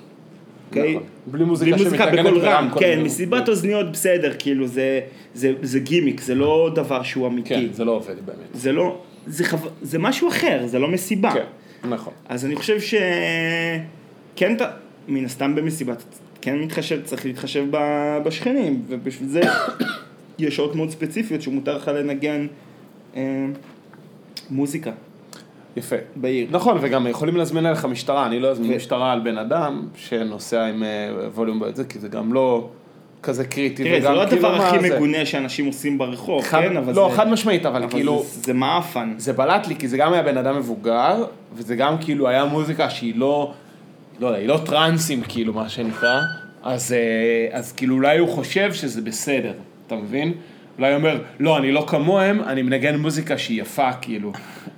אוקיי? 0.77 0.95
נכון. 0.95 1.07
בלי 1.27 1.43
מוזיקה 1.43 1.77
שמתנגנת 1.77 2.33
רם. 2.41 2.69
כן, 2.79 3.01
מסיבת 3.03 3.49
אוזניות 3.49 3.91
בסדר, 3.91 4.33
כאילו 4.39 4.67
זה, 4.67 4.99
זה, 5.33 5.53
זה 5.61 5.79
גימיק, 5.79 6.21
זה 6.21 6.35
לא 6.35 6.71
דבר 6.75 7.03
שהוא 7.03 7.27
אמיתי. 7.27 7.49
כן, 7.49 7.73
זה 7.73 7.85
לא 7.85 7.91
עובד 7.91 8.15
באמת. 8.25 8.47
זה 8.53 8.71
לא, 8.71 9.01
זה, 9.27 9.45
חו... 9.45 9.57
זה 9.81 9.99
משהו 9.99 10.27
אחר, 10.27 10.61
זה 10.65 10.79
לא 10.79 10.87
מסיבה. 10.87 11.33
כן, 11.33 11.89
נכון. 11.89 12.13
אז 12.29 12.45
אני 12.45 12.55
חושב 12.55 12.79
שכן, 12.79 14.55
אתה, 14.55 14.71
מן 15.07 15.25
הסתם 15.25 15.55
במסיבה, 15.55 15.93
אתה 15.93 16.03
כן 16.41 16.59
מתחשב, 16.59 17.01
צריך 17.03 17.25
להתחשב 17.25 17.65
ב- 17.71 18.17
בשכנים, 18.25 18.81
ובשביל 18.87 19.29
זה 19.29 19.41
יש 20.39 20.55
שעות 20.55 20.75
מאוד 20.75 20.89
ספציפיות 20.89 21.41
שמותר 21.41 21.77
לך 21.77 21.87
לנגן 21.87 22.47
אה, 23.15 23.45
מוזיקה 24.49 24.91
יפה. 25.77 25.95
בעיר. 26.15 26.47
נכון, 26.51 26.77
וגם 26.81 27.07
יכולים 27.07 27.37
להזמין 27.37 27.65
עליך 27.65 27.85
משטרה, 27.85 28.25
אני 28.25 28.39
לא 28.39 28.47
אזמין 28.51 28.71
ו- 28.71 28.75
משטרה 28.75 29.11
על 29.13 29.19
בן 29.19 29.37
אדם 29.37 29.87
שנוסע 29.95 30.65
עם 30.65 30.83
אה, 30.83 30.87
ווליום 31.35 31.59
בזה, 31.59 31.83
כי 31.83 31.99
זה 31.99 32.07
גם 32.07 32.33
לא 32.33 32.69
כזה 33.23 33.45
קריטי. 33.45 33.83
תראה, 33.83 34.01
זה 34.01 34.09
לא 34.09 34.25
כאילו 34.29 34.47
הדבר 34.47 34.57
מה 34.57 34.69
הכי 34.69 34.79
זה- 34.89 34.95
מגונה 34.95 35.25
שאנשים 35.25 35.65
עושים 35.65 35.97
ברחוב, 35.97 36.43
חד- 36.43 36.61
כן? 36.61 36.77
אבל 36.77 36.93
לא, 36.95 37.09
זה, 37.11 37.17
חד 37.17 37.29
משמעית, 37.29 37.65
אבל 37.65 37.83
אבל 37.83 37.91
כאילו, 37.91 38.23
זה, 38.27 38.41
זה 38.41 38.53
מעפן. 38.53 39.13
זה 39.17 39.33
בלט 39.33 39.67
לי, 39.67 39.75
כי 39.75 39.87
זה 39.87 39.97
גם 39.97 40.13
היה 40.13 40.23
בן 40.23 40.37
אדם 40.37 40.57
מבוגר, 40.57 41.23
וזה 41.55 41.75
גם 41.75 41.95
כאילו 42.01 42.27
היה 42.27 42.45
מוזיקה 42.45 42.89
שהיא 42.89 43.13
לא, 43.15 43.53
לא 44.19 44.27
יודע, 44.27 44.39
היא 44.39 44.47
לא 44.47 44.59
טרנסים 44.65 45.21
כאילו, 45.27 45.53
מה 45.53 45.69
שנקרא, 45.69 46.19
אז, 46.63 46.93
אה, 46.93 47.57
אז 47.57 47.71
כאילו 47.71 47.95
אולי 47.95 48.17
הוא 48.17 48.29
חושב 48.29 48.73
שזה 48.73 49.01
בסדר, 49.01 49.53
אתה 49.87 49.95
מבין? 49.95 50.33
אולי 50.77 50.89
הוא 50.91 50.97
אומר, 50.97 51.17
לא, 51.39 51.57
אני 51.57 51.71
לא 51.71 51.85
כמוהם, 51.87 52.41
אני 52.41 52.61
מנגן 52.61 52.95
מוזיקה 52.95 53.37
שהיא 53.37 53.61
יפה, 53.61 53.89
כאילו. 54.01 54.31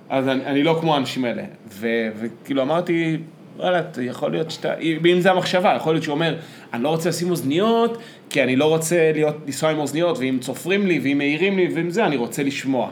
אז 0.09 0.27
אני, 0.27 0.45
אני 0.45 0.63
לא 0.63 0.77
כמו 0.81 0.95
האנשים 0.95 1.25
האלה. 1.25 1.43
ו, 1.69 1.87
וכאילו 2.19 2.61
אמרתי, 2.61 3.17
וואלה, 3.57 3.81
יכול 4.01 4.31
להיות 4.31 4.51
שאתה, 4.51 4.73
אם 5.05 5.19
זה 5.19 5.31
המחשבה, 5.31 5.73
יכול 5.75 5.93
להיות 5.93 6.03
שהוא 6.03 6.13
אומר, 6.13 6.35
אני 6.73 6.83
לא 6.83 6.89
רוצה 6.89 7.09
לשים 7.09 7.31
אוזניות, 7.31 7.97
כי 8.29 8.43
אני 8.43 8.55
לא 8.55 8.65
רוצה 8.65 9.11
להיות, 9.13 9.35
לנסוע 9.45 9.71
עם 9.71 9.77
אוזניות, 9.77 10.17
ואם 10.17 10.37
צופרים 10.41 10.87
לי, 10.87 10.99
ואם 11.03 11.17
מעירים 11.17 11.57
לי, 11.57 11.69
ואם 11.75 11.89
זה, 11.89 12.05
אני 12.05 12.15
רוצה 12.15 12.43
לשמוע. 12.43 12.89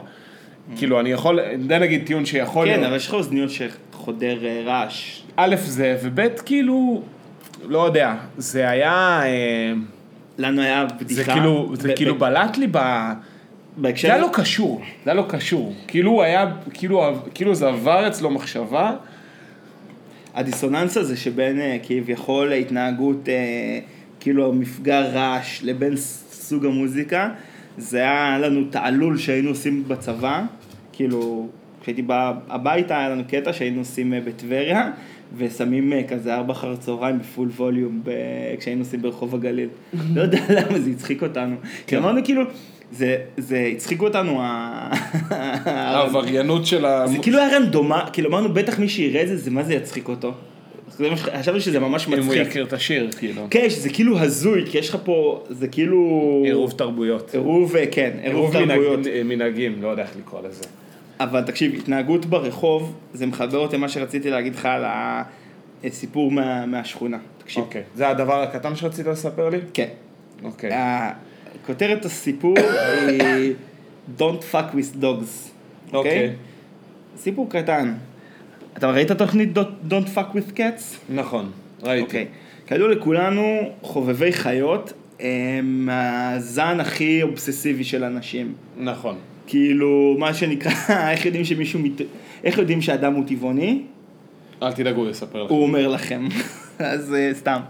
כאילו, 0.76 1.00
אני 1.00 1.10
יכול, 1.12 1.40
זה 1.68 1.78
נגיד 1.78 2.06
טיעון 2.06 2.26
שיכול 2.26 2.66
כן, 2.66 2.72
להיות. 2.72 2.86
אבל 2.86 2.96
יש 2.96 3.06
לך 3.08 3.14
אוזניות 3.14 3.50
שחודר 3.50 4.46
אה, 4.46 4.62
רעש. 4.66 5.20
א' 5.36 5.56
זה, 5.56 5.96
וב' 6.02 6.28
כאילו, 6.46 7.02
לא 7.68 7.86
יודע, 7.86 8.14
זה 8.36 8.68
היה, 8.68 9.20
אה, 9.24 9.72
לנו 10.38 10.62
היה 10.62 10.86
בדיחה. 11.00 11.22
זה 11.22 11.32
כאילו, 11.32 11.72
זה 11.76 11.88
ב- 11.92 11.96
כאילו 11.96 12.14
ב- 12.14 12.18
בלט 12.18 12.56
לי 12.56 12.66
ב... 12.70 12.78
בהקשר... 13.76 14.08
זה 14.08 14.14
היה 14.14 14.22
לא 14.22 14.30
קשור, 14.32 14.80
זה 15.04 15.10
היה 15.10 15.14
לא 15.14 15.26
קשור. 15.28 15.74
כאילו 15.86 16.10
הוא 16.10 16.22
היה, 16.22 16.52
כאילו, 16.74 17.02
כאילו 17.34 17.54
זה 17.54 17.68
עבר 17.68 18.08
אצלו 18.08 18.30
מחשבה, 18.30 18.96
הדיסוננס 20.34 20.96
הזה 20.96 21.16
שבין 21.16 21.60
אה, 21.60 21.76
כביכול 21.82 22.52
ההתנהגות, 22.52 23.28
אה, 23.28 23.78
כאילו 24.20 24.48
המפגע 24.48 25.00
רעש 25.00 25.62
לבין 25.62 25.96
סוג 25.96 26.66
המוזיקה, 26.66 27.30
זה 27.78 27.98
היה 27.98 28.38
לנו 28.38 28.64
תעלול 28.70 29.18
שהיינו 29.18 29.48
עושים 29.48 29.84
בצבא, 29.88 30.42
כאילו, 30.92 31.48
כשהייתי 31.80 32.02
בא 32.02 32.32
הביתה 32.48 32.98
היה 32.98 33.08
לנו 33.08 33.22
קטע 33.28 33.52
שהיינו 33.52 33.78
עושים 33.78 34.14
אה, 34.14 34.20
בטבריה, 34.20 34.90
ושמים 35.36 35.92
כזה 36.08 36.34
ארבע 36.34 36.52
אחר 36.52 36.72
הצהריים 36.72 37.18
בפול 37.18 37.48
ווליום 37.48 38.00
ב... 38.04 38.10
כשהיינו 38.58 38.80
עושים 38.80 39.02
ברחוב 39.02 39.34
הגליל. 39.34 39.68
לא 40.14 40.22
יודע 40.22 40.38
למה, 40.48 40.80
זה 40.80 40.90
הצחיק 40.90 41.22
אותנו. 41.22 41.56
כי 41.86 41.96
אמרנו 41.96 42.24
כאילו, 42.24 42.42
זה, 42.92 43.16
זה 43.36 43.68
הצחיק 43.72 44.02
אותנו, 44.02 44.40
העבריינות 45.30 46.66
של 46.66 46.84
ה... 46.84 47.06
זה 47.06 47.18
כאילו 47.22 47.38
היה 47.38 47.56
רנדומה, 47.56 48.04
כאילו 48.12 48.28
אמרנו 48.28 48.54
בטח 48.54 48.78
מי 48.78 48.88
שיראה 48.88 49.22
את 49.22 49.28
זה, 49.28 49.36
זה 49.36 49.50
מה 49.50 49.62
זה 49.62 49.74
יצחיק 49.74 50.08
אותו. 50.08 50.32
מה 51.00 51.16
חשבנו 51.16 51.60
שזה 51.60 51.80
ממש 51.80 52.06
אם 52.08 52.12
הוא 52.12 52.20
מצחיק. 52.20 52.40
יכיר 52.48 52.64
את 52.64 52.72
השיר, 52.72 53.10
כאילו. 53.18 53.46
כן, 53.50 53.70
שזה 53.70 53.88
כאילו 53.88 54.18
הזוי, 54.18 54.64
כי 54.70 54.78
יש 54.78 54.88
לך 54.90 54.96
פה, 55.04 55.44
זה 55.50 55.68
כאילו... 55.68 55.98
עירוב 56.44 56.70
תרבויות. 56.72 57.34
עירוב, 57.34 57.76
אה, 57.76 57.84
כן, 57.90 58.10
עירוב 58.22 58.56
עירוב 58.56 58.68
תרבויות. 58.68 58.98
מנהג- 59.00 59.22
מנהגים, 59.24 59.82
לא 59.82 59.88
יודע 59.88 60.02
איך 60.02 60.10
לקרוא 60.18 60.40
לזה. 60.48 60.64
אבל 61.20 61.42
תקשיב, 61.42 61.74
התנהגות 61.74 62.26
ברחוב, 62.26 62.92
זה 63.12 63.26
מחבר 63.26 63.58
אותי 63.58 63.76
למה 63.76 63.88
שרציתי 63.88 64.30
להגיד 64.30 64.54
לך 64.54 64.66
על 64.66 64.84
הסיפור 65.84 66.30
מה- 66.30 66.66
מהשכונה. 66.66 67.18
תקשיב. 67.38 67.62
אוקיי. 67.64 67.82
זה 67.94 68.08
הדבר 68.08 68.42
הקטן 68.42 68.76
שרצית 68.76 69.06
לספר 69.06 69.48
לי? 69.48 69.58
כן. 69.74 69.88
אוקיי. 70.44 70.70
אה, 70.72 71.10
כותרת 71.66 72.04
הסיפור 72.04 72.54
היא 73.08 73.54
Don't 74.18 74.42
fuck 74.52 74.74
with 74.74 75.02
dogs. 75.02 75.50
אוקיי. 75.92 76.32
סיפור 77.16 77.50
קטן. 77.50 77.94
אתה 78.78 78.90
ראית 78.90 79.12
תוכנית 79.12 79.58
Don't- 79.58 79.90
Don't 79.90 80.16
fuck 80.16 80.34
with 80.36 80.56
cats? 80.56 80.96
נכון, 81.10 81.50
ראיתי. 81.82 82.04
אוקיי. 82.04 82.26
כידוע 82.66 82.88
לכולנו, 82.88 83.42
חובבי 83.82 84.32
חיות 84.32 84.92
הם 85.20 85.88
הזן 85.92 86.80
הכי 86.80 87.22
אובססיבי 87.22 87.84
של 87.84 88.04
אנשים. 88.04 88.54
אל 94.62 94.72
תדאגו, 94.72 95.00
הוא 95.00 95.10
יספר 95.10 95.42
לך. 95.42 95.50
הוא 95.50 95.62
אומר 95.62 95.88
לכם. 95.88 96.24
אז 96.78 97.14
אה, 97.14 97.30
סתם. 97.34 97.60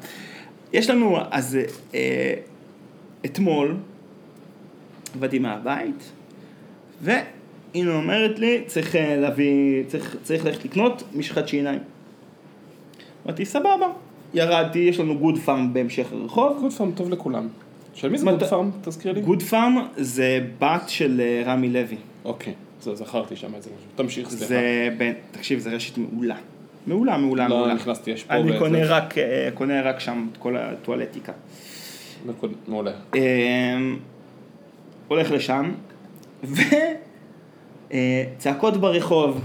יש 0.72 0.90
לנו, 0.90 1.18
אז 1.30 1.58
אה, 1.94 2.34
אתמול, 3.24 3.76
עבדתי 5.14 5.38
מהבית, 5.38 6.10
והנה 7.02 7.24
אומרת 7.96 8.38
לי, 8.38 8.62
צריך 8.66 8.96
אה, 8.96 9.16
להביא, 9.16 9.82
צריך, 9.86 10.16
צריך 10.22 10.44
ללכת 10.44 10.64
לקנות 10.64 11.02
משחת 11.14 11.48
שיניים. 11.48 11.78
אמרתי, 13.26 13.44
סבבה. 13.44 13.86
ירדתי, 14.34 14.78
יש 14.78 15.00
לנו 15.00 15.18
גוד 15.18 15.38
פארם 15.38 15.72
בהמשך 15.72 16.12
הרחוב. 16.12 16.58
גוד 16.60 16.72
פארם 16.72 16.90
טוב 16.92 17.10
לכולם. 17.10 17.48
של 17.94 18.08
מי 18.08 18.18
זה 18.18 18.26
גוד 18.26 18.42
פארם? 18.44 18.70
תזכיר 18.82 19.12
לי. 19.12 19.20
גוד 19.20 19.42
פארם 19.42 19.86
זה 19.96 20.38
בת 20.58 20.82
של 20.88 21.20
אה, 21.20 21.42
רמי 21.52 21.68
לוי. 21.70 21.96
אוקיי, 22.24 22.52
זה- 22.80 22.94
זכרתי 22.94 23.36
שם 23.36 23.54
איזה 23.54 23.70
משהו. 23.70 23.88
תמשיך, 23.96 24.28
סליחה. 24.28 24.44
זה, 24.46 24.88
בין- 24.98 25.14
תקשיב, 25.30 25.58
זה 25.58 25.70
רשת 25.70 25.98
מעולה. 25.98 26.36
מעולה, 26.86 27.16
מעולה, 27.18 27.48
לא 27.48 27.56
מעולה. 27.56 27.74
נכנסתי, 27.74 28.10
יש 28.10 28.24
פה 28.24 28.34
אני 28.34 28.50
וזה. 28.50 28.58
קונה 28.58 28.78
רק, 28.86 29.18
אה, 29.18 29.48
קונה 29.54 29.82
רק 29.82 30.00
שם 30.00 30.26
את 30.32 30.36
כל 30.36 30.56
הטואלטיקה. 30.56 31.32
מעולה. 32.68 32.92
אמ, 33.14 33.96
הולך 35.08 35.30
לשם, 35.30 35.72
וצעקות 37.90 38.76
ברחוב. 38.76 39.40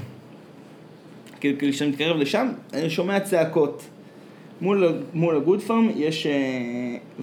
כאילו, 1.39 1.57
כאילו, 1.57 1.73
כשאני 1.73 1.89
מתקרב 1.89 2.17
לשם, 2.17 2.47
אני 2.73 2.89
שומע 2.89 3.19
צעקות. 3.19 3.84
מול, 4.61 4.93
מול 5.13 5.36
הגוד 5.36 5.61
פארם 5.61 5.89
יש 5.95 6.25
אה, 6.25 6.32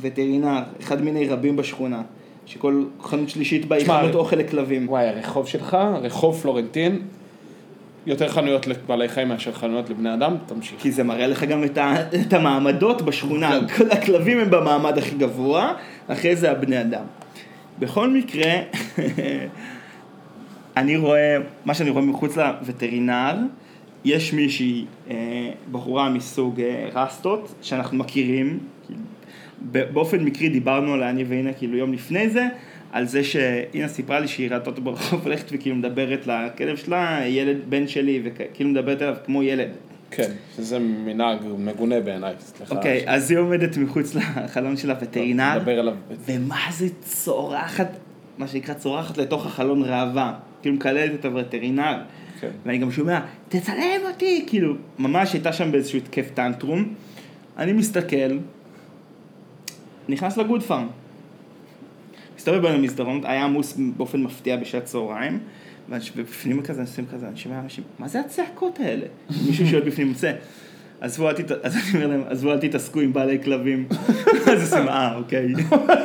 וטרינר, 0.01 0.59
אחד 0.81 1.03
מיני 1.03 1.29
רבים 1.29 1.57
בשכונה, 1.57 2.03
שכל 2.47 2.85
חנות 3.03 3.29
שלישית 3.29 3.65
בה 3.65 3.77
היא 3.77 3.87
חנות 3.87 4.15
אוכל 4.15 4.37
לכלבים. 4.37 4.89
וואי, 4.89 5.09
הרחוב 5.09 5.49
שלך, 5.49 5.77
רחוב 6.03 6.41
פלורנטין, 6.43 7.03
יותר 8.07 8.29
חנויות 8.29 8.67
לבעלי 8.67 9.09
חיים 9.09 9.29
מאשר 9.29 9.53
חנויות 9.53 9.91
לבני 9.91 10.15
אדם, 10.15 10.37
תמשיך. 10.47 10.81
כי 10.81 10.93
זה 10.93 11.03
מראה 11.03 11.27
לך 11.27 11.45
גם 11.45 11.65
את, 11.65 11.79
ה, 11.79 11.95
את 12.21 12.33
המעמדות 12.33 13.03
בשכונה, 13.03 13.59
כל 13.77 13.91
הכלבים 13.91 14.39
הם 14.39 14.51
במעמד 14.51 14.99
הכי 14.99 15.15
גבוה, 15.15 15.73
אחרי 16.09 16.37
זה 16.37 16.51
הבני 16.51 16.81
אדם. 16.81 17.05
בכל 17.79 18.11
מקרה, 18.11 18.53
אני 20.77 20.97
רואה, 20.97 21.37
מה 21.65 21.75
שאני 21.75 21.91
רואה 21.91 22.05
מחוץ 22.05 22.37
לווטרינר, 22.37 23.35
יש 24.05 24.33
מישהי, 24.33 24.85
אה, 25.11 25.51
בחורה 25.73 26.09
מסוג 26.09 26.61
אה, 26.61 26.89
רסטות, 26.95 27.55
שאנחנו 27.63 27.97
מכירים, 27.97 28.59
באופן 29.73 30.25
מקרי 30.25 30.49
דיברנו 30.49 30.95
עליה, 30.95 31.11
אני 31.11 31.25
ואינה, 31.25 31.53
כאילו 31.53 31.77
יום 31.77 31.93
לפני 31.93 32.29
זה, 32.29 32.47
על 32.93 33.07
זה 33.07 33.25
שאינה 33.25 33.89
סיפרה 33.89 34.21
לי 34.21 34.29
שהיא 34.29 34.51
ראתה 34.51 34.71
אותו 34.71 34.83
ברחוב 34.83 35.23
הולכת 35.25 35.47
וכאילו 35.53 35.77
מדברת 35.77 36.27
לכלב 36.27 36.77
שלה, 36.77 37.21
ילד 37.27 37.57
בן 37.69 37.89
שלי, 37.89 38.23
וכאילו 38.25 38.71
מדברת 38.71 39.03
אליו 39.03 39.15
כמו 39.25 39.43
ילד. 39.43 39.69
כן, 40.11 40.31
שזה 40.57 40.79
מנהג 40.79 41.39
מגונה 41.59 42.01
בעיניי, 42.01 42.35
סליחה. 42.39 42.75
אוקיי, 42.75 43.03
אז 43.07 43.31
היא 43.31 43.39
עומדת 43.39 43.77
מחוץ 43.77 44.15
לחלון 44.15 44.77
של 44.77 44.91
הווטרינר, 44.91 45.59
עליו. 45.67 45.95
ומה 46.27 46.61
זה 46.73 46.87
צורחת, 47.01 47.89
מה 48.39 48.49
שנקרא 48.49 48.75
צורחת 48.75 49.19
לתוך 49.19 49.47
החלון 49.47 49.83
ראווה, 49.83 50.35
כאילו 50.63 50.77
מקללת 50.77 51.21
את 51.21 51.25
הווטרינר. 51.25 51.97
כן. 52.41 52.49
ואני 52.67 52.79
גם 52.79 52.91
שומע, 52.91 53.21
תצלם 53.49 54.01
אותי, 54.13 54.45
כאילו, 54.47 54.75
ממש 54.99 55.33
הייתה 55.33 55.53
שם 55.53 55.73
באיזשהו 55.73 55.99
התקף 55.99 56.31
טנטרום. 56.35 56.95
אני 57.59 57.73
מסתכל, 57.73 58.39
נכנס 60.09 60.37
לגוד 60.37 60.63
פארם. 60.63 60.89
מסתובב 62.47 62.63
בין 62.67 62.75
המסדרונות, 62.75 63.25
היה 63.25 63.45
עמוס 63.45 63.79
באופן 63.97 64.23
מפתיע 64.23 64.57
בשעת 64.57 64.85
צהריים, 64.85 65.39
ובפנים 66.17 66.63
כזה, 66.63 66.81
אנשים 66.81 67.05
כזה, 67.15 67.29
אני 67.29 67.37
שומע 67.37 67.61
אנשים, 67.61 67.85
מה 67.99 68.09
זה 68.09 68.21
הצעקות 68.21 68.81
האלה? 68.81 69.07
מישהו 69.47 69.67
שואל 69.67 69.83
בפנים, 69.83 70.09
יוצא. 70.09 70.33
עזבו, 71.01 71.29
אל 71.29 71.35
תת... 71.35 71.51
אז 71.51 71.77
אני 71.77 71.83
אומר 71.95 72.07
להם, 72.07 72.23
עזבו, 72.29 72.53
אל 72.53 72.59
תתעסקו 72.59 73.01
עם 73.01 73.13
בעלי 73.13 73.39
כלבים. 73.45 73.89
אז 74.53 74.63
עושים, 74.63 74.89
אה, 74.89 75.17
אוקיי. 75.17 75.53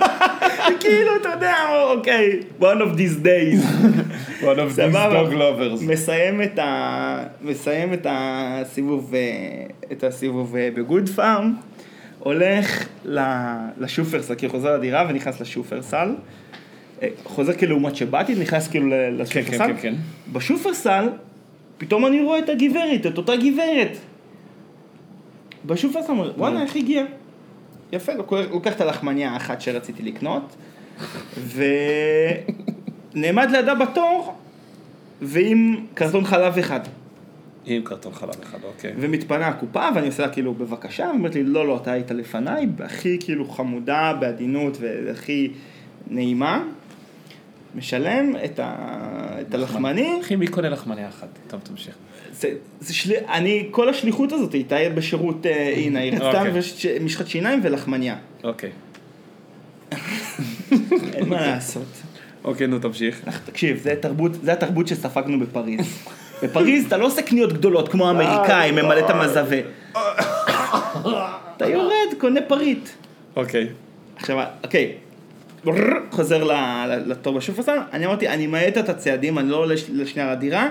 כאילו, 0.80 1.12
אתה 1.22 1.30
יודע, 1.30 1.56
אוקיי, 1.96 2.40
one 2.60 2.64
of 2.64 2.98
these 2.98 3.26
days. 3.26 3.66
One 4.42 4.58
of 4.58 4.76
these 4.76 4.94
dog 4.94 5.34
lovers. 5.34 5.88
מסיים 5.88 6.42
את, 6.42 6.60
ה... 6.60 7.24
מסיים 7.42 7.94
את 7.94 8.08
הסיבוב, 8.10 9.14
אה, 9.16 9.22
את 9.92 10.04
הסיבוב 10.04 10.56
אה, 10.56 10.70
בגוד 10.76 11.10
פארם, 11.10 11.54
הולך 12.24 12.88
לשופרסל, 13.78 14.36
כאילו 14.36 14.52
חוזר 14.54 14.78
לדירה 14.78 15.06
ונכנס 15.10 15.42
לשופרסל. 15.42 16.16
אה, 17.02 17.08
חוזר 17.24 17.54
כאילו 17.54 17.72
לעומת 17.72 17.96
שבאתי, 17.96 18.36
נכנס 18.36 18.68
כאילו 18.68 18.88
ל- 18.88 18.92
כן, 18.92 19.14
לשופרסל. 19.18 19.58
כן, 19.58 19.74
כן, 19.74 19.82
כן. 19.82 19.94
בשופרסל, 20.34 21.10
פתאום 21.78 22.06
אני 22.06 22.22
רואה 22.24 22.40
את 22.40 22.50
הגברת, 22.50 23.06
את 23.06 23.18
אותה 23.18 23.34
גברת. 23.36 23.98
בשופרסל, 25.66 26.12
אומר, 26.12 26.32
וואלה, 26.38 26.62
איך 26.62 26.76
הגיע? 26.76 27.04
יפה, 27.92 28.14
לוק- 28.14 28.34
לוקח 28.52 28.74
את 28.74 28.82
הלחמניה 28.82 29.32
האחת 29.32 29.62
שרציתי 29.62 30.04
לקנות, 30.04 30.56
ונעמד 33.16 33.50
לידה 33.52 33.76
בתור, 33.76 34.34
ועם 35.22 35.86
קרטון 35.94 36.26
חלב 36.26 36.58
אחד. 36.58 36.80
עם 37.66 37.82
קרטון 37.84 38.14
חלב 38.14 38.42
אחד, 38.44 38.64
אוקיי. 38.64 38.94
ומתפנה 39.00 39.48
הקופה, 39.48 39.90
ואני 39.96 40.08
עושה 40.08 40.26
לה 40.26 40.30
כאילו 40.34 40.54
בבקשה, 40.54 41.04
והיא 41.04 41.14
אומרת 41.14 41.36
לי, 41.36 41.44
לא, 41.44 41.68
לא, 41.68 41.78
אתה 41.78 41.92
היית 41.92 42.12
לפניי, 42.12 42.68
הכי 42.80 43.18
כאילו 43.20 43.50
חמודה, 43.50 44.14
בעדינות 44.20 44.78
והכי 44.82 45.52
נעימה. 46.08 46.64
משלם 47.76 48.34
את, 48.46 48.60
ה... 48.60 48.76
את 49.42 49.54
הלחמני, 49.54 50.20
אחי, 50.22 50.36
מי 50.36 50.48
קונה 50.48 50.70
לחמניה 50.70 51.10
אחת? 51.10 51.28
טוב, 51.48 51.60
תמשיך. 51.64 51.96
זה, 52.34 52.54
זה 52.80 52.94
של... 52.94 53.14
אני, 53.30 53.68
כל 53.72 53.90
השליחות 53.90 54.32
הזאת 54.32 54.54
הייתה 54.54 54.76
בשירות, 54.96 55.46
אה, 55.46 55.74
הנה, 55.86 56.00
היא 56.00 56.14
רצתה 56.14 56.42
אוקיי. 56.42 56.60
מש- 56.60 56.86
משחת 56.86 57.28
שיניים 57.28 57.60
ולחמניה. 57.64 58.16
אוקיי. 58.44 58.70
אין 61.14 61.30
מה 61.30 61.48
לעשות. 61.48 61.88
אוקיי, 62.44 62.68
נו, 62.68 62.80
תמשיך. 62.80 63.30
תקשיב, 63.46 63.78
זה 64.42 64.54
התרבות 64.54 64.88
שספגנו 64.88 65.40
בפריז. 65.40 65.86
בפריז 66.44 66.86
אתה 66.86 66.98
לא 66.98 67.06
עושה 67.06 67.22
קניות 67.22 67.54
גדולות 67.54 67.90
כמו 67.90 68.08
האמריקאים, 68.08 68.76
ממלא 68.76 69.00
את 69.00 69.10
המזווה. 69.10 69.60
אתה 71.58 71.68
יורד, 71.68 72.14
קונה 72.18 72.42
פריט. 72.42 72.90
אוקיי. 73.36 73.68
עכשיו, 74.16 74.44
אוקיי, 74.64 74.92
חוזר 76.12 76.44
לתור 77.06 77.34
בשופרסל, 77.34 77.78
אני 77.94 78.06
אמרתי, 78.06 78.28
אני 78.28 78.48
מאט 78.48 78.78
את 78.78 78.90
הצעדים, 78.90 79.40
אני 79.40 79.50
לא 79.50 79.56
עולה 79.56 79.76
לשנייה 79.94 80.32
לדירה, 80.32 80.70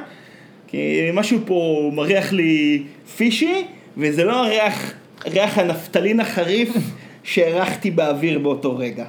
כי 0.66 1.10
משהו 1.12 1.38
פה 1.46 1.90
מריח 1.94 2.32
לי 2.32 2.82
פישי, 3.16 3.64
וזה 3.96 4.24
לא 4.24 4.44
הריח, 4.44 4.92
ריח 5.26 5.58
הנפטלין 5.58 6.20
החריף 6.20 6.76
שהרחתי 7.22 7.90
באוויר 7.90 8.38
באותו 8.38 8.76
רגע. 8.76 9.04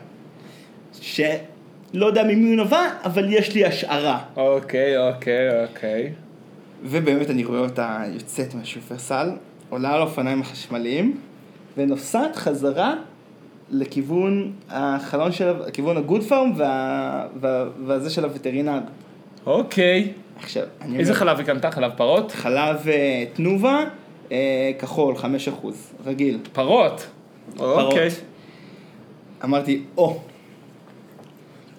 שלא 1.02 2.06
יודע 2.06 2.24
ממי 2.24 2.48
הוא 2.50 2.56
נובע, 2.56 2.82
אבל 3.04 3.34
יש 3.34 3.56
לי 3.56 3.66
השערה. 3.66 4.20
אוקיי, 4.36 4.98
אוקיי, 4.98 5.64
אוקיי. 5.64 6.12
ובאמת 6.84 7.30
אני 7.30 7.44
רואה 7.44 7.60
אותה 7.60 8.04
יוצאת 8.14 8.56
מהשופרסל, 8.56 9.30
עולה 9.70 9.94
על 9.94 10.00
האופניים 10.00 10.42
החשמליים, 10.42 11.18
ונוסעת 11.78 12.36
חזרה 12.36 12.96
לכיוון 13.70 14.52
החלון 14.70 15.32
של, 15.32 15.54
כיוון 15.74 15.98
הגוד 15.98 16.24
פארם 16.24 16.52
וה, 16.58 17.28
וה, 17.40 17.66
והזה 17.86 18.10
של 18.10 18.24
הווטרינר. 18.24 18.80
אוקיי. 19.46 20.14
עכשיו, 20.38 20.64
אני 20.82 21.00
איזה 21.00 21.12
אומר, 21.12 21.20
חלב 21.20 21.38
היא 21.38 21.46
קנתה? 21.46 21.72
חלב 21.72 21.92
פרות? 21.98 22.32
חלב 22.32 22.88
אה, 22.88 23.26
תנובה, 23.34 23.84
אה, 24.32 24.72
כחול, 24.80 25.16
5%, 25.16 25.26
רגיל. 26.06 26.40
פרות. 26.54 27.08
אוקיי. 27.60 28.10
פרות. 28.10 28.22
אמרתי, 29.44 29.84
או, 29.98 30.20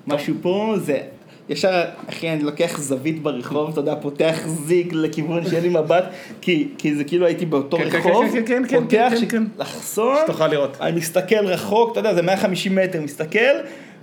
משהו 0.06 0.34
פה 0.42 0.74
זה, 0.76 1.00
ישר, 1.48 1.84
אחי, 2.08 2.30
אני 2.32 2.42
לוקח 2.42 2.78
זווית 2.78 3.22
ברחוב, 3.22 3.70
אתה 3.70 3.80
יודע, 3.80 3.94
פותח 4.02 4.40
זיג 4.46 4.92
לכיוון 4.92 5.50
שאין 5.50 5.62
לי 5.62 5.68
מבט, 5.68 6.04
כי, 6.40 6.68
כי 6.78 6.94
זה 6.94 7.04
כאילו 7.04 7.26
הייתי 7.26 7.46
באותו 7.46 7.76
כן, 7.78 7.90
כן, 7.90 7.98
רחוב, 7.98 8.26
כן, 8.32 8.42
כן, 8.46 8.62
כן, 8.68 8.80
פותח, 8.80 9.08
כן, 9.10 9.16
ש- 9.16 9.24
כן. 9.24 9.42
לחסום, 9.58 10.14
שתוכל 10.24 10.46
לראות. 10.46 10.76
אני 10.80 10.96
מסתכל 10.96 11.46
רחוק, 11.46 11.92
אתה 11.92 12.00
יודע, 12.00 12.14
זה 12.14 12.22
150 12.22 12.74
מטר, 12.74 13.00
מסתכל, 13.00 13.38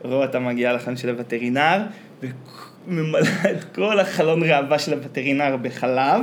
רואה 0.03 0.25
אתה 0.25 0.39
מגיע 0.39 0.73
לחן 0.73 0.97
של 0.97 1.09
הווטרינר, 1.09 1.77
וממלא 2.87 3.19
את 3.51 3.63
כל 3.75 3.99
החלון 3.99 4.43
ראווה 4.43 4.79
של 4.79 4.93
הווטרינר 4.93 5.57
בחלב, 5.61 6.21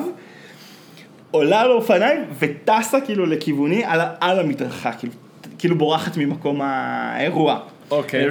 עולה 1.30 1.60
על 1.60 1.70
האופניים 1.70 2.24
וטסה 2.38 3.00
כאילו 3.00 3.26
לכיווני 3.26 3.84
על, 3.84 4.00
על 4.20 4.38
המדרכה, 4.40 4.92
כאילו, 4.92 5.12
כאילו 5.58 5.78
בורחת 5.78 6.16
ממקום 6.16 6.60
האירוע. 6.62 7.58
אוקיי. 7.90 8.26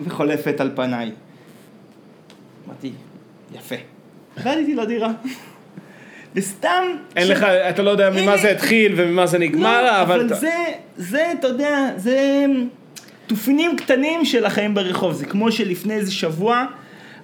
וחולפת 0.00 0.60
על 0.60 0.70
פניי. 0.74 1.10
אמרתי, 2.82 2.92
יפה. 3.54 3.74
רדתי 4.44 4.74
לדירה. 4.74 5.10
וסתם... 6.34 6.82
אין 7.16 7.26
ש- 7.26 7.30
לך, 7.30 7.42
אתה 7.42 7.82
לא 7.82 7.90
יודע 7.90 8.10
ממה 8.10 8.20
הנה. 8.20 8.36
זה 8.36 8.50
התחיל 8.50 8.92
וממה 8.96 9.26
זה 9.26 9.38
נגמר, 9.38 9.82
לא, 9.82 10.02
אבל... 10.02 10.14
אבל 10.20 10.26
אתה- 10.26 10.34
זה, 10.34 10.52
זה, 10.96 11.32
אתה 11.38 11.46
יודע, 11.48 11.90
זה 11.96 12.44
תופינים 13.26 13.76
קטנים 13.76 14.24
של 14.24 14.44
החיים 14.44 14.74
ברחוב. 14.74 15.12
זה 15.12 15.26
כמו 15.26 15.52
שלפני 15.52 15.94
איזה 15.94 16.12
שבוע 16.12 16.64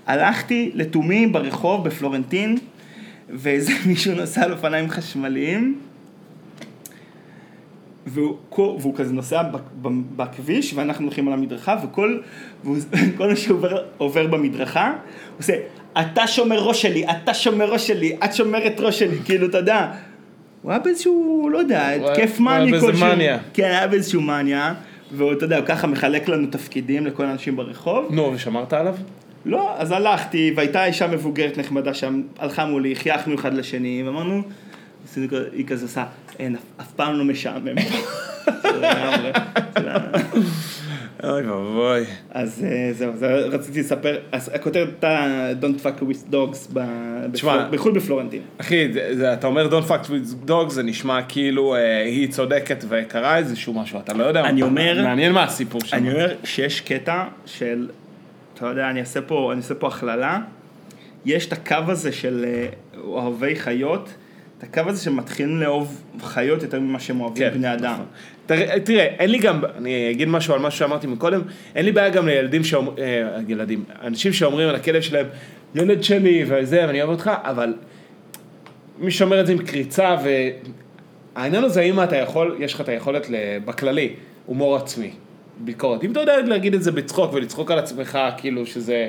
הלכתי 0.07 0.70
לתומי 0.74 1.26
ברחוב 1.26 1.84
בפלורנטין, 1.84 2.59
ואיזה 3.30 3.72
מישהו 3.86 4.12
נסע 4.14 4.42
על 4.44 4.52
אופניים 4.52 4.90
חשמליים, 4.90 5.78
והוא, 8.07 8.36
והוא 8.59 8.94
כזה 8.94 9.12
נוסע 9.12 9.42
בכביש, 10.16 10.74
ואנחנו 10.74 11.05
הולכים 11.07 11.28
על 11.28 11.34
המדרכה, 11.34 11.76
וכל 11.84 12.18
והוא- 12.64 12.76
כל 13.16 13.28
מה 13.28 13.36
שעובר 13.36 13.76
עובר 13.98 14.26
במדרכה, 14.26 14.88
הוא 14.90 14.96
עושה, 15.38 15.52
אתה 16.00 16.26
שומר 16.26 16.59
ראש 16.62 16.82
שלי, 16.82 17.05
אתה 17.11 17.34
שומר 17.34 17.72
ראש 17.72 17.86
שלי, 17.86 18.16
את 18.24 18.34
שומרת 18.34 18.80
ראש 18.80 18.98
שלי, 18.98 19.16
כאילו, 19.24 19.46
אתה 19.46 19.59
יודע. 19.59 19.92
הוא 20.62 20.70
היה 20.70 20.80
באיזשהו, 20.80 21.48
לא 21.52 21.59
יודע, 21.59 21.80
הוא 21.80 21.86
היה- 22.07 22.12
התקף 22.12 22.38
הוא 22.40 22.48
היה 22.50 22.59
מאני 22.59 22.70
באיזה 22.70 22.86
כלשהו. 22.86 23.07
מניה. 23.07 23.38
כן, 23.55 23.64
היה 23.64 23.86
באיזשהו 23.88 24.20
מניה, 24.20 24.74
והוא, 25.12 25.32
אתה 25.32 25.44
יודע, 25.44 25.57
הוא 25.59 25.66
ככה 25.66 25.86
מחלק 25.86 26.28
לנו 26.28 26.46
תפקידים 26.50 27.07
לכל 27.07 27.24
האנשים 27.24 27.57
ברחוב. 27.57 28.07
נו, 28.11 28.30
ושמרת 28.34 28.72
עליו? 28.72 28.94
לא, 29.46 29.74
אז 29.78 29.92
הלכתי, 29.92 30.52
והייתה 30.57 30.84
אישה 30.86 31.07
מבוגרת 31.07 31.59
נחמדה 31.59 31.94
שם, 31.94 32.22
הלכה 32.38 32.66
מולי, 32.66 32.96
חייכנו 32.96 33.34
אחד 33.34 33.55
לשני, 33.55 34.02
ואמרנו, 34.07 34.42
היא 35.53 35.67
כזה 35.67 35.85
עושה, 35.85 36.05
אין, 36.39 36.57
אף- 36.81 36.93
פעם 36.97 37.19
לא 37.19 37.25
משעמם. 37.25 37.75
אוי 41.25 41.43
ואבוי. 41.47 42.05
אז 42.31 42.65
אה, 42.65 42.93
זהו, 42.93 43.17
זה 43.17 43.27
רציתי 43.35 43.81
לספר, 43.81 44.19
הכותרת 44.33 44.89
הייתה 45.05 45.27
Don't 45.61 45.81
fuck 45.85 46.03
with 46.03 46.33
dogs 46.35 46.75
בחו"ל 47.71 47.93
בפלורנטין. 47.93 48.43
אחי, 48.59 48.89
אתה 49.33 49.47
אומר 49.47 49.79
Don't 49.81 49.89
fuck 49.89 50.07
with 50.09 50.49
dog, 50.49 50.69
זה 50.69 50.83
נשמע 50.83 51.23
כאילו 51.23 51.75
אה, 51.75 52.03
היא 52.05 52.29
צודקת 52.31 52.85
וקרה 52.89 53.37
איזשהו 53.37 53.75
משהו, 53.75 53.99
אתה 53.99 54.12
לא 54.15 54.25
יודע. 54.25 54.45
אני 54.45 54.62
אומר- 54.62 55.03
מעניין 55.05 55.33
מה 55.33 55.43
הסיפור 55.43 55.81
שם. 55.85 55.97
אני 55.97 56.12
אומר 56.12 56.35
שיש 56.45 56.81
קטע 56.81 57.25
של, 57.47 57.89
אתה 58.55 58.67
יודע, 58.67 58.91
אני 58.91 59.01
אעשה 59.01 59.21
פה, 59.21 59.53
הכללה, 59.87 60.39
יש 61.25 61.47
את 61.47 61.53
הקו 61.53 61.77
הזה 61.89 62.12
של 62.12 62.45
אה, 62.49 62.67
אוהבי 63.01 63.57
חיות, 63.57 64.09
הקו 64.65 64.83
הזה 64.87 65.05
שמתחילים 65.05 65.61
לאהוב 65.61 66.03
חיות 66.21 66.62
יותר 66.62 66.81
ממה 66.81 67.01
שהם 67.01 67.21
אוהבים 67.21 67.51
כן, 67.51 67.59
בני 67.59 67.73
אדם. 67.73 67.93
נכון. 67.93 68.07
תראה, 68.47 68.81
תראה, 68.81 69.05
אין 69.05 69.31
לי 69.31 69.39
גם, 69.39 69.65
אני 69.79 70.11
אגיד 70.11 70.29
משהו 70.29 70.55
על 70.55 70.61
מה 70.61 70.71
שאמרתי 70.71 71.07
מקודם, 71.07 71.41
אין 71.75 71.85
לי 71.85 71.93
בעיה 71.93 72.09
גם 72.09 72.27
לילדים 72.27 72.65
שאומרים, 72.65 72.99
אה, 72.99 73.39
ילדים, 73.49 73.85
אנשים 74.03 74.33
שאומרים 74.33 74.69
על 74.69 74.75
הכלב 74.75 75.03
שלהם, 75.03 75.27
ילד 75.75 76.03
שלי 76.03 76.45
וזה, 76.49 76.85
ואני 76.87 77.03
אוהב 77.03 77.11
אותך, 77.11 77.31
אבל 77.43 77.75
מי 78.99 79.11
שאומר 79.11 79.41
את 79.41 79.47
זה 79.47 79.53
עם 79.53 79.59
קריצה, 79.59 80.17
והעניין 81.35 81.65
הזה, 81.65 81.81
האם 81.81 82.03
אתה 82.03 82.17
יכול, 82.17 82.57
יש 82.61 82.75
לך 82.75 82.81
את 82.81 82.89
היכולת, 82.89 83.27
בכללי, 83.65 84.15
הומור 84.47 84.77
עצמי, 84.77 85.11
ביקורת. 85.59 86.05
אם 86.05 86.12
אתה 86.12 86.21
יודע 86.21 86.41
להגיד 86.41 86.75
את 86.75 86.83
זה 86.83 86.93
בצחוק 86.93 87.33
ולצחוק 87.33 87.71
על 87.71 87.79
עצמך, 87.79 88.19
כאילו 88.37 88.67
שזה... 88.67 89.09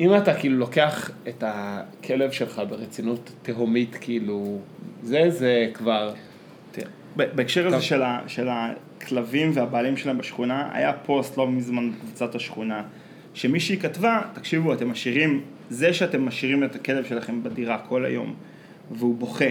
אם 0.00 0.16
אתה 0.16 0.34
כאילו 0.34 0.58
לוקח 0.58 1.10
את 1.28 1.44
הכלב 1.46 2.30
שלך 2.30 2.62
ברצינות 2.68 3.30
תהומית, 3.42 3.96
כאילו, 4.00 4.58
זה, 5.02 5.30
זה 5.30 5.66
כבר... 5.74 6.14
בהקשר 7.16 7.66
הזה. 7.66 7.80
של, 7.80 8.02
ה, 8.02 8.20
של 8.26 8.48
הכלבים 8.50 9.50
והבעלים 9.54 9.96
שלהם 9.96 10.18
בשכונה, 10.18 10.68
היה 10.72 10.92
פוסט 10.92 11.36
לא 11.36 11.48
מזמן 11.48 11.90
בקבוצת 11.90 12.34
השכונה, 12.34 12.82
שמישהי 13.34 13.76
כתבה, 13.76 14.20
תקשיבו, 14.32 14.72
אתם 14.72 14.90
משאירים, 14.90 15.40
זה 15.70 15.92
שאתם 15.94 16.26
משאירים 16.26 16.64
את 16.64 16.74
הכלב 16.74 17.04
שלכם 17.04 17.42
בדירה 17.42 17.78
כל 17.78 18.04
היום, 18.04 18.34
והוא 18.90 19.14
בוכה, 19.14 19.44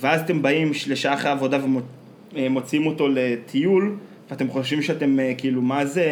ואז 0.00 0.20
אתם 0.20 0.42
באים 0.42 0.70
לשעה 0.88 1.14
אחרי 1.14 1.28
העבודה 1.28 1.58
ומוציאים 2.34 2.86
אותו 2.86 3.08
לטיול, 3.08 3.96
ואתם 4.30 4.48
חושבים 4.48 4.82
שאתם 4.82 5.20
אה, 5.20 5.32
כאילו, 5.38 5.62
מה 5.62 5.86
זה 5.86 6.06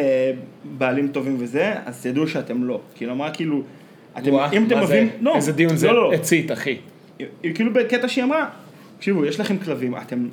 בעלים 0.77 1.07
טובים 1.07 1.35
וזה, 1.39 1.73
אז 1.85 2.01
תדעו 2.01 2.27
שאתם 2.27 2.63
לא. 2.63 2.81
כאילו, 2.95 3.11
אמרה 3.13 3.31
כאילו, 3.31 3.63
אתם, 4.17 4.33
וואה, 4.33 4.51
אם 4.51 4.67
אתם 4.67 4.75
מה? 4.75 4.81
אוהבים, 4.81 5.09
לא, 5.21 5.35
איזה 5.35 5.51
דיון 5.51 5.75
זה 5.75 5.87
לא, 5.87 5.93
לא, 5.93 6.13
הצית, 6.13 6.51
אחי. 6.51 6.77
כאילו 7.53 7.73
בקטע 7.73 8.07
שהיא 8.07 8.23
אמרה, 8.23 8.49
תקשיבו, 8.97 9.25
יש 9.25 9.39
לכם 9.39 9.57
כלבים, 9.57 9.95
אתם, 9.95 10.27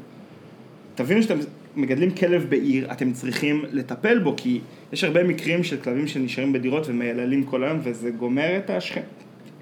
תבינו 0.94 1.22
שאתם 1.22 1.38
מגדלים 1.76 2.10
כלב 2.10 2.46
בעיר, 2.48 2.92
אתם 2.92 3.12
צריכים 3.12 3.64
לטפל 3.72 4.18
בו, 4.18 4.34
כי 4.36 4.60
יש 4.92 5.04
הרבה 5.04 5.24
מקרים 5.24 5.64
של 5.64 5.76
כלבים 5.76 6.08
שנשארים 6.08 6.52
בדירות 6.52 6.88
ומייללים 6.88 7.44
כל 7.44 7.64
היום, 7.64 7.78
וזה 7.82 8.10
גומר 8.10 8.56
את, 8.58 8.70
השכ... 8.70 8.98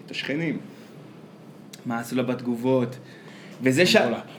את 0.06 0.10
השכנים. 0.10 0.58
מה 1.86 2.00
עשו 2.00 2.16
לה 2.16 2.22
בתגובות? 2.22 2.96
וזה 3.62 3.86
ש... 3.86 3.96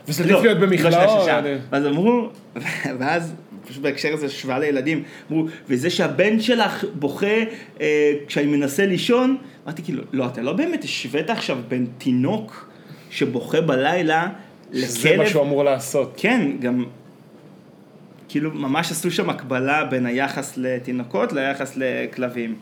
וזה 0.08 0.24
עדיף 0.24 0.36
להיות 0.42 0.58
במכלאות, 0.58 1.28
לא, 1.28 1.50
ואז 1.70 1.86
אמרו, 1.86 2.28
ואז, 2.98 3.34
פשוט 3.68 3.82
בהקשר 3.82 4.14
הזה, 4.14 4.26
השוואה 4.26 4.58
לילדים, 4.58 5.02
אמרו, 5.30 5.46
וזה 5.68 5.90
שהבן 5.90 6.40
שלך 6.40 6.84
בוכה 6.94 7.26
אה, 7.80 8.12
כשאני 8.26 8.46
מנסה 8.46 8.86
לישון, 8.86 9.36
אמרתי 9.64 9.82
כאילו, 9.82 10.02
לא, 10.12 10.26
אתה 10.26 10.42
לא 10.42 10.52
באמת 10.52 10.84
השווית 10.84 11.30
עכשיו 11.30 11.58
בין 11.68 11.86
תינוק 11.98 12.70
שבוכה 13.10 13.60
בלילה 13.60 14.28
שזה 14.74 15.08
מה 15.10 15.14
לכלב, 15.14 15.28
שהוא 15.28 15.42
אמור 15.42 15.64
לעשות. 15.64 16.14
כן, 16.16 16.50
גם, 16.60 16.84
כאילו, 18.28 18.50
ממש 18.50 18.90
עשו 18.90 19.10
שם 19.10 19.30
הקבלה 19.30 19.84
בין 19.84 20.06
היחס 20.06 20.54
לתינוקות 20.56 21.32
ליחס 21.32 21.76
לכלבים. 21.76 22.54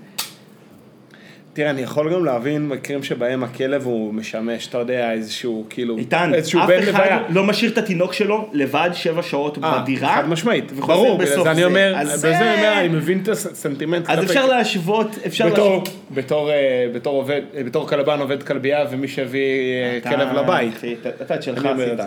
תראה, 1.54 1.70
אני 1.70 1.80
יכול 1.82 2.12
גם 2.14 2.24
להבין 2.24 2.68
מקרים 2.68 3.02
שבהם 3.02 3.44
הכלב 3.44 3.84
הוא 3.86 4.14
משמש, 4.14 4.66
אתה 4.68 4.78
יודע, 4.78 5.12
איזשהו, 5.12 5.64
כאילו, 5.70 5.98
איתן, 5.98 6.34
איזשהו 6.34 6.60
אף 6.60 6.66
בן 6.68 6.78
אחד 6.82 6.88
לוויה. 6.88 7.22
לא 7.28 7.44
משאיר 7.44 7.70
את 7.72 7.78
התינוק 7.78 8.12
שלו 8.12 8.48
לבד 8.52 8.90
שבע 8.92 9.22
שעות 9.22 9.58
אה, 9.64 9.78
בדירה. 9.80 10.14
חד 10.16 10.28
משמעית, 10.28 10.72
ברור, 10.72 11.18
בגלל 11.18 11.42
זה 11.42 11.50
אני. 11.50 11.64
אומר, 11.64 11.94
אז 11.96 12.06
בגלל 12.08 12.16
זה- 12.16 12.38
זה 12.38 12.52
אני 12.54 12.60
אומר, 12.60 12.80
אני 12.80 12.88
מבין 12.88 13.20
את 13.22 13.28
הסנטימנט. 13.28 14.10
אז 14.10 14.24
אפשר 14.24 14.46
להשוות, 14.46 15.08
אפשר 15.26 15.48
בתור, 15.50 15.68
להשוות. 15.78 15.88
בתור, 16.14 16.50
אה, 16.50 16.86
בתור 16.94 17.16
עובד, 17.16 17.40
בתור 17.66 17.88
כלבן 17.88 18.20
עובד 18.20 18.42
כלבייה 18.42 18.84
ומי 18.90 19.08
שהביא 19.08 19.40
אה, 19.82 20.10
כלב 20.10 20.28
לבית. 20.32 20.74
אתה- 21.22 21.34
את 21.34 21.42
שלך 21.42 21.66
עשית. 21.66 21.98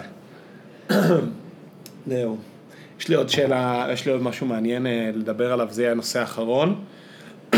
זה. 0.90 0.96
זהו. 2.08 2.38
יש 3.00 3.08
לי 3.08 3.16
עוד 3.16 3.30
שאלה, 3.30 3.88
יש 3.94 4.06
לי 4.06 4.12
עוד 4.12 4.22
משהו 4.24 4.48
מעניין 4.48 4.86
לדבר 5.16 5.54
עליו, 5.54 5.68
זה 5.72 5.82
יהיה 5.82 5.92
הנושא 5.92 6.20
האחרון. 6.20 6.76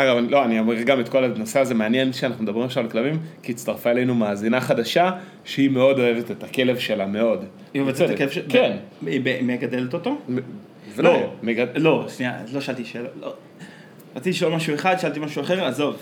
אגב, 0.00 0.16
לא, 0.28 0.44
אני 0.44 0.58
אומר 0.58 0.82
גם 0.82 1.00
את 1.00 1.08
כל 1.08 1.24
הנושא 1.24 1.60
הזה, 1.60 1.74
מעניין 1.74 2.12
שאנחנו 2.12 2.44
מדברים 2.44 2.64
עכשיו 2.64 2.82
על 2.84 2.90
כלבים, 2.90 3.18
כי 3.42 3.52
הצטרפה 3.52 3.90
אלינו 3.90 4.14
מאזינה 4.14 4.60
חדשה, 4.60 5.10
שהיא 5.44 5.70
מאוד 5.70 5.98
אוהבת 5.98 6.30
את 6.30 6.44
הכלב 6.44 6.78
שלה, 6.78 7.06
מאוד. 7.06 7.44
היא 7.74 7.82
עובדת 7.82 7.96
את 7.96 8.02
בצדק. 8.02 8.14
הכיף 8.14 8.32
של... 8.32 8.42
כן. 8.48 8.76
היא 9.06 9.20
מגדלת 9.42 9.94
אותו? 9.94 10.18
לא. 10.98 11.32
מגד- 11.42 11.66
לא, 11.76 12.06
שנייה, 12.16 12.38
לא 12.52 12.60
שאלתי 12.60 12.84
שאלה. 12.84 13.08
לא. 13.20 13.34
רציתי 14.16 14.30
לשאול 14.30 14.54
משהו 14.54 14.74
אחד, 14.74 14.96
שאלתי 14.98 15.20
משהו 15.20 15.42
אחר, 15.42 15.64
עזוב. 15.64 15.96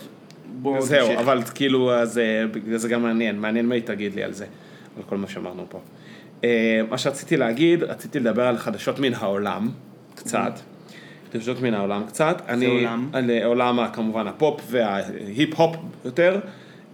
בוא 0.62 0.80
זהו, 0.80 1.06
תמשיך. 1.06 1.20
אבל 1.20 1.42
כאילו, 1.54 1.94
אז 1.94 2.18
אה, 2.18 2.46
בגלל 2.52 2.76
זה 2.76 2.88
גם 2.88 3.02
מעניין, 3.02 3.38
מעניין 3.40 3.66
מה 3.66 3.74
היא 3.74 3.82
תגיד 3.82 4.14
לי 4.14 4.22
על 4.22 4.32
זה, 4.32 4.44
על 4.96 5.02
כל 5.08 5.16
מה 5.16 5.28
שאמרנו 5.28 5.64
פה. 5.68 5.80
אה, 6.44 6.80
מה 6.90 6.98
שרציתי 6.98 7.36
להגיד, 7.36 7.82
רציתי 7.82 8.20
לדבר 8.20 8.42
על 8.46 8.58
חדשות 8.58 8.98
מן 8.98 9.14
העולם, 9.14 9.68
קצת. 10.14 10.52
חדשות 11.32 11.62
מן 11.62 11.74
העולם 11.74 12.02
קצת. 12.06 12.42
אני, 12.48 12.66
עולם? 12.66 13.08
על 13.12 13.30
אה, 13.30 13.46
עולם 13.46 13.80
ה- 13.80 13.88
כמובן 13.88 14.26
הפופ 14.26 14.60
וההיפ-הופ 14.70 15.76
יותר, 16.04 16.40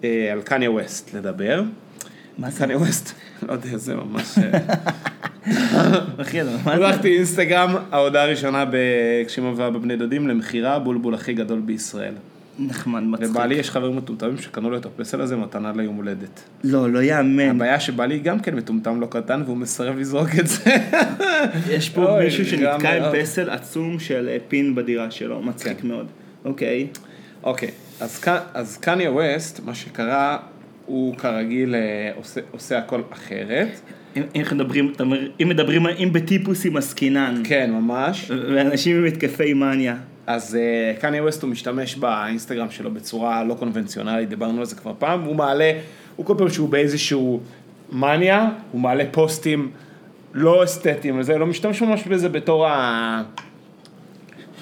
אה, 0.05 0.29
על 0.33 0.43
קניה 0.43 0.71
ווסט 0.71 1.15
לדבר. 1.15 1.63
מה 2.39 2.51
זה? 2.51 2.59
קניה 2.59 2.77
ווסט, 2.79 3.13
לא 3.49 3.53
יודע, 3.53 3.77
זה 3.77 3.95
ממש... 3.95 4.39
אה, 4.39 4.59
אחי, 6.23 6.39
מה 6.65 6.79
זה? 6.79 6.87
פתחתי 6.93 7.17
אינסטגרם, 7.17 7.75
ההודעה 7.93 8.23
הראשונה 8.25 8.65
ב- 8.65 8.77
כשאמא 9.27 9.47
ואבא 9.47 9.71
בבני 9.71 9.97
דודים 9.97 10.29
למכירה, 10.29 10.79
בולבול 10.79 11.15
הכי 11.15 11.33
גדול 11.35 11.61
בישראל. 11.61 12.15
נחמד, 12.59 13.03
מצחיק. 13.03 13.29
לבעלי 13.29 13.55
יש 13.55 13.71
חברים 13.71 13.97
מטומטמים 13.97 14.39
שקנו 14.39 14.71
לו 14.71 14.77
את 14.77 14.87
הפסל 14.87 15.21
הזה 15.21 15.37
מתנה 15.37 15.73
ליום 15.77 15.97
הולדת. 15.97 16.43
לא, 16.65 16.91
לא 16.91 17.03
יאמן. 17.03 17.49
הבעיה 17.51 17.81
שבעלי 17.81 18.19
גם 18.19 18.41
כן 18.41 18.55
מטומטם 18.55 19.01
לא 19.01 19.07
קטן 19.07 19.43
והוא 19.47 19.57
מסרב 19.57 19.99
לזרוק 19.99 20.29
את 20.41 20.47
זה. 20.47 20.61
יש 21.71 21.91
פה 21.91 22.05
אוי, 22.05 22.25
מישהו 22.25 22.47
שנתקע 22.47 22.97
עם. 23.07 23.13
פסל 23.23 23.51
עצום 23.51 23.99
של 23.99 24.29
אה, 24.33 24.37
פין 24.49 24.75
בדירה 24.75 25.11
שלו, 25.11 25.43
מצחיק 25.43 25.81
כן. 25.81 25.89
מאוד. 25.89 26.07
אוקיי. 26.45 26.87
אוקיי, 27.45 27.71
אז 28.01 28.25
אז 28.55 28.77
קניה 28.77 29.13
ווסט, 29.13 29.61
מה 29.65 29.75
שקרה, 29.75 30.39
הוא 30.87 31.15
כרגיל 31.17 31.75
אה, 31.75 31.81
עושה- 32.17 32.41
עושה 32.51 32.79
הכל 32.79 33.01
אחרת. 33.13 33.81
אם 34.17 34.23
אם 34.35 34.41
אנחנו 34.41 34.57
מדברים, 34.57 34.93
אתה 34.97 35.03
אומר, 35.03 35.29
אם 35.43 35.49
מדברים, 35.49 35.87
אם 35.87 36.09
בטיפוסים 36.13 36.77
עסקינן, 36.77 37.35
כן, 37.45 37.71
ממש. 37.73 38.31
ואנשים 38.31 38.97
עם 38.99 39.05
התקפי 39.05 39.55
מניה. 39.55 39.97
אז 40.27 40.55
אה, 40.61 40.95
קניה 41.01 41.23
ווסט 41.23 41.43
הוא 41.43 41.51
משתמש 41.51 41.97
באינסטגרם 41.97 42.71
שלו 42.71 42.91
בצורה 42.91 43.45
לא 43.45 43.55
קונבנציונלית, 43.55 44.29
דיברנו 44.29 44.59
על 44.59 44.65
זה 44.65 44.77
כבר 44.77 44.93
פעם, 44.99 45.23
הוא 45.23 45.37
מעלה, 45.37 45.73
הוא 46.17 46.27
כל 46.27 46.35
פעם 46.39 46.51
שהוא 46.51 46.69
באיזשהו 46.69 47.41
מניה, 47.93 48.51
הוא 48.73 48.81
מעלה 48.81 49.05
פוסטים 49.11 49.71
לא 50.35 50.65
אסתטיים 50.65 51.19
וזה, 51.19 51.39
לא 51.39 51.47
משתמש 51.47 51.83
ממש 51.83 52.07
בזה 52.07 52.29
בתור 52.29 52.67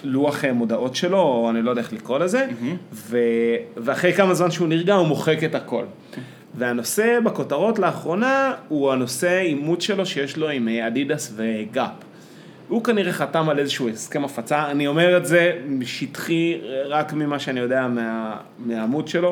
הלוח 0.04 0.44
אה, 0.44 0.52
מודעות 0.52 0.96
שלו, 0.96 1.18
או 1.18 1.50
אני 1.50 1.62
לא 1.62 1.70
יודע 1.70 1.82
איך 1.82 1.92
לקרוא 1.92 2.18
לזה, 2.18 2.46
ו... 2.92 3.18
ואחרי 3.76 4.12
כמה 4.12 4.34
זמן 4.34 4.50
שהוא 4.50 4.68
נרגע 4.68 4.94
הוא 4.94 5.06
מוחק 5.06 5.44
את 5.44 5.54
הכל. 5.54 5.84
והנושא 6.54 7.20
בכותרות 7.24 7.78
לאחרונה 7.78 8.52
הוא 8.68 8.92
הנושא 8.92 9.38
עימות 9.38 9.80
שלו 9.80 10.06
שיש 10.06 10.36
לו 10.36 10.48
עם 10.48 10.68
אה, 10.68 10.86
אדידס 10.86 11.32
וגאפ. 11.36 11.90
הוא 12.70 12.84
כנראה 12.84 13.12
חתם 13.12 13.48
על 13.48 13.58
איזשהו 13.58 13.88
הסכם 13.88 14.24
הפצה, 14.24 14.70
אני 14.70 14.86
אומר 14.86 15.16
את 15.16 15.26
זה 15.26 15.58
שטחי 15.82 16.60
רק 16.86 17.12
ממה 17.12 17.38
שאני 17.38 17.60
יודע 17.60 17.88
מה, 17.88 18.36
מהעמוד 18.58 19.08
שלו. 19.08 19.28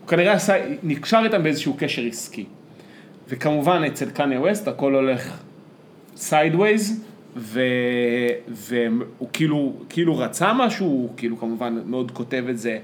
הוא 0.00 0.08
כנראה 0.08 0.32
עשה, 0.32 0.54
נקשר 0.82 1.20
איתם 1.24 1.42
באיזשהו 1.42 1.74
קשר 1.78 2.02
עסקי. 2.02 2.44
וכמובן 3.28 3.82
אצל 3.86 4.10
קניה 4.10 4.40
ווסט 4.40 4.68
הכל 4.68 4.94
הולך 4.94 5.38
sideways, 6.16 7.04
והוא 7.36 9.28
כאילו, 9.32 9.72
כאילו 9.88 10.18
רצה 10.18 10.52
משהו, 10.52 10.86
הוא 10.86 11.10
כאילו 11.16 11.38
כמובן 11.38 11.78
מאוד 11.86 12.10
כותב 12.10 12.44
את 12.50 12.58
זה 12.58 12.78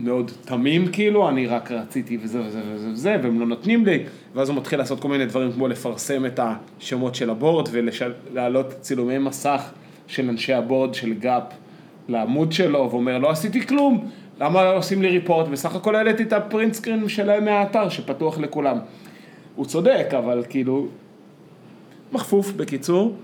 מאוד 0.00 0.30
תמים 0.44 0.86
כאילו, 0.92 1.28
אני 1.28 1.46
רק 1.46 1.70
רציתי 1.70 2.18
וזה 2.22 2.40
וזה 2.40 2.60
וזה 2.74 2.88
וזה, 2.88 3.16
והם 3.22 3.40
לא 3.40 3.46
נותנים 3.46 3.86
לי, 3.86 4.04
ואז 4.34 4.48
הוא 4.48 4.56
מתחיל 4.56 4.78
לעשות 4.78 5.00
כל 5.00 5.08
מיני 5.08 5.26
דברים 5.26 5.52
כמו 5.52 5.68
לפרסם 5.68 6.26
את 6.26 6.40
השמות 6.42 7.14
של 7.14 7.30
ה 7.30 7.36
board 7.36 7.68
ולהעלות 7.72 8.74
צילומי 8.80 9.18
מסך 9.18 9.70
של 10.06 10.28
אנשי 10.28 10.52
ה 10.52 10.59
board 10.59 10.94
של 10.94 11.12
גאפ 11.12 11.42
לעמוד 12.08 12.52
שלו, 12.52 12.88
ואומר 12.90 13.18
לא 13.18 13.30
עשיתי 13.30 13.66
כלום, 13.66 14.10
למה 14.40 14.64
לא 14.64 14.76
עושים 14.76 15.02
לי 15.02 15.08
report, 15.08 15.48
בסך 15.48 15.74
הכל 15.74 15.94
העליתי 15.94 16.22
את 16.22 16.32
ה 16.32 16.39
print 16.39 16.74
screen 16.74 17.08
שלהם 17.08 17.44
מהאתר 17.44 17.88
שפתוח 17.88 18.38
לכולם. 18.38 18.78
הוא 19.56 19.66
צודק, 19.66 20.06
אבל 20.18 20.44
כאילו, 20.48 20.86
מחפוף 22.12 22.52
בקיצור, 22.52 23.16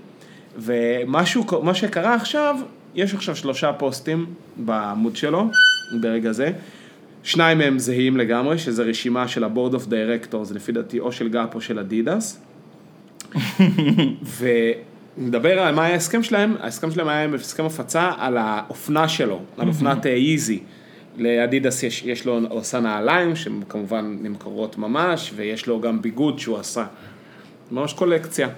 ומשהו, 0.57 1.43
מה 1.63 1.73
שקרה 1.73 2.15
עכשיו, 2.15 2.55
יש 2.95 3.13
עכשיו 3.13 3.35
שלושה 3.35 3.73
פוסטים 3.73 4.25
בעמוד 4.57 5.15
שלו, 5.15 5.49
ברגע 5.91 6.31
זה. 6.31 6.51
שניים 7.23 7.57
מהם 7.57 7.79
זהים 7.79 8.17
לגמרי, 8.17 8.57
שזה 8.57 8.83
רשימה 8.83 9.27
של 9.27 9.43
ה-board 9.43 9.73
of 9.73 9.87
directors, 9.87 10.53
לפי 10.53 10.71
דעתי, 10.71 10.99
או 10.99 11.11
של 11.11 11.29
גאפ 11.29 11.55
או 11.55 11.61
של 11.61 11.79
אדידס. 11.79 12.41
ונדבר 15.17 15.59
על 15.59 15.75
מה 15.75 15.83
היה 15.83 15.93
ההסכם 15.93 16.23
שלהם, 16.23 16.55
ההסכם 16.59 16.91
שלהם 16.91 17.07
היה 17.07 17.27
הסכם 17.35 17.65
הפצה 17.65 18.11
על 18.17 18.37
האופנה 18.37 19.07
שלו, 19.07 19.41
על 19.57 19.67
אופנת 19.67 20.05
איזי. 20.05 20.59
לאדידס 21.17 21.83
יש, 21.83 22.03
יש 22.05 22.25
לו, 22.25 22.39
הוא 22.49 22.59
עשה 22.59 22.79
נעליים, 22.79 23.35
שהן 23.35 23.61
כמובן 23.69 24.17
נמכרות 24.21 24.77
ממש, 24.77 25.31
ויש 25.35 25.67
לו 25.67 25.81
גם 25.81 26.01
ביגוד 26.01 26.39
שהוא 26.39 26.57
עשה. 26.57 26.85
ממש 27.71 27.93
קולקציה. 27.93 28.49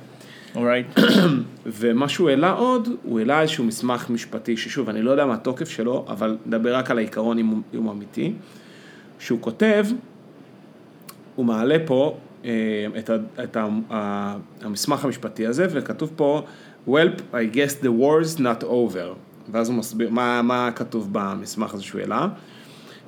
אורייט. 0.60 0.88
ומה 1.66 2.10
שהוא 2.10 2.30
העלה 2.30 2.52
עוד, 2.52 2.90
הוא 3.04 3.20
העלה 3.20 3.42
איזשהו 3.42 3.64
מסמך 3.64 4.10
משפטי, 4.10 4.58
ששוב, 4.58 4.90
אני 4.90 5.02
לא 5.02 5.12
יודע 5.12 5.26
מה 5.26 5.34
התוקף 5.34 5.70
שלו, 5.70 6.06
אבל 6.08 6.38
נדבר 6.46 6.76
רק 6.76 6.92
על 6.92 6.98
העיקרון 6.98 7.38
אם 7.38 7.48
הוא, 7.48 7.60
אם 7.74 7.84
הוא 7.84 7.92
אמיתי, 7.92 8.34
שהוא 9.20 9.42
כותב, 9.42 9.86
הוא 11.36 11.46
מעלה 11.46 11.78
פה 11.86 12.18
אה, 12.46 12.52
את, 12.98 13.10
ה, 13.10 13.16
את 13.44 13.58
ה, 13.58 13.68
ה, 13.92 14.36
המסמך 14.62 15.06
המשפטי 15.06 15.48
הזה, 15.48 15.68
וכתוב 15.70 16.12
פה, 16.16 16.42
Welp, 16.88 17.20
I 17.34 17.56
guess 17.56 17.84
the 17.84 17.90
war's 18.02 18.40
not 18.40 18.64
over. 18.64 19.16
ואז 19.52 19.70
הוא 19.70 19.78
מסביר 19.78 20.10
מה, 20.10 20.42
מה 20.42 20.70
כתוב 20.76 21.10
במסמך 21.12 21.74
הזה 21.74 21.84
שהוא 21.84 22.02
העלה. 22.02 22.28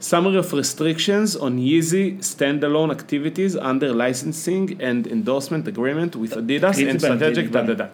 Summary 0.01 0.37
of 0.37 0.51
restrictions 0.53 1.35
on 1.45 1.53
Yeezy 1.69 2.05
standalone 2.33 2.91
activities 2.97 3.55
under 3.55 3.89
licensing 3.93 4.65
and 4.87 5.05
endorsement 5.17 5.67
agreement 5.67 6.15
with 6.15 6.31
Adidas 6.41 6.77
and 6.89 6.99
strategic 7.01 7.51
da. 7.51 7.85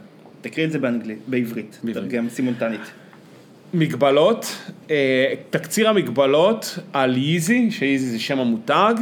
תקריא 0.41 0.65
את 0.65 0.71
זה 0.71 0.79
באנגלית, 0.79 1.17
בעברית. 1.27 1.79
תרגם 1.93 2.29
סימולטנית. 2.29 2.81
מגבלות, 3.73 4.45
אה, 4.91 5.33
תקציר 5.49 5.89
המגבלות 5.89 6.79
על 6.93 7.17
ייזי, 7.17 7.71
שייזי 7.71 8.05
זה 8.09 8.19
שם 8.19 8.39
המותג, 8.39 8.93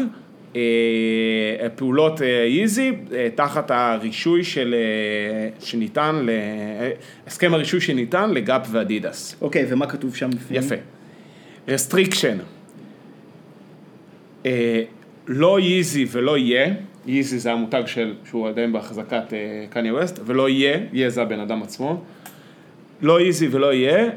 אה, 0.56 0.62
פעולות 1.76 2.22
אה, 2.22 2.28
ייזי 2.28 2.92
תחת 3.36 3.72
הרישוי 3.72 4.44
של, 4.44 4.76
אה, 4.78 5.66
שניתן, 5.66 6.16
ל- 6.24 6.30
אה, 6.30 6.90
הסכם 7.28 7.54
הרישוי 7.54 7.82
שניתן 7.82 8.32
לגאפ 8.32 8.68
ואדידס. 8.72 9.36
אוקיי, 9.42 9.66
ומה 9.70 9.88
כתוב 9.88 10.16
שם 10.16 10.30
בפנים? 10.30 10.62
יפה. 10.62 10.76
restriction. 11.68 12.38
לא 15.28 15.60
Yeezy 15.60 16.06
ולא 16.12 16.38
Ye, 16.38 16.74
Yeezy 17.08 17.40
זה 17.40 17.52
המותג 17.52 17.84
של, 17.86 18.14
שהוא 18.26 18.48
עדיין 18.48 18.74
בהחזקת 18.74 19.34
קניה 19.70 19.94
ווסט, 19.94 20.20
ולא 20.26 20.50
Ye, 20.50 20.80
Ye 20.94 21.10
זה 21.10 21.22
הבן 21.22 21.40
אדם 21.40 21.64
עצמו. 21.64 22.04
לא 23.02 23.22
Yeezy 23.22 23.48
ולא 23.48 23.74
Ye, 23.74 24.10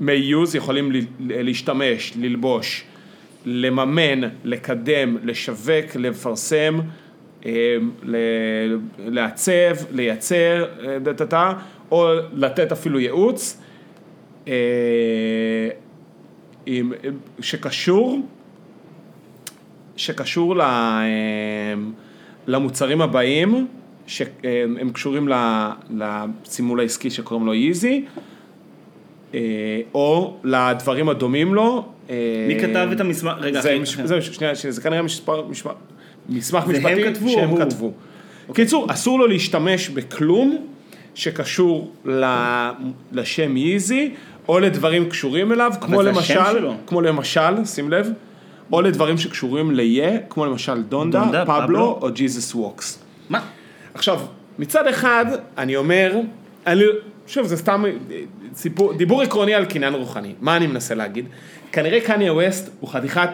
use 0.00 0.56
יכולים 0.56 0.92
להשתמש, 1.20 2.12
ללבוש, 2.16 2.84
לממן, 3.44 4.20
לקדם, 4.44 5.16
לשווק, 5.22 5.96
לפרסם, 5.96 6.78
אה, 7.46 7.50
לעצב, 8.98 9.76
לייצר, 9.92 10.66
אה, 10.86 10.98
דה, 10.98 11.52
או 11.90 12.08
לתת 12.32 12.72
אפילו 12.72 13.00
ייעוץ, 13.00 13.60
אה, 14.48 14.52
שקשור, 17.40 18.20
שקשור 19.96 20.56
ל- 20.56 20.60
אה, 20.60 21.74
למוצרים 22.46 23.00
הבאים, 23.00 23.66
שהם 24.06 24.90
קשורים 24.92 25.28
ל- 25.28 25.68
לסימול 25.90 26.80
העסקי 26.80 27.10
שקוראים 27.10 27.46
לו 27.46 27.54
ייזי, 27.54 28.04
אה, 29.34 29.40
או 29.94 30.36
לדברים 30.44 31.08
הדומים 31.08 31.54
לו. 31.54 31.84
אה, 32.10 32.14
מי 32.48 32.60
כתב 32.60 32.88
את 32.92 33.00
המסמך? 33.00 33.32
רגע, 33.40 33.60
זה, 33.60 33.78
מש-. 33.82 33.96
זה, 34.00 34.22
שנייה, 34.22 34.52
זה 34.68 34.80
כנראה 34.80 35.02
מספר, 35.02 35.44
מסמך 36.28 36.64
משפטי 36.66 37.02
שהם 37.28 37.48
הוא? 37.48 37.58
כתבו. 37.60 37.92
קיצור, 38.54 38.86
אסור 38.92 39.18
לו 39.18 39.26
להשתמש 39.26 39.88
בכלום 39.88 40.66
שקשור 41.14 41.92
ל- 42.04 42.70
לשם 43.12 43.56
ייזי, 43.56 44.10
או 44.48 44.58
לדברים 44.58 45.08
קשורים 45.08 45.52
אליו, 45.52 45.72
כמו 45.80 46.02
למשל. 46.02 46.34
כמו 46.86 47.00
למשל, 47.00 47.64
שים 47.64 47.90
לב, 47.90 48.08
או 48.72 48.82
לדברים 48.82 49.18
שקשורים 49.18 49.70
ליה, 49.70 50.18
כמו 50.30 50.46
למשל 50.46 50.82
דונדה, 50.82 51.20
דונדה, 51.20 51.44
פבלו 51.44 51.66
פבלו. 51.66 51.98
או 52.02 52.12
ג'יזוס 52.12 52.54
ווקס. 52.54 52.98
מה? 53.30 53.40
עכשיו, 53.94 54.20
מצד 54.58 54.86
אחד, 54.86 55.26
אני 55.58 55.76
אומר, 55.76 56.20
אני, 56.66 56.82
שוב, 57.26 57.46
זה 57.46 57.56
סתם 57.56 57.84
אה, 57.84 58.16
סיפור, 58.54 58.92
דיבור 58.92 59.22
עקרוני 59.22 59.54
על 59.54 59.64
קניין 59.64 59.94
רוחני. 59.94 60.34
מה 60.40 60.56
אני 60.56 60.66
מנסה 60.66 60.94
להגיד? 60.94 61.26
כנראה 61.72 62.00
קניה 62.00 62.32
ווסט 62.32 62.70
הוא 62.80 62.90
חתיכת 62.90 63.30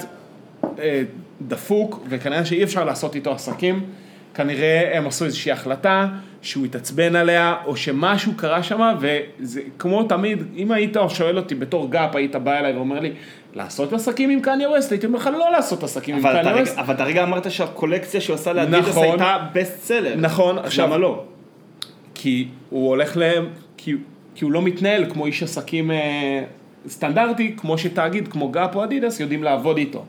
אה, 0.78 1.02
דפוק, 1.48 2.00
וכנראה 2.08 2.44
שאי 2.44 2.64
אפשר 2.64 2.84
לעשות 2.84 3.14
איתו 3.14 3.32
עסקים. 3.32 3.80
כנראה 4.34 4.98
הם 4.98 5.06
עשו 5.06 5.24
איזושהי 5.24 5.52
החלטה 5.52 6.08
שהוא 6.42 6.64
התעצבן 6.64 7.16
עליה, 7.16 7.54
או 7.66 7.76
שמשהו 7.76 8.32
קרה 8.36 8.62
שם, 8.62 8.94
וזה 9.00 9.60
כמו 9.78 10.02
תמיד, 10.02 10.42
אם 10.56 10.72
היית 10.72 10.96
שואל 11.08 11.36
אותי 11.36 11.54
בתור 11.54 11.90
גאפ, 11.90 12.16
היית 12.16 12.36
בא 12.36 12.58
אליי 12.58 12.72
ואומר 12.72 13.00
לי, 13.00 13.12
לעשות 13.54 13.92
עסקים 13.92 14.30
עם 14.30 14.40
קניה 14.40 14.68
ווסט, 14.70 14.92
הייתי 14.92 15.06
אומר 15.06 15.18
לך 15.18 15.26
לא 15.26 15.50
לעשות 15.52 15.82
עסקים 15.82 16.16
עם 16.16 16.22
קניה 16.22 16.56
ווסט. 16.56 16.78
אבל 16.78 16.94
אתה 16.94 17.04
רגע 17.04 17.22
אמרת 17.22 17.50
שהקולקציה 17.50 18.20
שהוא 18.20 18.34
עשה 18.34 18.52
לאדידס 18.52 18.88
נכון. 18.88 19.04
הייתה 19.04 19.38
בסט 19.52 19.80
סלר. 19.82 20.14
נכון, 20.16 20.58
עכשיו- 20.58 20.86
למה 20.86 20.98
לא? 20.98 21.24
כי 22.14 22.48
הוא 22.70 22.88
הולך 22.88 23.16
להם, 23.16 23.46
כי, 23.76 23.94
כי 24.34 24.44
הוא 24.44 24.52
לא 24.52 24.62
מתנהל 24.62 25.04
כמו 25.10 25.26
איש 25.26 25.42
עסקים 25.42 25.90
אה, 25.90 26.42
סטנדרטי, 26.88 27.54
כמו 27.56 27.78
שתאגיד, 27.78 28.28
כמו 28.28 28.48
גאפ 28.48 28.76
או 28.76 28.84
אדידס, 28.84 29.20
יודעים 29.20 29.42
לעבוד 29.42 29.76
איתו. 29.76 30.04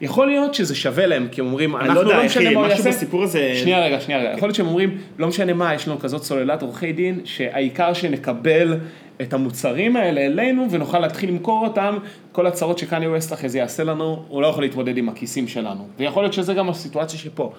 יכול 0.00 0.26
להיות 0.26 0.54
שזה 0.54 0.74
שווה 0.74 1.06
להם, 1.06 1.28
כי 1.30 1.40
הם 1.40 1.46
אומרים, 1.46 1.76
אנחנו 1.76 1.94
לא 1.94 2.00
יודע, 2.00 2.16
לא 2.16 2.24
משנה 2.24 2.50
מה 2.50 2.60
הוא 2.60 2.68
יעשה. 2.68 2.88
בסיפור 2.88 3.22
הזה... 3.22 3.52
שנייה 3.54 3.84
רגע, 3.84 4.00
שנייה 4.00 4.20
רגע. 4.20 4.32
יכול 4.36 4.46
להיות 4.48 4.56
שהם 4.56 4.66
אומרים, 4.66 4.98
לא 5.18 5.28
משנה 5.28 5.52
מה, 5.52 5.74
יש 5.74 5.88
לנו 5.88 5.98
כזאת 5.98 6.22
סוללת 6.22 6.62
עורכי 6.62 6.92
דין, 6.92 7.20
שהעיקר 7.24 7.92
שנקבל 7.92 8.78
את 9.20 9.32
המוצרים 9.32 9.96
האלה 9.96 10.20
אלינו 10.20 10.70
ונוכל 10.70 10.98
להתחיל 10.98 11.30
למכור 11.30 11.66
אותם, 11.66 11.98
כל 12.32 12.46
הצרות 12.46 12.78
שקניה 12.78 13.10
ווסט 13.10 13.32
אחרי 13.32 13.48
זה 13.48 13.58
יעשה 13.58 13.84
לנו, 13.84 14.22
הוא 14.28 14.42
לא 14.42 14.46
יכול 14.46 14.64
להתמודד 14.64 14.96
עם 14.96 15.08
הכיסים 15.08 15.48
שלנו. 15.48 15.88
ויכול 15.98 16.22
להיות 16.22 16.32
שזה 16.32 16.54
גם 16.54 16.68
הסיטואציה 16.68 17.18
שפה. 17.18 17.52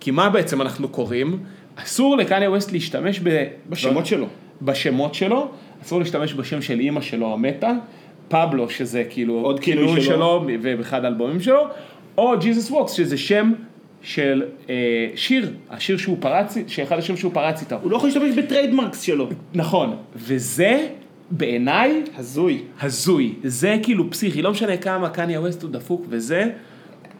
כי 0.00 0.10
מה 0.10 0.30
בעצם 0.30 0.62
אנחנו 0.62 0.88
קוראים? 0.88 1.38
אסור 1.76 2.16
לקניה 2.16 2.50
ווסט 2.50 2.72
להשתמש 2.72 3.20
ב... 3.22 3.46
בשמות 3.68 4.06
שלו. 4.06 4.26
בשמות 4.62 5.14
שלו, 5.14 5.48
אסור 5.82 5.98
להשתמש 5.98 6.34
בשם 6.34 6.62
של 6.62 6.80
אימא 6.80 7.00
שלו 7.00 7.32
המתה, 7.32 7.72
פבלו 8.28 8.70
שזה 8.70 9.04
כאילו 9.10 9.34
עוד 9.34 9.60
כינוי 9.60 10.02
שלו. 10.02 10.02
שלו 10.02 10.44
ובאחד 10.46 11.04
האלבומים 11.04 11.40
שלו, 11.40 11.66
או 12.18 12.38
Jesus 12.38 12.70
Walks 12.70 12.92
שזה 12.92 13.18
שם 13.18 13.52
של 14.02 14.42
אה, 14.70 14.74
שיר, 15.14 15.52
השיר 15.70 15.96
שהוא 15.96 16.16
פרץ, 16.20 16.56
שאחד 16.66 16.98
השירים 16.98 17.16
שהוא 17.16 17.32
פרץ 17.34 17.60
איתו. 17.60 17.76
הוא 17.82 17.90
לא 17.90 17.96
יכול 17.96 18.08
להשתמש 18.08 18.34
ב 18.38 18.44
trademarks 18.44 19.00
שלו. 19.00 19.28
נכון, 19.54 19.96
וזה 20.16 20.88
בעיניי 21.30 22.02
הזוי. 22.16 22.62
הזוי, 22.80 23.34
זה 23.42 23.76
כאילו 23.82 24.10
פסיכי, 24.10 24.42
לא 24.42 24.50
משנה 24.50 24.76
כמה 24.76 25.10
קניה 25.10 25.40
ווסט 25.40 25.62
הוא 25.62 25.70
דפוק 25.70 26.06
וזה, 26.08 26.50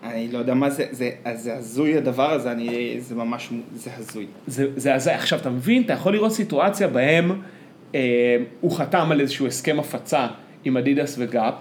אני 0.03 0.33
לא 0.33 0.39
יודע 0.39 0.55
מה 0.55 0.71
זה, 0.71 0.87
זה, 0.91 1.11
זה 1.35 1.57
הזוי 1.57 1.97
הדבר 1.97 2.31
הזה, 2.31 2.53
אני, 2.53 2.97
זה 3.01 3.15
ממש, 3.15 3.51
זה 3.75 3.91
הזוי. 3.99 4.27
זה, 4.47 4.67
זה 4.77 4.95
הזיה. 4.95 5.15
עכשיו, 5.15 5.39
אתה 5.39 5.51
מבין, 5.51 5.83
אתה 5.83 5.93
יכול 5.93 6.13
לראות 6.13 6.33
סיטואציה 6.33 6.89
בהם 6.89 7.41
אה, 7.95 8.37
הוא 8.61 8.77
חתם 8.77 9.13
על 9.13 9.21
איזשהו 9.21 9.47
הסכם 9.47 9.81
הפצה 9.81 10.27
עם 10.65 10.77
אדידס 10.77 11.17
וגאפ, 11.19 11.55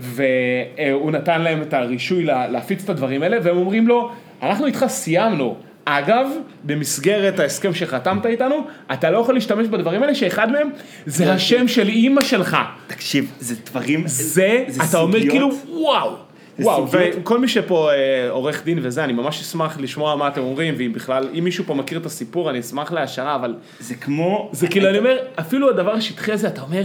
והוא 0.00 1.10
נתן 1.10 1.42
להם 1.42 1.62
את 1.62 1.74
הרישוי 1.74 2.24
לה, 2.24 2.48
להפיץ 2.48 2.84
את 2.84 2.90
הדברים 2.90 3.22
האלה, 3.22 3.36
והם 3.42 3.56
אומרים 3.56 3.88
לו, 3.88 4.10
אנחנו 4.42 4.66
איתך 4.66 4.84
סיימנו. 4.88 5.56
אגב, 5.84 6.26
במסגרת 6.64 7.40
ההסכם 7.40 7.74
שחתמת 7.74 8.26
איתנו, 8.26 8.56
אתה 8.92 9.10
לא 9.10 9.18
יכול 9.18 9.34
להשתמש 9.34 9.66
בדברים 9.66 10.02
האלה, 10.02 10.14
שאחד 10.14 10.52
מהם 10.52 10.70
זה 11.06 11.32
השם 11.32 11.68
של 11.68 11.88
אימא 11.88 12.22
שלך. 12.22 12.56
תקשיב, 12.86 13.32
זה 13.40 13.54
דברים, 13.70 14.02
זה, 14.06 14.64
אתה 14.90 14.98
אומר 14.98 15.18
סוגיות- 15.18 15.30
כאילו, 15.32 15.50
וואו. 15.68 16.14
וואו, 16.60 16.86
וכל 16.90 17.38
מי 17.38 17.48
שפה 17.48 17.90
אה, 17.92 18.30
עורך 18.30 18.64
דין 18.64 18.78
וזה, 18.82 19.04
אני 19.04 19.12
ממש 19.12 19.40
אשמח 19.40 19.78
לשמוע 19.80 20.16
מה 20.16 20.28
אתם 20.28 20.40
אומרים, 20.40 20.74
ואם 20.78 20.92
בכלל, 20.92 21.28
אם 21.38 21.44
מישהו 21.44 21.64
פה 21.64 21.74
מכיר 21.74 21.98
את 21.98 22.06
הסיפור, 22.06 22.50
אני 22.50 22.60
אשמח 22.60 22.92
להשערה, 22.92 23.34
אבל 23.34 23.54
זה 23.80 23.94
כמו... 23.94 24.48
זה 24.52 24.68
כאילו, 24.68 24.88
אני 24.88 24.98
אומר, 24.98 25.16
אפילו 25.40 25.70
הדבר 25.70 25.92
השטחי 25.92 26.32
הזה, 26.32 26.48
אתה 26.48 26.60
אומר, 26.62 26.82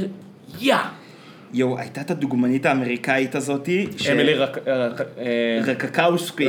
יא! 0.60 0.76
יואו, 1.54 1.80
הייתה 1.80 2.02
את 2.02 2.12
הדוגמנית 2.12 2.66
האמריקאית 2.66 3.36
הזאתי, 3.36 3.88
ש- 3.98 4.08
אמילי 4.10 4.34
רק- 4.34 4.58
אה, 4.68 4.90
רקקאוסקי, 5.66 6.48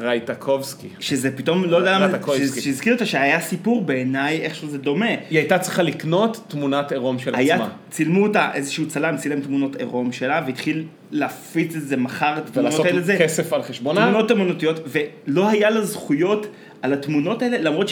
רייטקובסקי. 0.00 0.88
שזה 1.00 1.30
פתאום, 1.36 1.64
לא 1.64 1.76
יודע 1.76 1.98
למה. 1.98 2.18
ש- 2.36 2.64
שהזכיר 2.64 2.92
אותה 2.94 3.06
שהיה 3.06 3.40
סיפור 3.40 3.82
בעיניי, 3.84 4.40
איכשהו 4.42 4.68
זה 4.68 4.78
דומה. 4.78 5.06
היא 5.30 5.38
הייתה 5.38 5.58
צריכה 5.58 5.82
לקנות 5.82 6.44
תמונת 6.48 6.92
עירום 6.92 7.18
של 7.18 7.34
עצמה. 7.34 7.68
צילמו 7.90 8.22
אותה, 8.22 8.50
איזשהו 8.54 8.88
צלם 8.88 9.16
צילם 9.16 9.40
תמונות 9.40 9.76
עירום 9.76 10.12
שלה, 10.12 10.42
והתחיל 10.46 10.84
להפיץ 11.10 11.74
את 11.76 11.88
זה, 11.88 11.96
מכר 11.96 12.32
את 12.38 12.48
התמונות 12.48 12.56
ולעשות 12.56 12.86
האלה, 12.86 13.00
זה 13.00 13.16
כסף 13.20 13.52
על 13.52 13.62
חשבונה. 13.62 14.02
תמונות 14.06 14.30
אמנותיות, 14.32 14.80
ולא 15.26 15.48
היה 15.48 15.70
לה 15.70 15.80
זכויות 15.82 16.46
על 16.82 16.92
התמונות 16.92 17.42
האלה, 17.42 17.58
למרות 17.58 17.88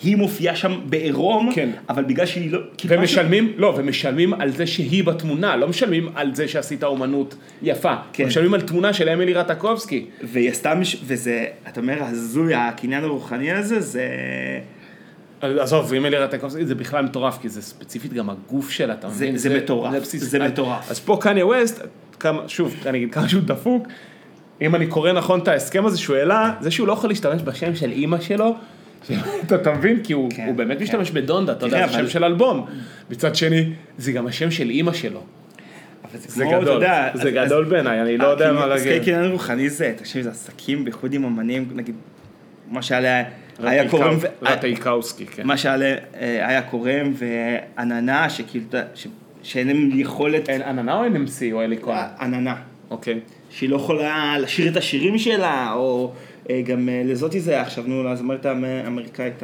שהיא 0.00 0.16
מופיעה 0.16 0.56
שם 0.56 0.80
בעירום, 0.84 1.50
כן. 1.54 1.70
אבל 1.88 2.04
בגלל 2.04 2.26
שהיא 2.26 2.50
לא... 2.52 2.58
כאילו 2.78 2.94
משהו- 3.02 3.18
ומשלמים, 3.18 3.52
לא, 3.56 3.74
ומשלמים 3.76 4.34
על 4.34 4.50
זה 4.50 4.66
שהיא 4.66 5.04
בתמונה, 5.04 5.56
לא 5.56 5.68
משלמים 5.68 6.08
על 6.14 6.34
זה 6.34 6.48
שעשית 6.48 6.84
אומנות 6.84 7.34
יפה. 7.62 7.94
כן. 8.12 8.26
משלמים 8.26 8.54
על 8.54 8.60
תמונה 8.60 8.92
של 8.92 9.08
אמילי 9.08 9.34
רטקובסקי. 9.34 10.06
והיא 10.22 10.50
עשתה, 10.50 10.74
מש... 10.74 10.96
וזה, 11.04 11.44
אתה 11.68 11.80
אומר, 11.80 11.96
הזוי, 12.04 12.54
הקניין 12.54 13.04
הרוחני 13.04 13.52
הזה, 13.52 13.80
זה... 13.80 14.04
עזוב, 15.40 15.94
אמילי 15.94 16.16
רטקובסקי 16.16 16.66
זה 16.66 16.74
בכלל 16.74 17.04
מטורף, 17.04 17.38
כי 17.42 17.48
זה 17.48 17.62
ספציפית 17.62 18.12
גם 18.12 18.30
הגוף 18.30 18.70
שלה, 18.70 18.94
אתה 18.94 19.08
זה- 19.08 19.24
מבין? 19.24 19.36
זה 19.36 19.56
מטורף, 19.56 19.94
בסיס- 20.02 20.22
זה 20.24 20.38
מטורף. 20.38 20.90
אז 20.90 21.00
פה 21.00 21.18
קניה 21.20 21.46
ווסט, 21.46 21.82
כמה, 22.20 22.42
שוב, 22.48 22.74
אני 22.86 22.98
אגיד 22.98 23.12
כמה 23.14 23.28
שהוא 23.28 23.42
דפוק, 23.42 23.88
אם 24.62 24.74
אני 24.74 24.86
קורא 24.86 25.12
נכון 25.12 25.40
את 25.40 25.48
ההסכם 25.48 25.86
הזה 25.86 25.98
שהוא 25.98 26.16
העלה, 26.16 26.52
זה 26.60 26.70
שהוא 26.70 26.88
לא 26.88 26.92
יכול 26.92 27.10
להשתמש 27.10 27.42
בשם 27.42 27.74
של 27.74 27.90
אימא 27.92 28.20
שלו, 28.20 28.54
אתה 29.54 29.72
מבין? 29.72 30.00
כי 30.04 30.12
הוא 30.12 30.30
כן, 30.36 30.44
הוא 30.46 30.54
באמת 30.54 30.76
כן. 30.78 30.82
משתמש 30.84 31.10
בדונדה, 31.10 31.52
אתה 31.52 31.66
יודע, 31.66 31.76
תראה, 31.76 31.88
זה 31.92 31.98
שם 31.98 32.08
של 32.08 32.24
אלבום. 32.24 32.66
מצד 33.10 33.36
שני, 33.36 33.64
זה 33.98 34.12
גם 34.12 34.26
השם 34.26 34.50
של 34.50 34.70
אימא 34.70 34.92
שלו. 34.92 35.22
זה 36.14 36.44
כמו, 36.44 36.60
גדול, 36.60 36.74
יודע... 36.74 37.08
זה 37.14 37.22
אז- 37.22 37.46
גדול 37.46 37.64
אז- 37.64 37.70
בעיניי, 37.70 38.02
אני 38.02 38.18
לא 38.18 38.26
יודע 38.26 38.52
מה 38.52 38.64
אז 38.64 38.86
להגיד. 38.86 39.04
קניין 39.04 39.24
רוחני 39.30 39.70
זה, 39.70 39.92
תקשיב, 39.96 40.22
זה 40.22 40.30
עסקים, 40.30 40.84
בייחוד 40.84 41.12
עם 41.12 41.24
אמנים, 41.24 41.68
נגיד, 41.74 41.94
מה 42.70 42.82
שהיה 42.82 43.24
היה 43.58 43.88
קורם, 43.90 44.14
רטייקאוסקי, 44.42 45.26
כן. 45.26 45.46
מה 45.46 45.56
שהיה 45.56 45.76
אה, 46.20 46.48
היה 46.48 46.62
קורם 46.62 47.12
ועננה, 47.14 48.30
שכאילו, 48.30 48.64
שאין 49.42 49.66
להם 49.66 49.90
יכולת, 49.94 50.48
אין 50.48 50.62
עננה 50.62 50.94
או 50.94 51.06
NMC 51.06 51.52
או 51.52 51.62
אלי 51.62 51.76
כהן? 51.82 52.04
עננה, 52.20 52.54
אוקיי. 52.90 53.20
שהיא 53.50 53.70
לא 53.70 53.76
יכולה 53.76 54.38
לשיר 54.38 54.68
את 54.72 54.76
השירים 54.76 55.18
שלה, 55.18 55.72
או 55.72 56.12
אה, 56.12 56.18
גם 56.64 56.88
אה, 56.88 57.02
לזאתי 57.04 57.40
זה 57.40 57.50
היה 57.50 57.62
עכשיו, 57.62 57.84
נו, 57.86 58.04
לזמרת 58.04 58.46
האמריקאית, 58.46 59.42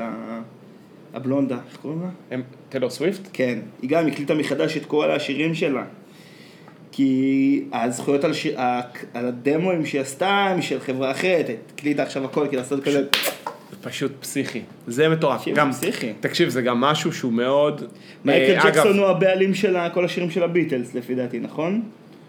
הבלונדה, 1.15 1.59
איך 1.71 1.77
קוראים 1.77 2.03
לה? 2.03 2.39
טיילור 2.69 2.91
סוויפט? 2.91 3.29
כן, 3.33 3.59
היא 3.83 3.91
גם 3.91 4.07
הקליטה 4.07 4.35
מחדש 4.35 4.77
את 4.77 4.87
כל 4.87 5.11
השירים 5.11 5.55
שלה. 5.55 5.85
כי 6.93 7.65
הזכויות 7.73 8.25
על, 8.25 8.33
שיר, 8.33 8.61
על 9.15 9.27
הדמוים 9.27 9.87
שהיא 9.87 10.01
עשתה 10.01 10.29
הם 10.29 10.63
של 10.63 10.81
חברה 10.81 11.11
אחרת, 11.11 11.47
הקליטה 11.75 12.03
עכשיו 12.03 12.25
הכל, 12.25 12.47
כאילו 12.49 12.63
לעשות 12.63 12.85
כזה, 12.85 13.03
זה 13.71 13.77
פשוט 13.83 14.13
פסיכי. 14.21 14.61
זה 14.87 15.09
מטורף. 15.09 15.49
גם, 15.55 15.73
פסיכי. 15.73 16.13
תקשיב, 16.21 16.49
זה 16.49 16.63
גם 16.63 16.81
משהו 16.81 17.13
שהוא 17.13 17.33
מאוד... 17.33 17.83
מייקל 18.25 18.59
אה, 18.59 18.71
ג'קסון 18.71 18.99
הוא 18.99 19.07
הבעלים 19.07 19.55
של 19.55 19.77
כל 19.95 20.05
השירים 20.05 20.31
של 20.31 20.43
הביטלס 20.43 20.95
לפי 20.95 21.15
דעתי, 21.15 21.39
נכון? 21.39 21.83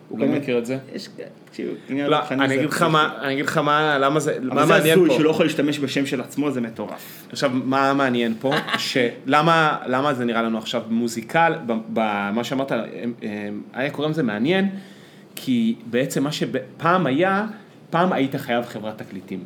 הוא 0.09 0.19
לא 0.19 0.25
באמת- 0.25 0.41
מכיר 0.41 0.57
את 0.57 0.65
זה. 0.65 0.77
יש, 0.95 1.09
תקשיב, 1.45 1.67
לא, 1.89 2.17
אני 2.31 2.55
אגיד 2.55 2.69
לך. 2.69 2.81
מה, 2.81 3.09
אני 3.21 3.33
אגיד 3.33 3.45
לך 3.45 3.57
מה, 3.57 3.97
למה 3.97 4.19
זה, 4.19 4.37
מה 4.41 4.51
אבל 4.51 4.65
זה 4.67 4.73
מעניין 4.73 4.97
הזוי 4.97 5.09
פה. 5.09 5.13
שהוא 5.13 5.23
לא 5.23 5.29
יכול 5.29 5.45
להשתמש 5.45 5.79
בשם 5.79 6.05
של 6.05 6.21
עצמו, 6.21 6.51
זה 6.51 6.61
מטורף. 6.61 7.27
עכשיו, 7.31 7.51
מה 7.53 7.93
מעניין 7.93 8.33
פה? 8.39 8.53
שלמה 8.77 9.77
למה 9.87 10.13
זה 10.13 10.25
נראה 10.25 10.41
לנו 10.41 10.57
עכשיו 10.57 10.81
מוזיקל, 10.89 11.53
במה 11.65 12.43
שאמרת, 12.43 12.71
אה, 12.71 12.83
אה, 13.23 13.49
היה 13.73 13.89
קוראים 13.89 14.11
לזה 14.11 14.23
מעניין, 14.23 14.69
כי 15.35 15.75
בעצם 15.85 16.23
מה 16.23 16.31
שפעם 16.31 17.05
היה, 17.05 17.45
פעם 17.89 18.13
היית 18.13 18.35
חייב 18.35 18.65
חברת 18.65 18.97
תקליטים. 18.97 19.39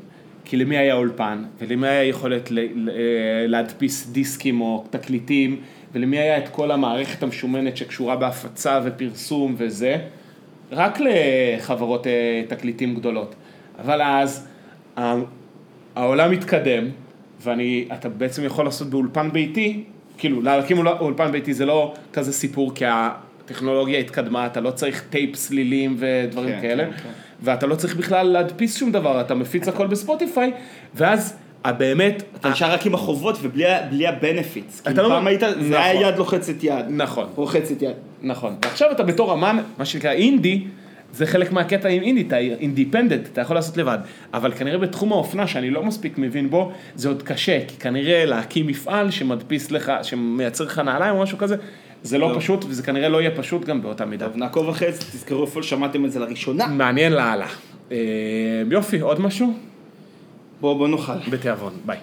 כי 0.45 0.57
למי 0.57 0.77
היה 0.77 0.93
אולפן, 0.93 1.43
ולמי 1.59 1.87
היה 1.87 2.03
יכולת 2.03 2.51
אה, 2.51 2.57
להדפיס 3.47 4.07
דיסקים 4.07 4.61
או 4.61 4.85
תקליטים, 4.89 5.61
ולמי 5.93 6.17
היה 6.17 6.37
את 6.37 6.49
כל 6.49 6.71
המערכת 6.71 7.23
המשומנת 7.23 7.77
שקשורה 7.77 8.15
בהפצה 8.15 8.79
ופרסום 8.85 9.55
וזה, 9.57 9.97
רק 10.71 10.99
לחברות 10.99 12.07
אה, 12.07 12.11
תקליטים 12.47 12.95
גדולות. 12.95 13.35
אבל 13.79 14.01
אז 14.01 14.47
העולם 15.95 16.31
מתקדם, 16.31 16.83
ואני, 17.41 17.87
אתה 17.93 18.09
בעצם 18.09 18.43
יכול 18.45 18.65
לעשות 18.65 18.89
באולפן 18.89 19.29
ביתי, 19.31 19.83
כאילו 20.17 20.41
להקים 20.41 20.77
אול- 20.77 20.87
אולפן 20.87 21.31
ביתי 21.31 21.53
זה 21.53 21.65
לא 21.65 21.93
כזה 22.13 22.33
סיפור, 22.33 22.75
כי 22.75 22.85
הטכנולוגיה 22.87 23.99
התקדמה, 23.99 24.45
אתה 24.45 24.61
לא 24.61 24.71
צריך 24.71 25.03
טייפ 25.09 25.35
סלילים 25.35 25.95
ודברים 25.99 26.55
כן, 26.55 26.61
כאלה, 26.61 26.85
כן, 26.85 26.91
כן. 26.91 27.09
ואתה 27.41 27.67
לא 27.67 27.75
צריך 27.75 27.95
בכלל 27.95 28.27
להדפיס 28.27 28.77
שום 28.77 28.91
דבר, 28.91 29.21
אתה 29.21 29.35
מפיץ 29.35 29.67
הכל 29.67 29.87
בספוטיפיי, 29.87 30.51
ואז 30.95 31.37
הבאמת, 31.63 32.23
אתה 32.35 32.49
נשאר 32.49 32.71
רק 32.73 32.85
עם 32.85 32.93
החובות 32.95 33.37
ובלי 33.41 33.65
ה- 33.65 33.81
בלי 33.89 34.07
ה 34.07 34.15
benefits. 34.15 34.81
כי 34.81 34.89
אתה 34.89 35.01
לא- 35.01 35.07
פעם 35.09 35.27
היית, 35.27 35.43
נכון. 35.43 35.63
זה 35.63 35.83
היה 35.83 36.01
יד 36.09 36.17
לוחצת 36.17 36.63
יד. 36.63 36.85
נכון. 36.89 37.25
רוחצת 37.35 37.81
יד. 37.81 37.91
נכון. 38.21 38.55
ועכשיו 38.65 38.91
אתה 38.91 39.03
בתור 39.03 39.33
אמן, 39.33 39.57
מה 39.77 39.85
שנקרא 39.85 40.11
אינדי, 40.11 40.63
זה 41.13 41.25
חלק 41.25 41.51
מהקטע 41.51 41.89
עם 41.89 42.03
אינדי, 42.03 42.21
אתה 42.21 42.37
independent, 42.37 43.27
אתה 43.33 43.41
יכול 43.41 43.55
לעשות 43.55 43.77
לבד. 43.77 43.97
אבל 44.33 44.51
כנראה 44.51 44.77
בתחום 44.77 45.11
האופנה, 45.13 45.47
שאני 45.47 45.69
לא 45.69 45.83
מספיק 45.83 46.17
מבין 46.17 46.49
בו, 46.49 46.71
זה 46.95 47.07
עוד 47.07 47.23
קשה, 47.23 47.59
כי 47.67 47.75
כנראה 47.77 48.25
להקים 48.25 48.67
מפעל 48.67 49.11
שמדפיס 49.11 49.71
לך, 49.71 49.91
שמייצר 50.03 50.63
לך 50.63 50.79
נעליים 50.79 51.15
או 51.15 51.21
משהו 51.21 51.37
כזה, 51.37 51.55
זה 52.03 52.17
לא 52.17 52.27
טוב. 52.27 52.39
פשוט, 52.39 52.65
וזה 52.69 52.83
כנראה 52.83 53.09
לא 53.09 53.21
יהיה 53.21 53.31
פשוט 53.31 53.65
גם 53.65 53.81
באותה 53.81 54.05
מידה. 54.05 54.25
טוב, 54.27 54.37
נעקוב 54.37 54.69
אחרי 54.69 54.91
זה, 54.91 54.99
תזכרו 55.01 55.41
איפה 55.45 55.63
שמעתם 55.63 56.05
את 56.05 56.11
זה 56.11 56.19
לראשונה. 56.19 56.67
מעניין 56.67 57.13
לאללה. 57.13 57.47
אה, 57.91 57.97
יופי, 58.71 58.99
עוד 58.99 59.19
משהו? 59.21 59.53
בואו 60.61 60.77
בוא 60.77 60.87
נאכל. 60.87 61.29
בתיאבון, 61.31 61.73
ביי. 61.85 61.97